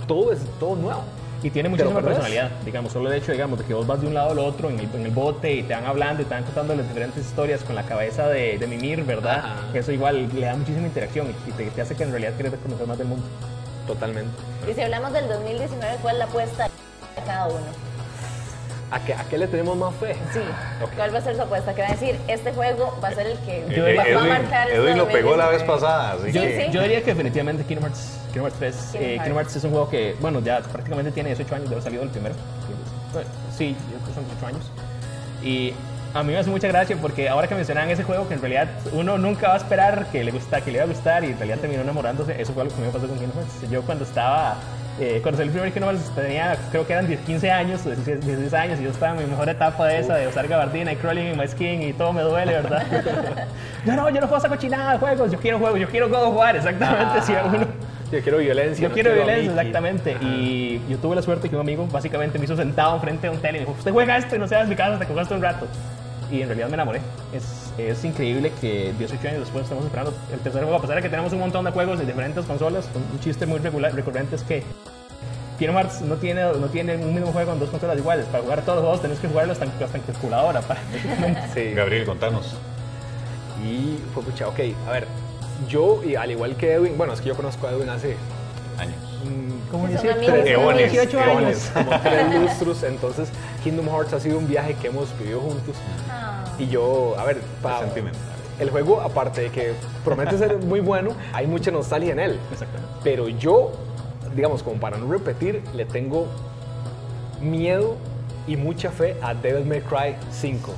todo 0.07 0.31
es 0.31 0.39
todo 0.59 0.75
nuevo. 0.75 1.03
Y 1.43 1.49
tiene 1.49 1.69
muchísima 1.69 2.01
personalidad, 2.01 2.51
digamos, 2.63 2.91
solo 2.91 3.11
el 3.11 3.17
hecho, 3.17 3.31
digamos, 3.31 3.57
de 3.57 3.65
que 3.65 3.73
vos 3.73 3.87
vas 3.87 3.99
de 3.99 4.05
un 4.05 4.13
lado 4.13 4.29
al 4.29 4.37
otro 4.37 4.69
en 4.69 4.79
el, 4.79 5.11
bote 5.11 5.51
y 5.51 5.63
te 5.63 5.73
van 5.73 5.85
hablando 5.85 6.21
y 6.21 6.25
te 6.25 6.35
van 6.35 6.43
contando 6.43 6.75
las 6.75 6.87
diferentes 6.87 7.25
historias 7.25 7.63
con 7.63 7.73
la 7.73 7.81
cabeza 7.81 8.27
de, 8.27 8.59
de 8.59 8.67
Mimir, 8.67 9.03
¿verdad? 9.03 9.43
Eso 9.73 9.91
igual 9.91 10.29
le 10.35 10.45
da 10.45 10.55
muchísima 10.55 10.85
interacción 10.85 11.33
y 11.47 11.51
te, 11.53 11.71
te 11.71 11.81
hace 11.81 11.95
que 11.95 12.03
en 12.03 12.11
realidad 12.11 12.33
quieras 12.35 12.53
conocer 12.61 12.85
más 12.85 12.99
del 12.99 13.07
mundo. 13.07 13.25
Totalmente. 13.87 14.31
Y 14.69 14.73
si 14.73 14.81
hablamos 14.81 15.13
del 15.13 15.27
2019, 15.27 15.97
¿cuál 16.01 16.15
es 16.15 16.19
la 16.19 16.25
apuesta 16.25 16.63
de 16.65 17.21
cada 17.25 17.47
uno? 17.47 17.91
¿A 18.91 18.99
qué, 18.99 19.13
¿A 19.13 19.23
qué, 19.23 19.37
le 19.37 19.47
tenemos 19.47 19.77
más 19.77 19.95
fe? 19.95 20.15
Sí. 20.33 20.41
¿Cuál 20.97 21.15
va 21.15 21.19
a 21.19 21.21
ser 21.21 21.35
su 21.37 21.41
apuesta? 21.41 21.73
¿Qué 21.73 21.81
va 21.81 21.87
a 21.87 21.91
decir? 21.91 22.19
Este 22.27 22.51
juego 22.51 22.97
va 23.01 23.07
a 23.07 23.15
ser 23.15 23.27
el 23.27 23.37
que 23.39 23.59
eh, 23.59 23.95
va, 23.95 24.03
Edwin, 24.03 24.17
a 24.17 24.39
marcar 24.39 24.69
Edwin 24.69 24.87
este 24.89 24.97
lo 24.97 25.07
pegó 25.07 25.37
la 25.37 25.47
vez 25.47 25.63
pasada. 25.63 26.11
Así 26.13 26.33
yo, 26.33 26.41
que... 26.41 26.69
yo, 26.73 26.81
diría 26.81 26.99
que 26.99 27.11
definitivamente 27.11 27.63
Kingdom 27.63 27.85
Hearts, 27.85 28.19
Kingdom 28.33 28.51
Hearts 28.51 28.59
3. 28.59 28.75
Kingdom, 28.75 29.01
eh, 29.01 29.17
Kingdom 29.23 29.37
Hearts 29.37 29.55
es 29.55 29.63
un 29.63 29.71
juego 29.71 29.89
que, 29.89 30.15
bueno, 30.19 30.41
ya 30.41 30.59
prácticamente 30.59 31.11
tiene 31.11 31.29
18 31.29 31.55
años 31.55 31.69
de 31.69 31.75
haber 31.75 31.83
salido 31.83 32.03
el 32.03 32.09
primero. 32.09 32.35
Sí, 33.57 33.77
yo 33.91 33.97
creo 33.99 34.07
que 34.07 34.13
son 34.13 34.25
18 34.25 34.47
años. 34.47 34.71
Y 35.41 35.73
a 36.13 36.23
mí 36.23 36.33
me 36.33 36.39
hace 36.39 36.49
mucha 36.49 36.67
gracia 36.67 36.97
porque 36.99 37.29
ahora 37.29 37.47
que 37.47 37.55
mencionan 37.55 37.89
ese 37.89 38.03
juego 38.03 38.27
que 38.27 38.33
en 38.33 38.41
realidad 38.41 38.67
uno 38.91 39.17
nunca 39.17 39.47
va 39.47 39.53
a 39.53 39.57
esperar 39.57 40.07
que 40.11 40.23
le 40.23 40.31
gusta, 40.31 40.61
que 40.61 40.71
le 40.71 40.79
va 40.79 40.83
a 40.83 40.87
gustar 40.87 41.23
y 41.23 41.27
en 41.27 41.37
realidad 41.37 41.59
terminó 41.59 41.81
enamorándose, 41.83 42.39
eso 42.41 42.53
fue 42.53 42.65
lo 42.65 42.69
que 42.69 42.81
me 42.81 42.89
pasó 42.89 43.07
con 43.07 43.17
Kingdom 43.17 43.37
Hearts. 43.37 43.69
Yo 43.69 43.81
cuando 43.83 44.03
estaba 44.03 44.55
eh, 44.99 45.19
cuando 45.21 45.37
salió 45.37 45.51
el 45.51 45.71
primer 45.71 45.73
Kingdom 45.73 45.95
Hearts 45.95 46.15
tenía, 46.15 46.57
creo 46.69 46.85
que 46.85 46.93
eran 46.93 47.07
10, 47.07 47.21
15 47.21 47.51
años, 47.51 47.81
16, 47.85 48.53
años, 48.53 48.79
y 48.79 48.83
yo 48.83 48.89
estaba 48.89 49.13
en 49.13 49.23
mi 49.23 49.29
mejor 49.29 49.47
etapa 49.47 49.87
de 49.87 49.99
esa, 49.99 50.15
de 50.15 50.27
usar 50.27 50.47
gabardina 50.47 50.91
y 50.91 50.95
crawling 50.97 51.27
en 51.27 51.37
my 51.37 51.47
skin 51.47 51.81
y 51.81 51.93
todo 51.93 52.11
me 52.11 52.21
duele, 52.23 52.53
¿verdad? 52.53 52.83
yo 53.85 53.93
no, 53.93 54.09
yo 54.09 54.19
no 54.19 54.27
juego 54.27 54.37
esa 54.37 54.49
cochinada 54.49 54.93
de 54.93 54.99
juegos, 54.99 55.31
yo 55.31 55.39
quiero 55.39 55.59
juegos, 55.59 55.79
yo 55.79 55.87
quiero 55.87 56.09
God 56.09 56.23
of 56.23 56.35
War, 56.35 56.55
exactamente, 56.55 57.21
si 57.21 57.31
uno... 57.31 57.65
Yo 58.11 58.21
quiero 58.21 58.39
violencia. 58.39 58.85
Yo 58.85 58.93
quiero, 58.93 59.13
violencia, 59.13 59.51
exactamente. 59.51 60.17
Y 60.19 60.81
yo 60.89 60.97
tuve 60.97 61.15
la 61.15 61.21
suerte 61.21 61.47
que 61.47 61.55
un 61.55 61.61
amigo 61.61 61.87
básicamente 61.89 62.37
me 62.37 62.43
hizo 62.43 62.57
sentado 62.57 62.93
enfrente 62.95 63.27
de 63.27 63.33
un 63.33 63.39
tele 63.39 63.59
y 63.59 63.61
me 63.61 63.65
dijo, 63.67 63.71
usted 63.77 63.93
juega 63.93 64.17
esto 64.17 64.35
y 64.35 64.39
no 64.39 64.49
se 64.49 64.55
va 64.55 64.63
a 64.63 64.65
mi 64.65 64.75
casa 64.75 64.95
hasta 64.95 65.05
que 65.05 65.13
jugaste 65.13 65.33
un 65.33 65.41
rato 65.41 65.65
y 66.31 66.41
en 66.41 66.47
realidad 66.47 66.69
me 66.69 66.75
enamoré. 66.75 67.01
Es, 67.33 67.71
es 67.77 68.03
increíble 68.03 68.51
que 68.61 68.93
18 68.97 69.27
años 69.27 69.39
después 69.41 69.63
estamos 69.63 69.85
esperando 69.85 70.13
el 70.31 70.39
tercer 70.39 70.63
juego, 70.63 70.77
a 70.77 70.81
pesar 70.81 70.95
de 70.95 71.01
que 71.01 71.09
tenemos 71.09 71.33
un 71.33 71.39
montón 71.39 71.65
de 71.65 71.71
juegos 71.71 71.99
de 71.99 72.05
diferentes 72.05 72.45
consolas, 72.45 72.87
un 72.95 73.19
chiste 73.19 73.45
muy 73.45 73.59
regular, 73.59 73.93
recurrente 73.93 74.35
es 74.35 74.43
que 74.43 74.63
Kingdom 75.59 75.75
Hearts 75.75 76.01
no 76.01 76.15
tiene, 76.15 76.41
no 76.41 76.67
tiene 76.69 76.95
un 76.95 77.13
mismo 77.13 77.31
juego 77.31 77.53
en 77.53 77.59
dos 77.59 77.69
consolas 77.69 77.97
iguales. 77.97 78.25
Para 78.25 78.41
jugar 78.43 78.61
todos 78.63 78.77
los 78.77 78.83
juegos 78.83 79.01
tenés 79.03 79.19
que 79.19 79.27
jugarlos 79.27 79.61
hasta, 79.61 79.85
hasta 79.85 79.97
en 79.97 80.03
calculadora. 80.03 80.61
Para... 80.61 80.79
sí. 81.53 81.73
Gabriel, 81.73 82.05
contanos. 82.05 82.55
Y 83.63 83.99
fue 84.13 84.23
pucha, 84.23 84.47
ok, 84.47 84.59
a 84.87 84.91
ver, 84.91 85.05
yo, 85.69 86.01
y 86.03 86.15
al 86.15 86.31
igual 86.31 86.55
que 86.55 86.73
Edwin, 86.73 86.97
bueno, 86.97 87.13
es 87.13 87.21
que 87.21 87.27
yo 87.27 87.35
conozco 87.35 87.67
a 87.67 87.71
Edwin 87.71 87.89
hace 87.89 88.15
años. 88.79 89.10
Como 89.69 89.87
18, 89.87 90.35
eones, 90.47 90.91
18 90.91 91.19
años. 91.19 91.71
Como 91.73 91.99
tres 92.01 92.35
lustros. 92.35 92.83
Entonces, 92.83 93.29
Kingdom 93.63 93.87
Hearts 93.87 94.13
ha 94.13 94.19
sido 94.19 94.37
un 94.37 94.47
viaje 94.47 94.73
que 94.75 94.87
hemos 94.87 95.17
vivido 95.17 95.39
juntos. 95.39 95.75
Y 96.59 96.67
yo, 96.67 97.15
a 97.17 97.23
ver, 97.23 97.41
para, 97.61 97.87
el 98.59 98.69
juego, 98.69 99.01
aparte 99.01 99.41
de 99.41 99.49
que 99.49 99.73
promete 100.03 100.37
ser 100.37 100.57
muy 100.57 100.81
bueno, 100.81 101.11
hay 101.33 101.47
mucha 101.47 101.71
nostalgia 101.71 102.11
en 102.11 102.19
él. 102.19 102.39
Exactamente. 102.51 102.93
Pero 103.03 103.27
yo 103.29 103.71
digamos, 104.35 104.63
como 104.63 104.79
para 104.79 104.97
no 104.97 105.11
repetir, 105.11 105.63
le 105.73 105.85
tengo 105.85 106.27
miedo 107.41 107.97
y 108.47 108.55
mucha 108.55 108.91
fe 108.91 109.15
a 109.21 109.33
Devil 109.33 109.65
May 109.65 109.81
Cry 109.81 110.15
5. 110.31 110.71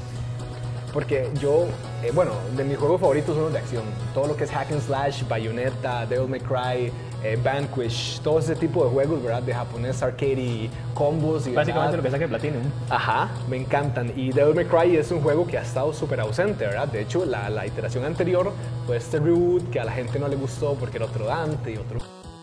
Porque 0.91 1.29
yo, 1.39 1.65
eh, 2.03 2.11
bueno, 2.13 2.31
de 2.55 2.63
mis 2.63 2.77
juegos 2.77 3.01
favoritos 3.01 3.33
son 3.35 3.45
los 3.45 3.53
de 3.53 3.59
acción. 3.59 3.83
Todo 4.13 4.27
lo 4.27 4.37
que 4.37 4.43
es 4.43 4.51
Hack 4.51 4.71
and 4.71 4.81
Slash, 4.81 5.27
Bayonetta, 5.27 6.05
Devil 6.05 6.27
May 6.27 6.39
Cry, 6.39 6.91
eh, 7.24 7.38
Vanquish, 7.41 8.19
todo 8.21 8.39
ese 8.39 8.55
tipo 8.55 8.84
de 8.84 8.91
juegos, 8.91 9.24
¿verdad? 9.24 9.41
De 9.41 9.53
japonés, 9.53 10.01
arcade 10.03 10.34
y 10.34 10.69
combos. 10.93 11.47
Y 11.47 11.51
Básicamente 11.51 11.97
lo 11.97 12.03
que 12.03 12.11
saque 12.11 12.28
Platinum. 12.28 12.63
Ajá, 12.89 13.30
me 13.49 13.57
encantan. 13.57 14.11
Y 14.15 14.32
Devil 14.32 14.55
May 14.55 14.65
Cry 14.65 14.97
es 14.97 15.11
un 15.11 15.21
juego 15.21 15.47
que 15.47 15.57
ha 15.57 15.61
estado 15.61 15.93
súper 15.93 16.19
ausente, 16.19 16.65
¿verdad? 16.65 16.88
De 16.88 17.01
hecho, 17.01 17.26
la, 17.26 17.49
la 17.49 17.65
iteración 17.65 18.05
anterior 18.05 18.51
fue 18.86 18.97
este 18.97 19.19
reboot 19.19 19.69
que 19.69 19.80
a 19.80 19.86
la 19.86 19.91
gente 19.91 20.19
no 20.19 20.28
le 20.28 20.36
gustó 20.36 20.76
porque 20.76 20.97
era 20.97 21.05
otro 21.05 21.26
Dante 21.26 21.71
y 21.71 21.78
otro 21.78 21.99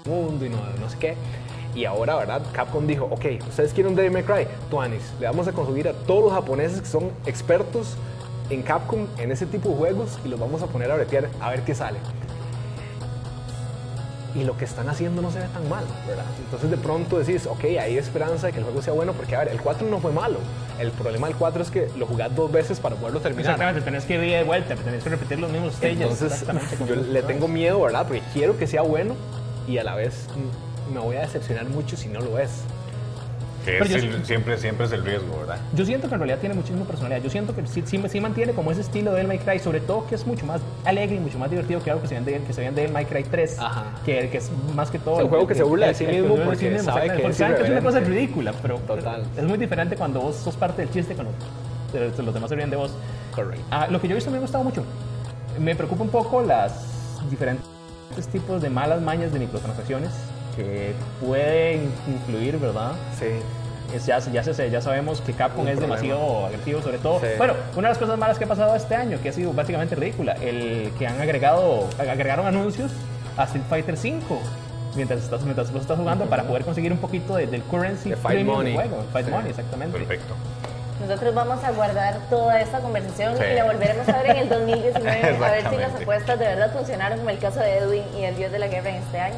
mundo 0.06 0.44
y 0.46 0.48
no, 0.48 0.58
no 0.80 0.88
sé 0.88 0.96
qué. 0.98 1.14
Y 1.74 1.84
ahora, 1.84 2.16
¿verdad? 2.16 2.42
Capcom 2.52 2.86
dijo, 2.86 3.04
ok, 3.04 3.26
ustedes 3.48 3.72
quieren 3.72 3.92
un 3.92 3.96
Devil 3.96 4.10
May 4.10 4.22
Cry, 4.24 4.46
Tuanis, 4.70 5.12
le 5.20 5.26
vamos 5.26 5.46
a 5.46 5.52
conseguir 5.52 5.88
a 5.88 5.92
todos 5.92 6.24
los 6.24 6.32
japoneses 6.32 6.80
que 6.80 6.88
son 6.88 7.10
expertos 7.26 7.94
en 8.50 8.62
Capcom 8.62 9.06
en 9.18 9.30
ese 9.30 9.46
tipo 9.46 9.68
de 9.68 9.76
juegos 9.76 10.18
y 10.24 10.28
los 10.28 10.40
vamos 10.40 10.62
a 10.62 10.66
poner 10.66 10.90
a 10.90 10.96
bretear 10.96 11.28
a 11.40 11.50
ver 11.50 11.62
qué 11.62 11.74
sale. 11.74 11.98
Y 14.34 14.44
lo 14.44 14.56
que 14.56 14.64
están 14.64 14.88
haciendo 14.88 15.22
no 15.22 15.30
se 15.30 15.40
ve 15.40 15.46
tan 15.48 15.68
mal, 15.68 15.84
¿verdad? 16.06 16.24
Entonces 16.44 16.70
de 16.70 16.76
pronto 16.76 17.18
decís, 17.18 17.46
ok, 17.46 17.64
hay 17.80 17.98
esperanza 17.98 18.46
de 18.46 18.52
que 18.52 18.58
el 18.58 18.64
juego 18.64 18.80
sea 18.80 18.92
bueno, 18.92 19.12
porque 19.12 19.34
a 19.34 19.40
ver, 19.40 19.48
el 19.48 19.60
4 19.60 19.88
no 19.88 19.98
fue 19.98 20.12
malo. 20.12 20.38
El 20.78 20.92
problema 20.92 21.26
del 21.26 21.36
4 21.36 21.62
es 21.62 21.70
que 21.70 21.90
lo 21.96 22.06
jugás 22.06 22.34
dos 22.34 22.50
veces 22.52 22.78
para 22.78 22.94
poderlo 22.96 23.20
terminar. 23.20 23.52
Exactamente, 23.52 23.80
tenés 23.82 24.04
que 24.04 24.14
ir 24.14 24.20
de 24.20 24.44
vuelta, 24.44 24.76
tenés 24.76 25.02
que 25.02 25.10
repetir 25.10 25.40
los 25.40 25.50
mismos 25.50 25.74
stages. 25.74 26.00
Entonces, 26.00 26.44
yo 26.86 26.94
le 26.94 27.22
tengo 27.22 27.48
miedo, 27.48 27.80
¿verdad? 27.80 28.06
Porque 28.06 28.22
quiero 28.32 28.56
que 28.56 28.66
sea 28.66 28.82
bueno 28.82 29.16
y 29.66 29.78
a 29.78 29.84
la 29.84 29.96
vez 29.96 30.26
me 30.92 31.00
voy 31.00 31.16
a 31.16 31.20
decepcionar 31.20 31.68
mucho 31.68 31.96
si 31.96 32.08
no 32.08 32.20
lo 32.20 32.38
es. 32.38 32.50
Que 33.64 33.84
siempre, 34.24 34.56
siempre 34.56 34.86
es 34.86 34.92
el 34.92 35.04
riesgo, 35.04 35.40
¿verdad? 35.40 35.58
Yo 35.74 35.84
siento 35.84 36.08
que 36.08 36.14
en 36.14 36.20
realidad 36.20 36.38
tiene 36.38 36.54
muchísima 36.54 36.84
personalidad. 36.84 37.22
Yo 37.22 37.30
siento 37.30 37.54
que 37.54 37.66
sí, 37.66 37.82
sí, 37.84 38.20
mantiene 38.20 38.52
como 38.52 38.72
ese 38.72 38.80
estilo 38.80 39.12
de 39.12 39.20
El 39.20 39.28
My 39.28 39.38
Cry, 39.38 39.58
sobre 39.58 39.80
todo 39.80 40.06
que 40.06 40.14
es 40.14 40.26
mucho 40.26 40.46
más 40.46 40.60
alegre 40.84 41.16
y 41.16 41.20
mucho 41.20 41.38
más 41.38 41.50
divertido 41.50 41.82
que 41.82 41.90
algo 41.90 42.02
que 42.02 42.08
se 42.08 42.14
viene 42.14 42.38
de, 42.38 42.44
que 42.44 42.52
se 42.52 42.70
de 42.70 42.88
My 42.88 43.04
Cry 43.04 43.24
3, 43.24 43.58
que, 44.04 44.28
que, 44.30 44.38
es 44.38 44.50
más 44.74 44.90
que 44.90 44.98
todo... 44.98 45.18
Es 45.18 45.24
un 45.24 45.28
juego 45.28 45.46
que, 45.46 45.54
se 45.54 45.62
burla 45.62 45.88
de 45.88 45.94
sí 45.94 46.06
mismo 46.06 46.36
porque 46.36 46.78
sabe 46.78 47.06
que, 47.08 47.26
es, 47.26 47.36
que 47.36 47.62
es 47.62 47.70
una 47.70 47.82
cosa 47.82 48.00
ridícula, 48.00 48.52
pero 48.62 48.78
Total. 48.78 49.24
es 49.36 49.44
muy 49.44 49.58
diferente 49.58 49.96
cuando 49.96 50.20
vos 50.20 50.36
sos 50.36 50.56
parte 50.56 50.82
del 50.82 50.90
chiste, 50.90 51.14
cuando 51.14 51.32
los 51.92 52.34
demás 52.34 52.48
se 52.48 52.56
ríen 52.56 52.70
de 52.70 52.76
vos. 52.76 52.92
Correcto. 53.34 53.64
Ah, 53.70 53.88
lo 53.90 54.00
que 54.00 54.08
yo 54.08 54.12
he 54.12 54.16
visto 54.16 54.30
me 54.30 54.38
ha 54.38 54.40
gustado 54.40 54.64
mucho. 54.64 54.84
Me 55.58 55.74
preocupa 55.74 56.02
un 56.02 56.10
poco 56.10 56.42
las 56.42 56.86
diferentes 57.28 57.66
tipos 58.32 58.62
de 58.62 58.70
malas 58.70 59.02
mañas 59.02 59.32
de 59.32 59.38
microtransacciones 59.38 60.10
que 60.56 60.92
pueden 61.24 61.90
influir, 62.06 62.58
¿verdad? 62.58 62.92
Sí. 63.18 63.26
Es, 63.94 64.06
ya, 64.06 64.20
ya, 64.20 64.42
ya 64.42 64.80
sabemos 64.80 65.20
que 65.20 65.32
Capcom 65.32 65.66
es 65.66 65.80
demasiado 65.80 66.46
agresivo, 66.46 66.80
sobre 66.80 66.98
todo. 66.98 67.20
Bueno, 67.38 67.54
una 67.72 67.88
de 67.88 67.92
las 67.94 67.98
cosas 67.98 68.16
malas 68.18 68.38
que 68.38 68.44
ha 68.44 68.48
pasado 68.48 68.76
este 68.76 68.94
año, 68.94 69.18
que 69.20 69.30
ha 69.30 69.32
sido 69.32 69.52
básicamente 69.52 69.96
ridícula, 69.96 70.34
el 70.34 70.92
que 70.96 71.08
han 71.08 71.20
agregado, 71.20 71.88
agregaron 71.98 72.46
anuncios 72.46 72.92
a 73.36 73.44
Street 73.44 73.64
Fighter 73.68 73.94
V 73.94 74.22
mientras 74.94 75.22
estás, 75.22 75.42
mientras 75.42 75.74
estás 75.74 75.98
jugando 75.98 76.26
para 76.26 76.44
poder 76.44 76.64
conseguir 76.64 76.92
un 76.92 76.98
poquito 76.98 77.36
del 77.36 77.62
currency 77.62 78.10
de 78.10 78.16
Fight 78.16 78.44
Money. 78.44 78.74
juego. 78.74 79.04
Fight 79.12 79.28
Money, 79.28 79.50
exactamente. 79.50 79.98
Perfecto. 79.98 80.34
Nosotros 81.00 81.34
vamos 81.34 81.64
a 81.64 81.70
guardar 81.72 82.18
toda 82.28 82.60
esta 82.60 82.80
conversación 82.80 83.34
y 83.36 83.54
la 83.54 83.64
volveremos 83.64 84.08
a 84.08 84.22
ver 84.22 84.30
en 84.30 84.36
el 84.36 84.48
2019 84.50 85.44
a 85.44 85.50
ver 85.50 85.70
si 85.70 85.76
las 85.76 85.94
apuestas 85.94 86.38
de 86.38 86.44
verdad 86.44 86.72
funcionaron 86.72 87.18
como 87.18 87.30
el 87.30 87.38
caso 87.38 87.60
de 87.60 87.78
Edwin 87.78 88.04
y 88.16 88.24
el 88.24 88.36
Dios 88.36 88.52
de 88.52 88.58
la 88.58 88.68
Guerra 88.68 88.90
en 88.90 88.96
este 88.96 89.18
año. 89.18 89.36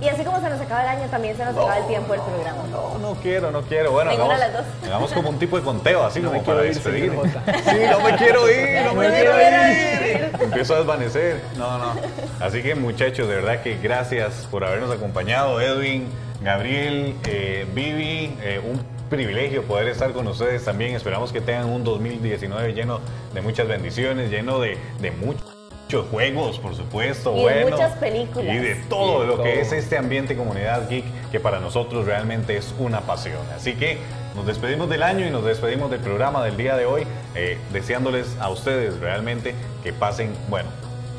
Y 0.00 0.08
así 0.08 0.24
como 0.24 0.40
se 0.40 0.50
nos 0.50 0.60
acaba 0.60 0.82
el 0.82 0.88
año, 0.98 1.08
también 1.10 1.36
se 1.36 1.44
nos 1.44 1.54
acaba 1.54 1.78
el 1.78 1.86
tiempo 1.86 2.12
del 2.12 2.22
programa. 2.22 2.62
No, 2.70 2.98
no 2.98 3.14
quiero, 3.20 3.50
no 3.50 3.62
quiero. 3.62 3.92
Bueno, 3.92 4.10
hagamos, 4.10 4.38
las 4.38 4.52
dos. 4.52 4.64
hagamos 4.84 5.12
como 5.12 5.30
un 5.30 5.38
tipo 5.38 5.56
de 5.56 5.62
conteo, 5.62 6.04
así 6.04 6.20
como 6.20 6.42
para 6.42 6.62
despedir. 6.62 7.12
Sí, 7.64 7.80
no 7.90 8.00
me 8.00 8.16
quiero 8.16 8.50
ir, 8.50 8.82
no 8.84 8.94
me 8.94 9.08
quiero 9.08 9.40
ir. 9.40 10.30
Empiezo 10.40 10.74
a 10.74 10.78
desvanecer. 10.78 11.40
No, 11.56 11.78
no. 11.78 11.94
Así 12.40 12.62
que 12.62 12.74
muchachos, 12.74 13.28
de 13.28 13.36
verdad 13.36 13.62
que 13.62 13.78
gracias 13.78 14.46
por 14.50 14.64
habernos 14.64 14.94
acompañado, 14.94 15.60
Edwin. 15.60 16.08
Gabriel, 16.42 17.16
eh, 17.26 17.66
Vivi, 17.72 18.36
eh, 18.42 18.60
un 18.62 18.93
privilegio 19.10 19.62
poder 19.62 19.88
estar 19.88 20.12
con 20.12 20.26
ustedes 20.26 20.64
también. 20.64 20.94
Esperamos 20.94 21.32
que 21.32 21.40
tengan 21.40 21.66
un 21.66 21.84
2019 21.84 22.72
lleno 22.72 23.00
de 23.32 23.40
muchas 23.40 23.68
bendiciones, 23.68 24.30
lleno 24.30 24.60
de, 24.60 24.78
de 25.00 25.10
muchos 25.10 26.06
juegos, 26.10 26.58
por 26.58 26.74
supuesto. 26.74 27.34
Y 27.36 27.54
de 27.54 27.66
muchas 27.66 27.92
películas. 27.98 28.54
Y 28.54 28.58
de 28.58 28.74
todo 28.88 29.24
lo 29.24 29.42
que 29.42 29.60
es 29.60 29.72
este 29.72 29.96
ambiente 29.96 30.36
comunidad 30.36 30.88
geek, 30.88 31.04
que 31.30 31.40
para 31.40 31.60
nosotros 31.60 32.06
realmente 32.06 32.56
es 32.56 32.74
una 32.78 33.02
pasión. 33.02 33.42
Así 33.54 33.74
que 33.74 33.98
nos 34.34 34.46
despedimos 34.46 34.88
del 34.88 35.02
año 35.02 35.26
y 35.26 35.30
nos 35.30 35.44
despedimos 35.44 35.90
del 35.90 36.00
programa 36.00 36.44
del 36.44 36.56
día 36.56 36.76
de 36.76 36.86
hoy, 36.86 37.06
eh, 37.34 37.58
deseándoles 37.72 38.36
a 38.40 38.50
ustedes 38.50 38.98
realmente 38.98 39.54
que 39.82 39.92
pasen, 39.92 40.32
bueno, 40.48 40.68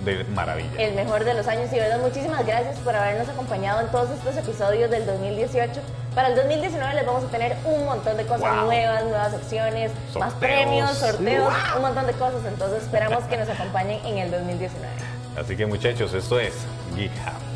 de 0.05 0.23
maravilla. 0.25 0.69
El 0.77 0.93
mejor 0.93 1.25
de 1.25 1.33
los 1.33 1.47
años 1.47 1.71
y 1.73 1.75
verdad, 1.75 1.99
muchísimas 1.99 2.45
gracias 2.45 2.77
por 2.79 2.95
habernos 2.95 3.27
acompañado 3.27 3.81
en 3.81 3.87
todos 3.87 4.11
estos 4.11 4.37
episodios 4.37 4.89
del 4.89 5.05
2018. 5.05 5.81
Para 6.13 6.29
el 6.29 6.35
2019 6.35 6.93
les 6.93 7.05
vamos 7.05 7.23
a 7.23 7.27
tener 7.27 7.57
un 7.65 7.85
montón 7.85 8.15
de 8.15 8.25
cosas 8.25 8.63
nuevas, 8.63 9.03
nuevas 9.03 9.31
secciones, 9.31 9.91
más 10.17 10.33
premios, 10.35 10.91
sorteos, 10.97 11.53
un 11.75 11.81
montón 11.81 12.05
de 12.07 12.13
cosas. 12.13 12.45
Entonces 12.47 12.83
esperamos 12.83 13.23
que 13.25 13.37
nos 13.37 13.49
acompañen 13.49 13.99
en 14.05 14.19
el 14.19 14.31
2019. 14.31 14.87
Así 15.37 15.57
que 15.57 15.65
muchachos, 15.65 16.13
esto 16.13 16.39
es 16.39 16.53
Geek 16.95 17.11
House. 17.25 17.55